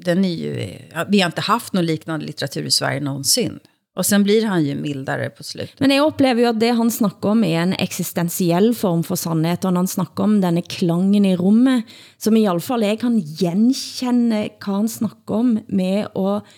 den 0.00 0.24
är 0.24 0.34
ju, 0.34 0.68
vi 1.08 1.20
har 1.20 1.26
inte 1.26 1.40
haft 1.40 1.72
någon 1.72 1.86
liknande 1.86 2.26
litteratur 2.26 2.64
i 2.64 2.70
Sverige 2.70 3.00
någonsin. 3.00 3.60
Och 3.96 4.06
sen 4.06 4.22
blir 4.22 4.44
han 4.46 4.64
ju 4.64 4.74
mildare 4.74 5.30
på 5.30 5.44
slutet. 5.44 5.80
Men 5.80 5.94
jeg 5.94 6.04
oplever 6.04 6.42
jo 6.42 6.50
at 6.50 6.60
det 6.60 6.74
han 6.76 6.90
snakker 6.92 7.32
om 7.32 7.44
er 7.48 7.62
en 7.62 7.72
eksistentiell 7.80 8.74
form 8.76 9.00
for 9.06 9.16
sandhed, 9.16 9.64
og 9.64 9.72
når 9.72 9.86
han 9.86 9.92
snakker 9.94 10.26
om 10.26 10.34
denne 10.42 10.62
klangen 10.62 11.24
i 11.24 11.36
rummet, 11.36 11.88
som 12.20 12.36
i 12.36 12.44
alle 12.44 12.60
fall 12.60 12.84
jeg 12.84 13.00
kan 13.00 13.16
genkende, 13.38 14.42
hvad 14.60 14.74
han 14.82 14.90
snakker 14.92 15.40
om 15.40 15.54
med 15.68 16.10
at 16.12 16.52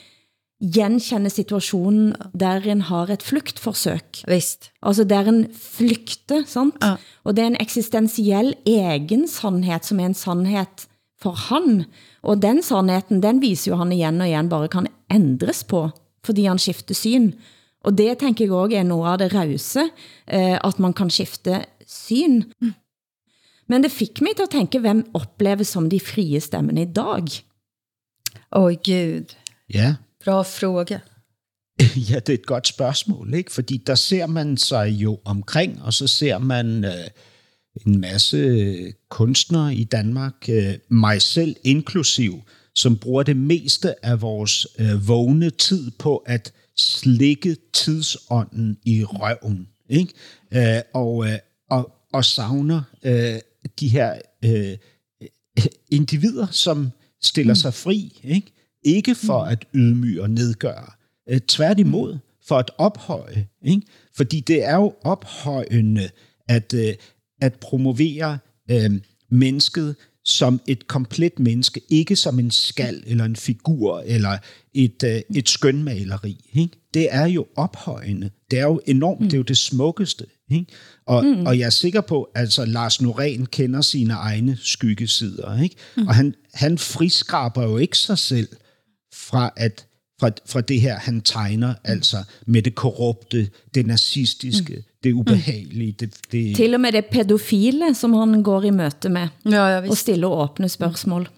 genkende 0.75 1.31
situationen, 1.31 2.17
der 2.35 2.67
en 2.67 2.83
har 2.91 3.15
et 3.15 3.23
flugtforsøg. 3.23 4.25
Visst. 4.27 4.73
Altså 4.83 5.07
der 5.07 5.31
en 5.31 5.47
flygter, 5.55 6.43
sant? 6.47 6.75
Ja. 6.83 6.97
Og 7.23 7.37
det 7.37 7.45
er 7.45 7.53
en 7.53 7.61
eksistentiell 7.63 8.55
egen 8.67 9.29
sandhed, 9.29 9.87
som 9.87 10.01
er 10.01 10.11
en 10.11 10.19
sandhed 10.19 10.89
for 11.23 11.39
han. 11.39 11.85
Og 12.23 12.43
den 12.43 12.63
sandheden, 12.63 13.23
den 13.23 13.41
viser 13.43 13.73
jo 13.73 13.79
han 13.79 13.93
igen 13.93 14.21
og 14.21 14.29
igen 14.29 14.51
bare 14.51 14.69
kan 14.69 14.91
ændres 15.11 15.65
på, 15.65 15.89
fordi 16.29 16.45
han 16.45 16.59
skifter 16.59 16.95
syn. 16.95 17.33
Og 17.85 17.99
det 17.99 18.19
tænker 18.19 18.45
jeg 18.45 18.53
også 18.53 18.77
er 18.77 18.83
noget 18.83 19.13
af 19.13 19.19
det 19.19 19.35
rause, 19.35 19.81
eh, 20.29 20.59
at 20.65 20.79
man 20.79 20.93
kan 20.93 21.11
skifte 21.11 21.65
syn. 21.87 22.43
Mm. 22.61 22.73
Men 23.69 23.83
det 23.83 23.93
fik 23.93 24.21
mig 24.21 24.37
til 24.37 24.43
at 24.43 24.51
tænke, 24.51 24.79
hvem 24.79 25.05
opleves 25.15 25.69
som 25.69 25.91
de 25.91 26.01
frie 26.01 26.41
stemmene 26.41 26.83
i 26.83 26.93
dag? 26.93 27.25
Åh 28.53 28.73
gud. 28.85 29.35
Ja. 29.75 29.95
Bra 30.25 30.43
fråga. 30.43 30.99
Ja, 32.11 32.19
det 32.19 32.29
er 32.29 32.35
et 32.35 32.47
godt 32.47 32.69
spørgsmål, 32.69 33.35
ikke? 33.35 33.53
Fordi 33.53 33.77
der 33.77 33.95
ser 33.95 34.27
man 34.27 34.57
sig 34.57 34.89
jo 34.89 35.19
omkring, 35.25 35.83
og 35.83 35.93
så 35.93 36.07
ser 36.07 36.39
man 36.39 36.85
øh, 36.85 37.09
en 37.87 38.01
masse 38.01 38.93
kunstnere 39.09 39.75
i 39.75 39.85
Danmark, 39.85 40.49
øh, 40.49 40.75
mig 40.89 41.23
selv 41.23 41.57
inklusiv, 41.65 42.43
som 42.79 42.97
bruger 42.97 43.23
det 43.23 43.37
meste 43.37 44.07
af 44.07 44.23
vores 44.23 44.67
øh, 44.79 45.09
vågne 45.09 45.51
tid 45.51 45.91
på 45.91 46.17
at 46.17 46.53
slikke 46.77 47.57
tidsånden 47.73 48.79
i 48.85 49.05
røven, 49.05 49.69
ikke? 49.89 50.13
Øh, 50.51 50.83
og, 50.95 51.27
øh, 51.27 51.39
og, 51.71 51.93
og 52.13 52.25
savner 52.25 52.83
øh, 53.03 53.39
de 53.81 53.89
her 53.89 54.19
øh, 54.45 54.79
individer, 55.91 56.47
som 56.51 56.91
stiller 57.23 57.53
mm. 57.53 57.57
sig 57.57 57.75
fri, 57.75 58.21
ikke? 58.25 58.53
Ikke 58.83 59.15
for 59.15 59.43
at 59.43 59.65
ydmyge 59.75 60.23
og 60.23 60.31
nedgøre, 60.31 60.91
øh, 61.29 61.41
tværtimod 61.41 62.19
for 62.49 62.59
at 62.59 62.71
ophøje, 62.79 63.49
ikke? 63.63 63.87
fordi 64.17 64.41
det 64.41 64.65
er 64.65 64.77
jo 64.77 64.95
ophøjende 65.03 66.09
at, 66.49 66.75
øh, 66.75 66.95
at 67.41 67.55
promovere 67.55 68.39
øh, 68.71 69.01
mennesket 69.31 69.97
som 70.29 70.61
et 70.67 70.89
komplet 70.89 71.39
menneske, 71.39 71.81
ikke 71.89 72.17
som 72.17 72.39
en 72.39 72.51
skal 72.51 73.03
eller 73.07 73.25
en 73.25 73.37
figur 73.37 74.03
eller 74.07 74.39
et, 74.75 75.03
øh, 75.05 75.21
et 75.37 75.49
skønmaleri. 75.49 76.51
Ikke? 76.53 76.77
Det 76.95 77.09
er 77.11 77.27
jo 77.27 77.47
ophøjende. 77.57 78.31
Det 78.51 78.59
er 78.59 78.65
jo 78.65 78.81
enormt, 78.87 79.21
mm. 79.21 79.27
det 79.27 79.33
er 79.33 79.39
jo 79.39 79.43
det 79.43 79.57
smukkeste. 79.57 80.25
Ikke? 80.51 80.67
Og, 81.07 81.25
mm. 81.25 81.47
og 81.47 81.59
jeg 81.59 81.67
er 81.67 81.71
sikker 81.71 82.01
på, 82.01 82.23
at 82.23 82.41
altså, 82.41 82.65
Lars 82.65 83.01
Norén 83.01 83.45
kender 83.45 83.81
sine 83.81 84.15
egne 84.15 84.59
skyggesider. 84.63 85.63
Ikke? 85.63 85.77
Mm. 85.97 86.07
Og 86.07 86.15
han, 86.15 86.35
han 86.55 86.79
friskraber 86.79 87.63
jo 87.63 87.77
ikke 87.77 87.99
sig 87.99 88.19
selv 88.19 88.49
fra 89.15 89.53
at 89.57 89.85
fra, 90.21 90.31
fra 90.47 90.61
det 90.61 90.81
her, 90.81 90.99
han 90.99 91.21
tegner, 91.21 91.75
altså 91.85 92.17
med 92.47 92.63
det 92.63 92.75
korrupte, 92.75 93.51
det 93.75 93.87
nazistiske, 93.87 94.75
mm. 94.75 94.83
Det 95.05 95.13
ubehagelige. 95.13 95.93
Det, 95.93 96.15
det... 96.33 96.57
Til 96.57 96.75
og 96.75 96.81
med 96.81 96.93
det 96.93 97.05
pædofile, 97.07 97.95
som 97.95 98.13
han 98.13 98.43
går 98.43 98.63
i 98.63 98.71
møte 98.71 99.09
med, 99.09 99.29
ja, 99.51 99.69
ja, 99.69 99.89
og 99.89 99.97
stiller 99.97 100.29
åbne 100.29 100.69
spørgsmål. 100.69 101.29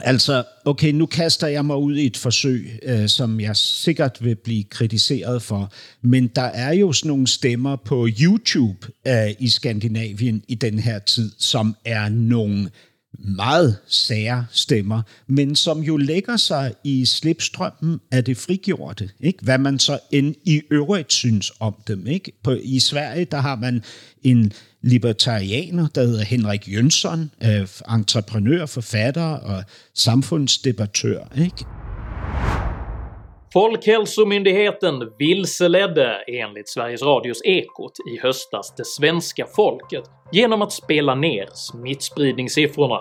Altså, 0.00 0.44
okay, 0.64 0.92
nu 0.92 1.06
kaster 1.06 1.46
jeg 1.46 1.64
mig 1.64 1.76
ud 1.76 1.96
i 1.96 2.06
et 2.06 2.16
forsøg, 2.16 2.80
øh, 2.82 3.08
som 3.08 3.40
jeg 3.40 3.56
sikkert 3.56 4.24
vil 4.24 4.34
blive 4.34 4.64
kritiseret 4.64 5.42
for, 5.42 5.72
men 6.02 6.26
der 6.26 6.42
er 6.42 6.72
jo 6.72 6.92
sådan 6.92 7.08
nogle 7.08 7.26
stemmer 7.26 7.76
på 7.76 8.08
YouTube 8.20 8.86
øh, 9.06 9.30
i 9.38 9.48
Skandinavien 9.48 10.42
i 10.48 10.54
den 10.54 10.78
her 10.78 10.98
tid, 10.98 11.32
som 11.38 11.76
er 11.84 12.08
nogle 12.08 12.70
meget 13.18 13.76
sære 13.86 14.46
stemmer, 14.50 15.02
men 15.26 15.56
som 15.56 15.80
jo 15.80 15.96
lægger 15.96 16.36
sig 16.36 16.74
i 16.84 17.04
slipstrømmen 17.04 18.00
af 18.10 18.24
det 18.24 18.36
frigjorte. 18.36 19.10
Ikke? 19.20 19.38
Hvad 19.44 19.58
man 19.58 19.78
så 19.78 19.98
end 20.10 20.34
i 20.44 20.62
øvrigt 20.70 21.12
synes 21.12 21.52
om 21.60 21.74
dem. 21.88 22.06
Ikke? 22.06 22.32
På, 22.42 22.50
I 22.62 22.80
Sverige 22.80 23.24
der 23.24 23.40
har 23.40 23.56
man 23.56 23.82
en 24.22 24.52
libertarianer, 24.82 25.88
der 25.94 26.06
hedder 26.06 26.24
Henrik 26.24 26.72
Jønsson, 26.72 27.30
øh, 27.44 27.68
entreprenør, 27.90 28.66
forfatter 28.66 29.22
og 29.22 29.64
samfundsdebattør. 29.94 31.20
Ikke? 31.38 31.64
Folkhälsomyndigheten 33.56 35.12
vilseledde 35.18 36.24
enligt 36.26 36.68
Sveriges 36.68 37.02
Radios 37.02 37.44
Ekot 37.44 37.92
i 38.10 38.20
höstas 38.22 38.74
det 38.76 38.84
svenska 38.84 39.46
folket 39.56 40.04
genom 40.32 40.62
att 40.62 40.72
spela 40.72 41.14
ner 41.14 41.48
smittspridningssiffrorna. 41.52 43.00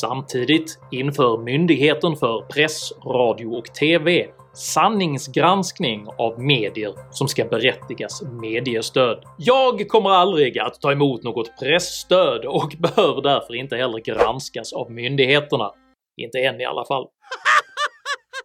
Samtidigt 0.00 0.78
inför 0.90 1.38
Myndigheten 1.38 2.16
för 2.16 2.40
press, 2.42 2.92
radio 3.04 3.46
och 3.46 3.64
TV 3.64 4.26
sanningsgranskning 4.54 6.06
av 6.18 6.40
medier 6.40 6.94
som 7.10 7.28
ska 7.28 7.44
berättigas 7.44 8.22
mediestöd. 8.22 9.24
Jag 9.38 9.88
kommer 9.88 10.10
aldrig 10.10 10.58
att 10.58 10.80
ta 10.80 10.92
emot 10.92 11.22
något 11.22 11.58
pressstöd 11.60 12.44
och 12.44 12.72
behöver 12.78 13.22
därför 13.22 13.54
inte 13.54 13.76
heller 13.76 13.98
granskas 13.98 14.72
av 14.72 14.90
myndigheterna. 14.90 15.70
Inte 16.16 16.38
än 16.38 16.60
i 16.60 16.64
alla 16.64 16.84
fall. 16.84 17.06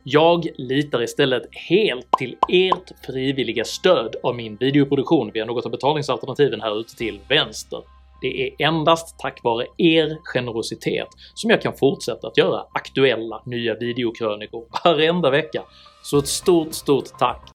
Jag 0.03 0.47
litar 0.57 1.03
istället 1.03 1.43
helt 1.69 2.07
till 2.17 2.35
ert 2.49 3.05
frivilliga 3.05 3.63
stöd 3.63 4.15
av 4.23 4.35
min 4.35 4.55
videoproduktion 4.55 5.31
via 5.33 5.45
något 5.45 5.65
av 5.65 5.71
betalningsalternativen 5.71 6.61
här 6.61 6.79
ute 6.79 6.95
till 6.95 7.19
vänster. 7.29 7.81
Det 8.21 8.47
är 8.47 8.67
endast 8.67 9.19
tack 9.19 9.43
vare 9.43 9.65
er 9.77 10.17
generositet 10.23 11.07
som 11.33 11.49
jag 11.49 11.61
kan 11.61 11.73
fortsätta 11.73 12.27
att 12.27 12.37
göra 12.37 12.65
aktuella 12.73 13.41
nya 13.45 13.75
videokrönikor 13.75 14.65
varenda 14.83 15.29
vecka. 15.29 15.63
Så 16.03 16.17
ett 16.17 16.27
stort, 16.27 16.73
stort 16.73 17.19
tack! 17.19 17.49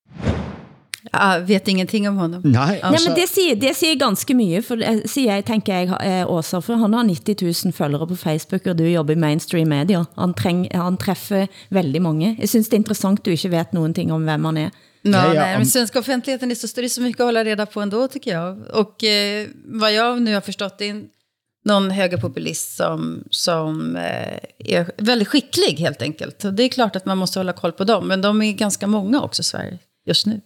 Jeg 1.13 1.45
vet 1.49 1.69
ingenting 1.69 2.09
om 2.09 2.17
honom. 2.17 2.43
Nej, 2.45 2.81
altså... 2.83 2.91
Nej 2.91 3.01
men 3.09 3.23
det 3.23 3.29
siger, 3.29 3.55
det 3.55 3.77
siger 3.77 3.99
ganske 3.99 4.35
mye, 4.35 4.63
for 4.63 4.77
det 4.77 5.11
siger 5.11 5.35
jeg, 5.35 5.45
tænker 5.45 5.75
jeg, 5.75 6.21
eh, 6.21 6.31
Åsa, 6.31 6.59
for 6.59 6.75
han 6.75 6.93
har 6.93 7.05
90 7.05 7.65
000 7.65 7.73
følgere 7.73 8.07
på 8.07 8.17
Facebook, 8.17 8.67
og 8.67 8.79
du 8.79 8.85
jobber 8.85 9.13
i 9.13 9.17
mainstream 9.17 9.69
media. 9.69 10.05
Han, 10.19 10.35
træng, 10.35 10.69
han 10.75 10.97
træffer 10.97 11.47
veldig 11.71 12.03
mange. 12.03 12.37
Jeg 12.41 12.49
synes 12.49 12.69
det 12.69 12.77
er 12.77 12.79
interessant, 12.79 13.25
du 13.27 13.31
ikke 13.31 13.51
vet 13.51 13.73
nogen 13.73 13.95
ting 13.95 14.13
om, 14.13 14.23
hvem 14.23 14.45
han 14.45 14.57
er. 14.57 14.71
Ja, 15.05 15.33
nej, 15.33 15.57
men 15.57 15.67
svenska 15.67 15.99
offentligheten 15.99 16.51
är 16.51 16.55
så 16.55 16.69
stor, 16.69 16.83
det 16.83 16.87
är 16.87 16.89
så 16.89 17.01
mycket 17.01 17.21
att 17.21 17.27
hålla 17.27 17.45
reda 17.45 17.67
på 17.67 17.81
ändå 17.81 18.09
tycker 18.09 18.31
jag. 18.31 18.59
Och 18.73 19.05
eh, 19.05 19.47
vad 19.65 19.93
jag 19.93 20.23
nu 20.23 20.35
har 20.35 20.41
förstått, 20.41 20.79
det 20.79 20.89
är 20.89 21.03
någon 21.65 21.91
högerpopulist 21.91 22.77
som, 22.77 23.25
som 23.31 23.97
eh, 23.97 24.39
är 24.59 24.91
väldigt 24.97 25.29
skicklig 25.29 25.79
helt 25.79 26.03
enkelt. 26.03 26.45
Och 26.45 26.55
det 26.55 26.63
är 26.63 26.69
klart 26.69 26.97
att 26.97 27.07
man 27.07 27.19
måste 27.19 27.39
hålla 27.39 27.53
koll 27.53 27.73
på 27.73 27.85
dem, 27.85 28.09
men 28.09 28.21
de 28.21 28.43
är 28.43 28.53
ganska 28.53 28.87
många 28.87 29.23
också 29.23 29.41
i 29.41 29.45
Sverige 29.45 29.79
just 30.07 30.27
nu. 30.27 30.41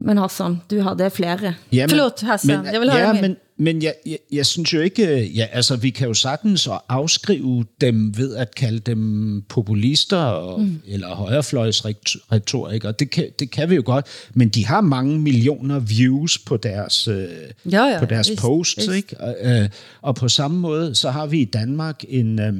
Men 0.00 0.18
Hassan, 0.18 0.56
du 0.70 0.80
havde 0.80 1.10
flere. 1.10 1.54
Jamen, 1.72 1.90
Forlåt 1.90 2.20
Hassan, 2.20 2.62
men, 2.62 2.72
jeg 2.72 2.80
vil 2.80 2.90
høre 2.90 3.08
ja, 3.08 3.20
men, 3.20 3.36
men 3.58 3.82
jeg, 3.82 3.94
jeg, 4.06 4.18
jeg 4.32 4.46
synes 4.46 4.74
jo 4.74 4.80
ikke, 4.80 5.24
ja, 5.26 5.46
altså 5.52 5.76
vi 5.76 5.90
kan 5.90 6.08
jo 6.08 6.14
sagtens 6.14 6.68
afskrive 6.88 7.64
dem 7.80 8.18
ved 8.18 8.36
at 8.36 8.54
kalde 8.54 8.78
dem 8.78 9.42
populister 9.48 10.16
og, 10.16 10.60
mm. 10.60 10.80
eller 10.86 11.14
højrefløjsretorikere. 11.14 12.92
Det 12.92 13.10
kan, 13.10 13.28
det 13.38 13.50
kan 13.50 13.70
vi 13.70 13.74
jo 13.74 13.82
godt, 13.84 14.06
men 14.34 14.48
de 14.48 14.66
har 14.66 14.80
mange 14.80 15.18
millioner 15.18 15.78
views 15.78 16.38
på 16.38 16.56
deres, 16.56 17.08
øh, 17.08 17.28
ja, 17.72 17.84
ja, 17.84 17.98
på 17.98 18.06
deres 18.06 18.30
vist, 18.30 18.42
posts. 18.42 18.76
vist. 18.76 18.96
Ikke? 18.96 19.20
Og, 19.20 19.36
øh, 19.42 19.68
og 20.02 20.14
på 20.14 20.28
samme 20.28 20.58
måde, 20.60 20.94
så 20.94 21.10
har 21.10 21.26
vi 21.26 21.40
i 21.40 21.44
Danmark 21.44 22.04
en, 22.08 22.40
øh, 22.40 22.54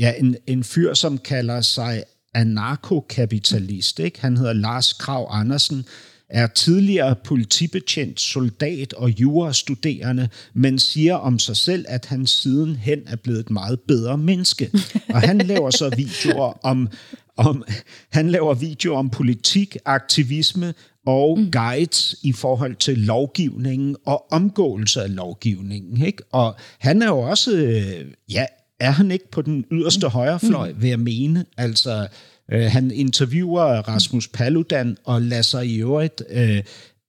ja, 0.00 0.12
en, 0.18 0.36
en 0.46 0.64
fyr, 0.64 0.94
som 0.94 1.18
kalder 1.18 1.60
sig 1.60 2.02
anarkokapitalist. 2.34 4.00
Ikke? 4.00 4.20
Han 4.20 4.36
hedder 4.36 4.52
Lars 4.52 4.92
Krav 4.92 5.28
Andersen, 5.30 5.84
er 6.30 6.46
tidligere 6.46 7.14
politibetjent, 7.24 8.20
soldat 8.20 8.92
og 8.92 9.20
jurastuderende, 9.20 10.28
men 10.54 10.78
siger 10.78 11.14
om 11.14 11.38
sig 11.38 11.56
selv, 11.56 11.84
at 11.88 12.06
han 12.06 12.26
siden 12.26 12.76
hen 12.76 12.98
er 13.06 13.16
blevet 13.16 13.40
et 13.40 13.50
meget 13.50 13.80
bedre 13.80 14.18
menneske. 14.18 14.70
Og 15.08 15.20
han 15.20 15.38
laver 15.38 15.70
så 15.70 15.90
videoer 15.96 16.66
om, 16.66 16.88
om 17.36 17.64
han 18.10 18.30
laver 18.30 18.54
videoer 18.54 18.98
om 18.98 19.10
politik, 19.10 19.76
aktivisme 19.84 20.74
og 21.06 21.38
guides 21.52 22.16
i 22.22 22.32
forhold 22.32 22.76
til 22.76 22.98
lovgivningen 22.98 23.96
og 24.06 24.32
omgåelse 24.32 25.02
af 25.02 25.14
lovgivningen. 25.14 26.06
Ikke? 26.06 26.22
Og 26.32 26.56
han 26.78 27.02
er 27.02 27.06
jo 27.06 27.18
også, 27.18 27.56
øh, 27.56 28.06
ja, 28.30 28.46
er 28.80 28.90
han 28.90 29.10
ikke 29.10 29.30
på 29.30 29.42
den 29.42 29.64
yderste 29.72 30.08
højrefløj, 30.08 30.72
vil 30.76 30.88
jeg 30.88 31.00
mene. 31.00 31.44
Altså, 31.56 32.08
Øh, 32.52 32.62
han 32.70 32.90
interviewer 32.90 33.64
Rasmus 33.64 34.28
Paludan 34.28 34.96
og 35.04 35.22
lader 35.22 35.42
sig 35.42 35.66
i 35.66 35.76
øvrigt 35.80 36.22
øh, 36.30 36.62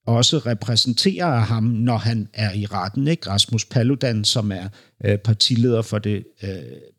også 0.07 0.37
repræsenterer 0.37 1.39
ham, 1.39 1.63
når 1.63 1.97
han 1.97 2.27
er 2.33 2.53
i 2.53 2.65
retten. 2.65 3.07
Ikke? 3.07 3.29
Rasmus 3.29 3.65
Paludan, 3.65 4.23
som 4.23 4.51
er 4.51 4.67
øh, 5.05 5.17
partileder 5.17 5.81
for 5.81 5.99
det, 5.99 6.23
øh, 6.43 6.49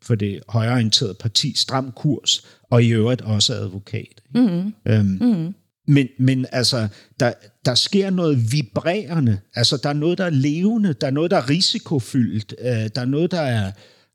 for 0.03 0.15
det 0.15 0.39
højreorienterede 0.49 1.13
parti 1.13 1.53
Stram 1.57 1.91
Kurs, 1.91 2.45
og 2.71 2.83
i 2.83 2.89
øvrigt 2.89 3.21
også 3.21 3.53
advokat. 3.53 4.21
Mm. 4.35 4.73
Øhm, 4.87 5.17
Mm. 5.21 5.53
men, 5.87 6.07
men 6.19 6.45
altså, 6.51 6.87
der, 7.19 7.33
der 7.65 7.75
sker 7.75 8.09
noget 8.09 8.51
vibrerende. 8.51 9.39
Altså, 9.55 9.77
der 9.83 9.89
er 9.89 9.93
noget, 9.93 10.17
der 10.17 10.25
er 10.25 10.29
levende. 10.29 10.93
Der 10.93 11.07
er 11.07 11.11
noget, 11.11 11.31
der 11.31 11.37
er 11.37 11.49
risikofyldt. 11.49 12.55
Øh, 12.61 12.89
der 12.95 13.01
er 13.01 13.05
noget, 13.05 13.31
der 13.31 13.41
er 13.41 13.71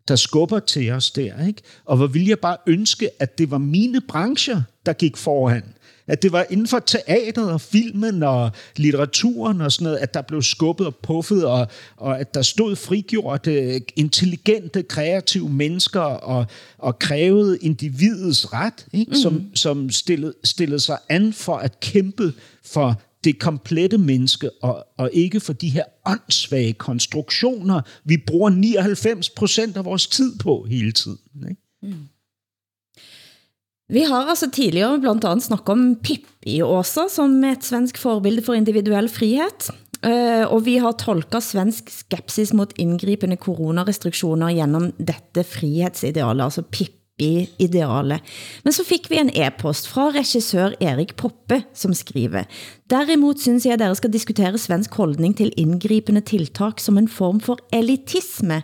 der 0.08 0.16
skubber 0.16 0.58
til 0.58 0.90
os 0.90 1.10
der. 1.10 1.46
Ikke? 1.46 1.62
Og 1.84 1.96
hvor 1.96 2.06
ville 2.06 2.28
jeg 2.28 2.38
bare 2.38 2.56
ønske, 2.66 3.10
at 3.22 3.38
det 3.38 3.50
var 3.50 3.58
mine 3.58 4.00
brancher, 4.00 4.62
der 4.86 4.92
gik 4.92 5.16
foran. 5.16 5.62
At 6.06 6.22
det 6.22 6.32
var 6.32 6.46
inden 6.50 6.66
for 6.66 6.78
teateret 6.78 7.52
og 7.52 7.60
filmen 7.60 8.22
og 8.22 8.50
litteraturen 8.76 9.60
og 9.60 9.72
sådan 9.72 9.84
noget, 9.84 9.96
at 9.98 10.14
der 10.14 10.22
blev 10.22 10.42
skubbet 10.42 10.86
og 10.86 10.96
puffet, 10.96 11.44
og, 11.44 11.66
og 11.96 12.20
at 12.20 12.34
der 12.34 12.42
stod 12.42 12.76
frigjorte, 12.76 13.80
intelligente, 13.96 14.82
kreative 14.82 15.48
mennesker 15.48 16.00
og, 16.00 16.46
og 16.78 16.98
krævede 16.98 17.58
individets 17.60 18.52
ret, 18.52 18.86
ikke? 18.92 19.16
Som, 19.16 19.32
Mhm. 19.32 19.56
som 19.56 19.90
stillede, 19.90 20.34
stillede 20.44 20.80
sig 20.80 20.98
an 21.08 21.32
for 21.32 21.56
at 21.56 21.80
kæmpe 21.80 22.32
for 22.64 23.00
det 23.28 23.38
komplette 23.38 23.98
menneske, 23.98 24.50
og, 24.62 24.84
og 24.98 25.10
ikke 25.12 25.40
for 25.40 25.52
de 25.52 25.68
her 25.68 25.84
åndssvage 26.06 26.72
konstruktioner, 26.72 27.80
vi 28.04 28.16
bruger 28.26 28.50
99 28.50 29.30
procent 29.30 29.76
af 29.76 29.84
vores 29.84 30.06
tid 30.06 30.38
på 30.38 30.66
hele 30.70 30.92
tiden. 30.92 31.48
Ikke? 31.48 31.62
Mm. 31.82 32.08
Vi 33.88 34.02
har 34.04 34.28
altså 34.28 34.50
tidligere 34.52 35.00
blandt 35.00 35.24
andet 35.24 35.44
snakket 35.44 35.72
om 35.72 35.96
Pippi 36.02 36.60
også 36.64 37.08
som 37.12 37.44
et 37.44 37.64
svensk 37.64 37.98
forbilde 37.98 38.42
for 38.44 38.54
individuel 38.54 39.08
frihet. 39.08 39.70
Eh, 40.04 40.44
og 40.52 40.64
vi 40.64 40.76
har 40.76 40.92
tolket 40.92 41.42
svensk 41.42 41.88
skepsis 41.90 42.52
mot 42.54 42.72
indgripende 42.78 43.36
coronarestriktioner 43.36 44.52
gennem 44.54 44.92
dette 44.98 45.44
frihedsideal, 45.44 46.40
altså 46.40 46.62
Pippi 46.62 46.97
Pippi-idealet. 47.18 48.22
Men 48.62 48.72
så 48.72 48.84
fik 48.84 49.10
vi 49.10 49.18
en 49.18 49.30
e-post 49.34 49.88
fra 49.90 50.10
regissør 50.14 50.76
Erik 50.80 51.16
Poppe, 51.16 51.62
som 51.74 51.94
skriver, 51.94 52.46
Derimod 52.88 53.42
synes 53.42 53.66
jeg, 53.66 53.78
dere 53.78 53.94
skal 53.94 54.12
diskutere 54.12 54.58
svensk 54.58 54.94
holdning 54.94 55.36
til 55.36 55.52
indgripende 55.56 56.20
tiltak 56.20 56.80
som 56.80 56.98
en 56.98 57.08
form 57.08 57.40
for 57.40 57.58
elitisme. 57.72 58.62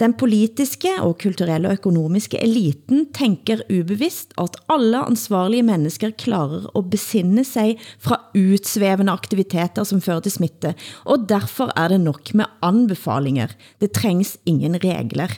Den 0.00 0.14
politiske 0.16 0.88
og 1.04 1.18
kulturelle 1.20 1.68
og 1.68 1.76
økonomiske 1.76 2.38
eliten 2.40 3.10
tænker 3.12 3.60
ubevidst, 3.68 4.32
at 4.40 4.56
alle 4.72 5.02
ansvarlige 5.04 5.62
mennesker 5.62 6.14
klarer 6.16 6.70
at 6.72 6.88
besinne 6.90 7.44
sig 7.44 7.76
fra 7.98 8.16
utsvævende 8.32 9.12
aktiviteter, 9.12 9.84
som 9.84 10.00
fører 10.00 10.24
til 10.24 10.32
smitte, 10.32 10.72
og 11.04 11.28
derfor 11.28 11.68
er 11.76 11.88
det 11.92 12.00
nok 12.00 12.32
med 12.34 12.48
anbefalinger. 12.62 13.52
Det 13.80 13.92
trængs 13.92 14.38
ingen 14.46 14.80
regler. 14.80 15.36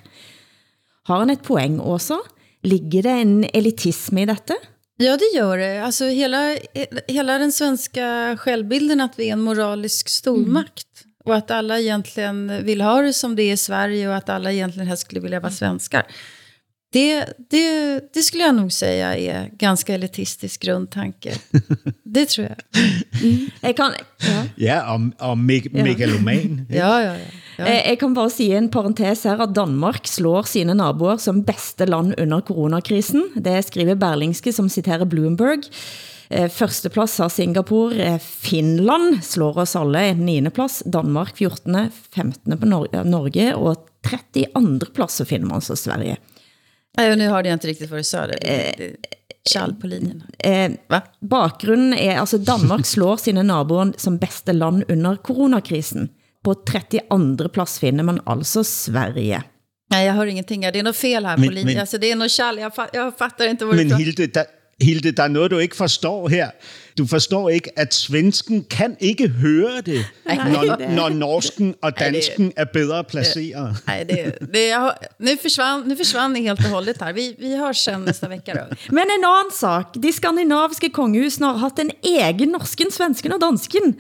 Har 1.07 1.19
han 1.19 1.31
et 1.31 1.43
poäng 1.43 1.81
også? 1.81 2.21
Ligger 2.63 3.03
det 3.03 3.11
en 3.11 3.45
elitisme 3.53 4.23
i 4.23 4.27
dette? 4.27 4.55
Ja, 4.97 5.17
det 5.17 5.39
gör 5.39 5.59
det. 5.59 5.85
Alltså 5.85 6.05
hela, 6.05 6.57
hela 7.09 7.39
den 7.39 7.53
svenska 7.53 8.37
självbilden 8.41 9.01
att 9.01 9.19
vi 9.19 9.29
är 9.29 9.33
en 9.33 9.41
moralisk 9.41 10.09
stormakt. 10.09 10.87
Och 11.25 11.37
att 11.37 11.51
alla 11.51 11.81
egentligen 11.81 12.65
vill 12.65 12.81
ha 12.81 13.03
det 13.03 13.13
som 13.13 13.37
det 13.37 13.43
är 13.43 13.53
i 13.53 13.57
Sverige 13.57 14.09
och 14.09 14.17
att 14.17 14.29
alla 14.29 14.53
egentligen 14.53 14.89
helst 14.89 15.03
skulle 15.03 15.21
vilja 15.21 15.41
vara 15.41 15.53
svenskar. 15.53 16.07
Det, 16.93 17.25
det, 17.51 18.01
det 18.15 18.23
skulle 18.23 18.43
jag 18.43 18.55
nog 18.55 18.73
säga 18.73 19.17
är 19.17 19.49
ganska 19.53 19.95
elitistisk 19.95 20.63
grundtanke. 20.63 21.35
Det 22.05 22.27
tror 22.29 22.47
jag. 22.49 22.57
Jeg 23.63 23.77
kan, 23.77 23.93
ja. 24.19 24.45
Ja, 24.57 25.01
og 25.19 25.39
meg, 25.39 25.71
Ja. 25.73 25.85
megaloman. 25.85 26.67
Ja, 26.71 27.03
ja, 27.03 27.15
ja. 27.15 27.27
Ja. 27.63 27.73
Eh, 27.73 27.89
Jeg 27.93 27.99
kan 28.01 28.15
bare 28.15 28.31
sige 28.31 28.57
en 28.59 28.69
parentes 28.71 29.25
her, 29.25 29.41
at 29.43 29.55
Danmark 29.57 30.07
slår 30.09 30.43
sine 30.51 30.75
naboer 30.75 31.17
som 31.23 31.43
bedste 31.47 31.87
land 31.87 32.15
under 32.21 32.41
coronakrisen. 32.41 33.29
Det 33.37 33.65
skriver 33.67 33.95
Berlingske, 33.95 34.53
som 34.53 34.69
citerer 34.69 35.05
Bloomberg. 35.05 35.69
Eh, 36.31 36.49
Førsteplads 36.51 37.19
har 37.19 37.29
Singapore, 37.29 37.95
eh, 37.95 38.19
Finland 38.19 39.23
slår 39.25 39.59
oss 39.59 39.77
alle, 39.77 40.15
9. 40.15 40.51
plads, 40.51 40.83
Danmark 40.87 41.37
14., 41.37 41.91
15. 42.15 42.59
på 42.59 42.67
Nor 42.67 42.89
Norge, 43.05 43.55
og 43.55 43.77
32. 44.07 44.87
plads 44.95 45.15
så 45.21 45.25
finner 45.25 45.47
man 45.47 45.61
så 45.61 45.77
Sverige. 45.77 46.17
Nej, 46.97 47.17
nu 47.17 47.29
hörde 47.29 47.49
jag 47.49 47.57
inte 47.57 47.69
riktigt 47.69 47.91
vad 47.91 48.01
du 48.01 48.05
sa. 48.05 48.27
Det, 48.27 48.39
det, 48.79 48.97
Kjall 49.51 49.75
på 49.75 49.87
linjerna. 49.87 50.25
Eh, 50.39 50.71
bakgrunden 51.21 51.95
er, 51.99 52.19
altså 52.21 52.39
Danmark 52.39 52.87
slår 52.87 53.17
sine 53.17 53.43
naboer 53.43 53.93
som 53.99 54.19
bedste 54.19 54.53
land 54.53 54.85
under 54.89 55.17
coronakrisen. 55.17 56.09
På 56.45 56.55
32. 56.55 57.49
plads 57.49 57.79
finner 57.79 58.05
man 58.05 58.21
altså 58.27 58.65
Sverige. 58.65 59.43
Nej, 59.91 60.07
jag 60.07 60.13
hör 60.15 60.27
ingenting. 60.27 60.61
Det 60.61 60.79
är 60.79 60.83
något 60.83 60.97
fel 60.97 61.27
här 61.27 61.37
Men- 61.37 61.49
på 61.49 61.55
linjen. 61.55 61.81
Alltså, 61.81 61.99
det 61.99 62.11
är 62.11 62.17
något 62.17 62.37
kall. 62.37 62.59
Jag, 62.59 62.73
fa- 62.73 62.89
jag 62.93 63.19
fattar 63.19 63.45
inte 63.49 63.65
vad 63.65 63.77
du 63.77 63.85
Men 63.85 63.97
Hilde 63.97 64.27
der, 64.27 64.45
Hilde, 64.81 65.13
der 65.13 65.23
er 65.25 65.29
noget, 65.29 65.51
du 65.51 65.59
ikke 65.59 65.77
forstår 65.77 66.29
her. 66.29 66.51
Du 66.99 67.07
forstår 67.07 67.51
ikke, 67.51 67.71
at 67.79 67.95
svensken 67.95 68.65
kan 68.71 68.97
ikke 69.01 69.29
høre 69.29 69.81
det, 69.81 70.05
når, 70.27 70.95
når 70.95 71.09
norsken 71.09 71.75
og 71.83 71.93
dansken 72.01 72.53
er 72.57 72.65
bedre 72.65 73.05
placeret. 73.05 73.77
Nej, 73.87 74.05
det, 74.05 74.39
det, 74.55 74.69
jag, 74.69 74.81
har- 74.81 74.99
nu, 75.19 75.37
försvann, 75.43 75.83
nu 75.89 75.97
försvann 75.97 76.33
ni 76.33 76.43
helt 76.43 76.59
och 76.65 76.71
hållet 76.71 77.01
här. 77.01 77.13
Vi, 77.13 77.37
vi 77.39 77.57
hörs 77.57 77.77
sen 77.85 78.05
nästa 78.05 78.29
vecka 78.29 78.55
då. 78.55 78.77
Men 78.89 79.03
en 79.19 79.25
anden 79.25 79.53
sak. 79.53 79.95
De 79.95 80.13
skandinaviske 80.13 80.89
kongehusene 80.91 81.47
har 81.47 81.59
haft 81.59 81.79
en 81.79 81.91
egen 82.03 82.49
norsken, 82.49 82.91
svensken 82.93 83.33
og 83.33 83.41
dansken. 83.41 83.95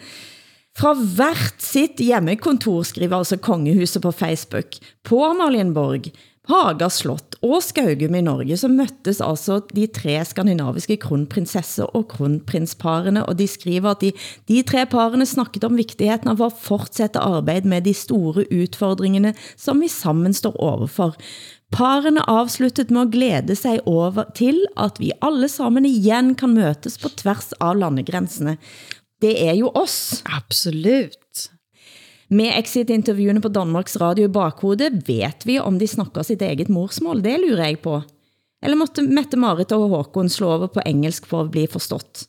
Fra 0.79 0.95
hvert 0.97 1.61
sitt 1.61 2.01
hjemmekontor, 2.01 2.87
skriver 2.89 3.18
altså 3.18 3.37
kongehuset 3.37 4.03
på 4.05 4.12
Facebook. 4.16 4.79
På 5.05 5.20
Amalienborg, 5.29 6.09
Haga 6.49 6.89
Slott 6.91 7.37
og 7.45 7.61
Skaugum 7.62 8.16
i 8.18 8.23
Norge, 8.25 8.57
så 8.59 8.70
møttes 8.73 9.20
altså 9.23 9.61
de 9.77 9.85
tre 9.95 10.16
skandinaviske 10.27 10.97
kronprinsesser 11.05 11.93
og 11.95 12.09
kronprinsparene, 12.11 13.23
og 13.29 13.37
de 13.39 13.47
skriver 13.47 13.93
at 13.93 14.01
de, 14.03 14.11
de 14.51 14.62
tre 14.66 14.83
parene 14.91 15.27
snakket 15.29 15.68
om 15.68 15.77
vigtigheden 15.79 16.33
av 16.33 16.43
at 16.49 16.59
fortsætte 16.64 17.23
arbejde 17.23 17.70
med 17.70 17.85
de 17.87 17.95
store 17.95 18.47
udfordringene, 18.49 19.35
som 19.61 19.85
vi 19.85 19.93
sammen 19.93 20.35
står 20.35 20.57
overfor. 20.57 21.14
Parene 21.73 22.25
afsluttet 22.29 22.91
med 22.91 23.07
at 23.07 23.12
glæde 23.14 23.55
sig 23.57 23.79
over 23.87 24.25
til, 24.37 24.59
at 24.77 24.99
vi 25.01 25.12
alle 25.23 25.49
sammen 25.49 25.87
igen 25.89 26.35
kan 26.35 26.57
møtes 26.57 26.99
på 26.99 27.12
tværs 27.23 27.53
av 27.61 27.79
landegrænsene. 27.79 28.59
Det 29.23 29.37
er 29.39 29.55
jo 29.55 29.70
os. 29.79 30.23
Absolut. 30.27 31.49
Med 32.33 32.55
exit-intervjuene 32.57 33.43
på 33.45 33.51
Danmarks 33.53 33.99
Radio 34.01 34.27
i 34.27 34.33
bakhodet, 34.33 35.03
vet 35.07 35.47
vi 35.47 35.59
om 35.61 35.79
de 35.79 35.87
snakker 35.87 36.25
sitt 36.27 36.43
eget 36.43 36.70
morsmål? 36.73 37.20
Det 37.25 37.37
lurer 37.43 37.68
jeg 37.68 37.83
på. 37.85 38.01
Eller 38.62 38.79
måtte 38.79 39.05
Mette-Marit 39.05 39.75
og 39.75 39.89
Håkon 39.91 40.31
slå 40.31 40.53
over 40.55 40.70
på 40.73 40.83
engelsk 40.87 41.27
for 41.27 41.45
at 41.45 41.51
blive 41.55 41.70
forstått? 41.70 42.27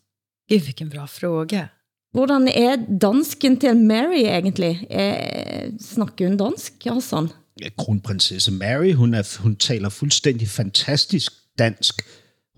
Gud, 0.50 0.66
vilken 0.66 0.90
bra 0.90 1.06
fråga. 1.08 1.68
Hvordan 2.14 2.48
er 2.48 2.76
dansken 3.02 3.58
til 3.58 3.78
Mary 3.78 4.26
egentlig? 4.26 4.86
Eh, 4.90 5.72
snakker 5.82 6.28
hun 6.28 6.38
dansk, 6.38 6.74
Hassan? 6.86 7.30
Ja, 7.62 7.70
kronprinsesse 7.78 8.52
Mary, 8.52 8.94
hun, 8.94 9.14
er, 9.14 9.26
hun 9.42 9.56
taler 9.56 9.90
fuldstændig 9.90 10.48
fantastisk 10.48 11.34
dansk. 11.60 12.02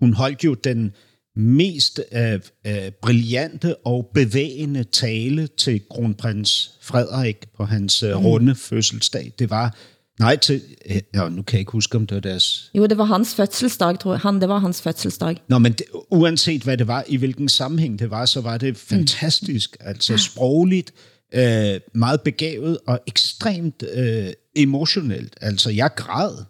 Hun 0.00 0.14
holdt 0.14 0.44
jo 0.44 0.54
den 0.54 0.92
mest 1.36 2.00
øh, 2.12 2.40
øh, 2.66 2.90
brillante 3.02 3.76
og 3.76 4.10
bevægende 4.14 4.84
tale 4.84 5.46
til 5.46 5.80
kronprins 5.90 6.70
Frederik 6.82 7.36
på 7.56 7.64
hans 7.64 8.02
øh, 8.02 8.24
runde 8.24 8.54
fødselsdag. 8.54 9.32
Det 9.38 9.50
var, 9.50 9.76
nej, 10.18 10.36
til, 10.36 10.62
øh, 10.90 11.00
ja, 11.14 11.28
nu 11.28 11.42
kan 11.42 11.54
jeg 11.56 11.60
ikke 11.60 11.72
huske, 11.72 11.96
om 11.96 12.06
det 12.06 12.14
var 12.14 12.20
deres... 12.20 12.70
Jo, 12.74 12.86
det 12.86 12.98
var 12.98 13.04
hans 13.04 13.34
fødselsdag, 13.34 13.98
tror 13.98 14.12
jeg. 14.12 14.20
Han, 14.20 14.40
det 14.40 14.48
var 14.48 14.58
hans 14.58 14.82
fødselsdag. 14.82 15.36
Nå, 15.48 15.58
men 15.58 15.72
det, 15.72 15.86
uanset 16.10 16.62
hvad 16.62 16.76
det 16.76 16.86
var, 16.86 17.04
i 17.08 17.16
hvilken 17.16 17.48
sammenhæng 17.48 17.98
det 17.98 18.10
var, 18.10 18.26
så 18.26 18.40
var 18.40 18.58
det 18.58 18.76
fantastisk. 18.76 19.76
Mm. 19.80 19.86
Altså 19.88 20.16
sprogligt, 20.16 20.92
øh, 21.34 21.80
meget 21.94 22.20
begavet 22.20 22.78
og 22.86 23.00
ekstremt 23.06 23.84
øh, 23.94 24.28
emotionelt. 24.56 25.36
Altså, 25.40 25.70
jeg 25.70 25.90
græd. 25.96 26.44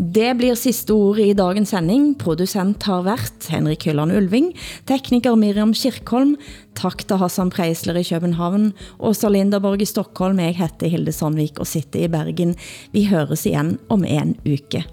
Det 0.00 0.30
blir 0.38 0.56
sidste 0.56 0.94
ord 0.96 1.18
i 1.20 1.32
dagens 1.36 1.72
sending. 1.74 2.14
Producent 2.18 2.82
har 2.88 3.02
været 3.04 3.48
Henrik 3.52 3.84
Hylland 3.84 4.12
Ulving, 4.16 4.52
tekniker 4.88 5.34
Miriam 5.36 5.74
Kirkholm, 5.74 6.36
tak 6.74 7.04
til 7.04 7.20
Hassan 7.20 7.50
Preisler 7.50 7.98
i 8.00 8.04
København, 8.04 8.72
Åsa 8.98 9.28
Linderborg 9.28 9.82
i 9.82 9.84
Stockholm, 9.84 10.40
jeg 10.40 10.56
heter 10.56 10.88
Hilde 10.88 11.12
Sandvik 11.12 11.58
og 11.60 11.66
sitter 11.66 12.04
i 12.04 12.08
Bergen. 12.08 12.54
Vi 12.92 13.04
høres 13.04 13.46
igen 13.46 13.78
om 13.88 14.04
en 14.04 14.36
uke. 14.46 14.84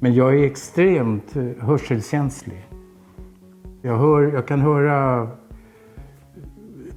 Men 0.00 0.14
jag 0.14 0.34
är 0.34 0.44
extremt 0.44 1.34
hörselkänslig. 1.60 2.68
Jag, 3.82 3.98
hör, 3.98 4.32
jag 4.34 4.48
kan 4.48 4.60
höra, 4.60 5.28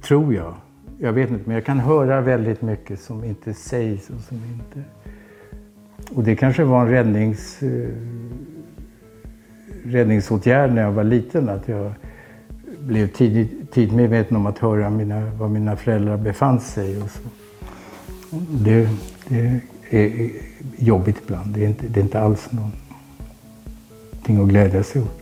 tror 0.02 0.34
jag, 0.34 0.54
jag 1.02 1.12
vet 1.12 1.30
inte, 1.30 1.42
men 1.44 1.54
jag 1.54 1.64
kan 1.64 1.80
höra 1.80 2.20
väldigt 2.20 2.62
mycket 2.62 3.00
som 3.00 3.24
inte 3.24 3.54
sägs 3.54 4.10
och 4.10 4.20
som 4.20 4.36
inte... 4.36 4.82
Och 6.14 6.24
det 6.24 6.36
kanske 6.36 6.64
var 6.64 6.80
en 6.80 6.88
räddnings, 6.88 7.62
eh, 7.62 7.88
räddningsåtgärd 9.84 10.72
när 10.72 10.82
jag 10.82 10.92
var 10.92 11.04
liten, 11.04 11.48
att 11.48 11.68
jag 11.68 11.92
blev 12.80 13.06
tidigt, 13.06 13.72
tidigt 13.72 13.94
medveten 13.94 14.36
om 14.36 14.46
att 14.46 14.58
höra 14.58 14.90
mina, 14.90 15.30
var 15.30 15.48
mina 15.48 15.76
föräldrar 15.76 16.16
befann 16.16 16.60
sig. 16.60 17.02
Och 17.02 17.10
så. 17.10 17.20
Det, 18.50 18.88
det 19.28 19.62
är 19.90 20.30
jobbigt 20.76 21.16
ibland. 21.24 21.54
Det 21.54 21.64
är 21.64 21.68
inte, 21.68 21.86
det 21.88 22.00
är 22.00 22.04
inte 22.04 22.20
alls 22.20 22.48
någonting 22.52 24.42
att 24.42 24.48
glädja 24.48 24.82
sig 24.82 25.02
åt. 25.02 25.21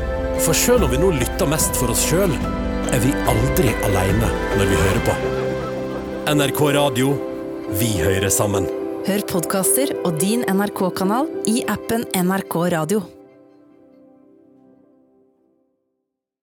For 0.41 0.57
selv 0.57 0.87
om 0.87 0.91
vi 0.91 0.97
nå 0.97 1.11
lytter 1.13 1.49
mest 1.49 1.77
for 1.77 1.93
oss 1.93 2.01
selv, 2.09 2.33
er 2.91 3.01
vi 3.03 3.13
aldri 3.29 3.75
alene 3.85 4.29
når 4.57 4.71
vi 4.71 4.79
hører 4.83 5.01
på. 5.05 5.17
NRK 6.33 6.61
Radio. 6.79 7.13
Vi 7.77 7.91
hører 8.01 8.29
sammen. 8.33 8.65
Hør 9.05 9.23
podkaster 9.29 9.93
og 10.01 10.17
din 10.21 10.41
NRK-kanal 10.49 11.29
i 11.49 11.61
appen 11.69 12.07
NRK 12.17 12.57
Radio. 12.73 13.05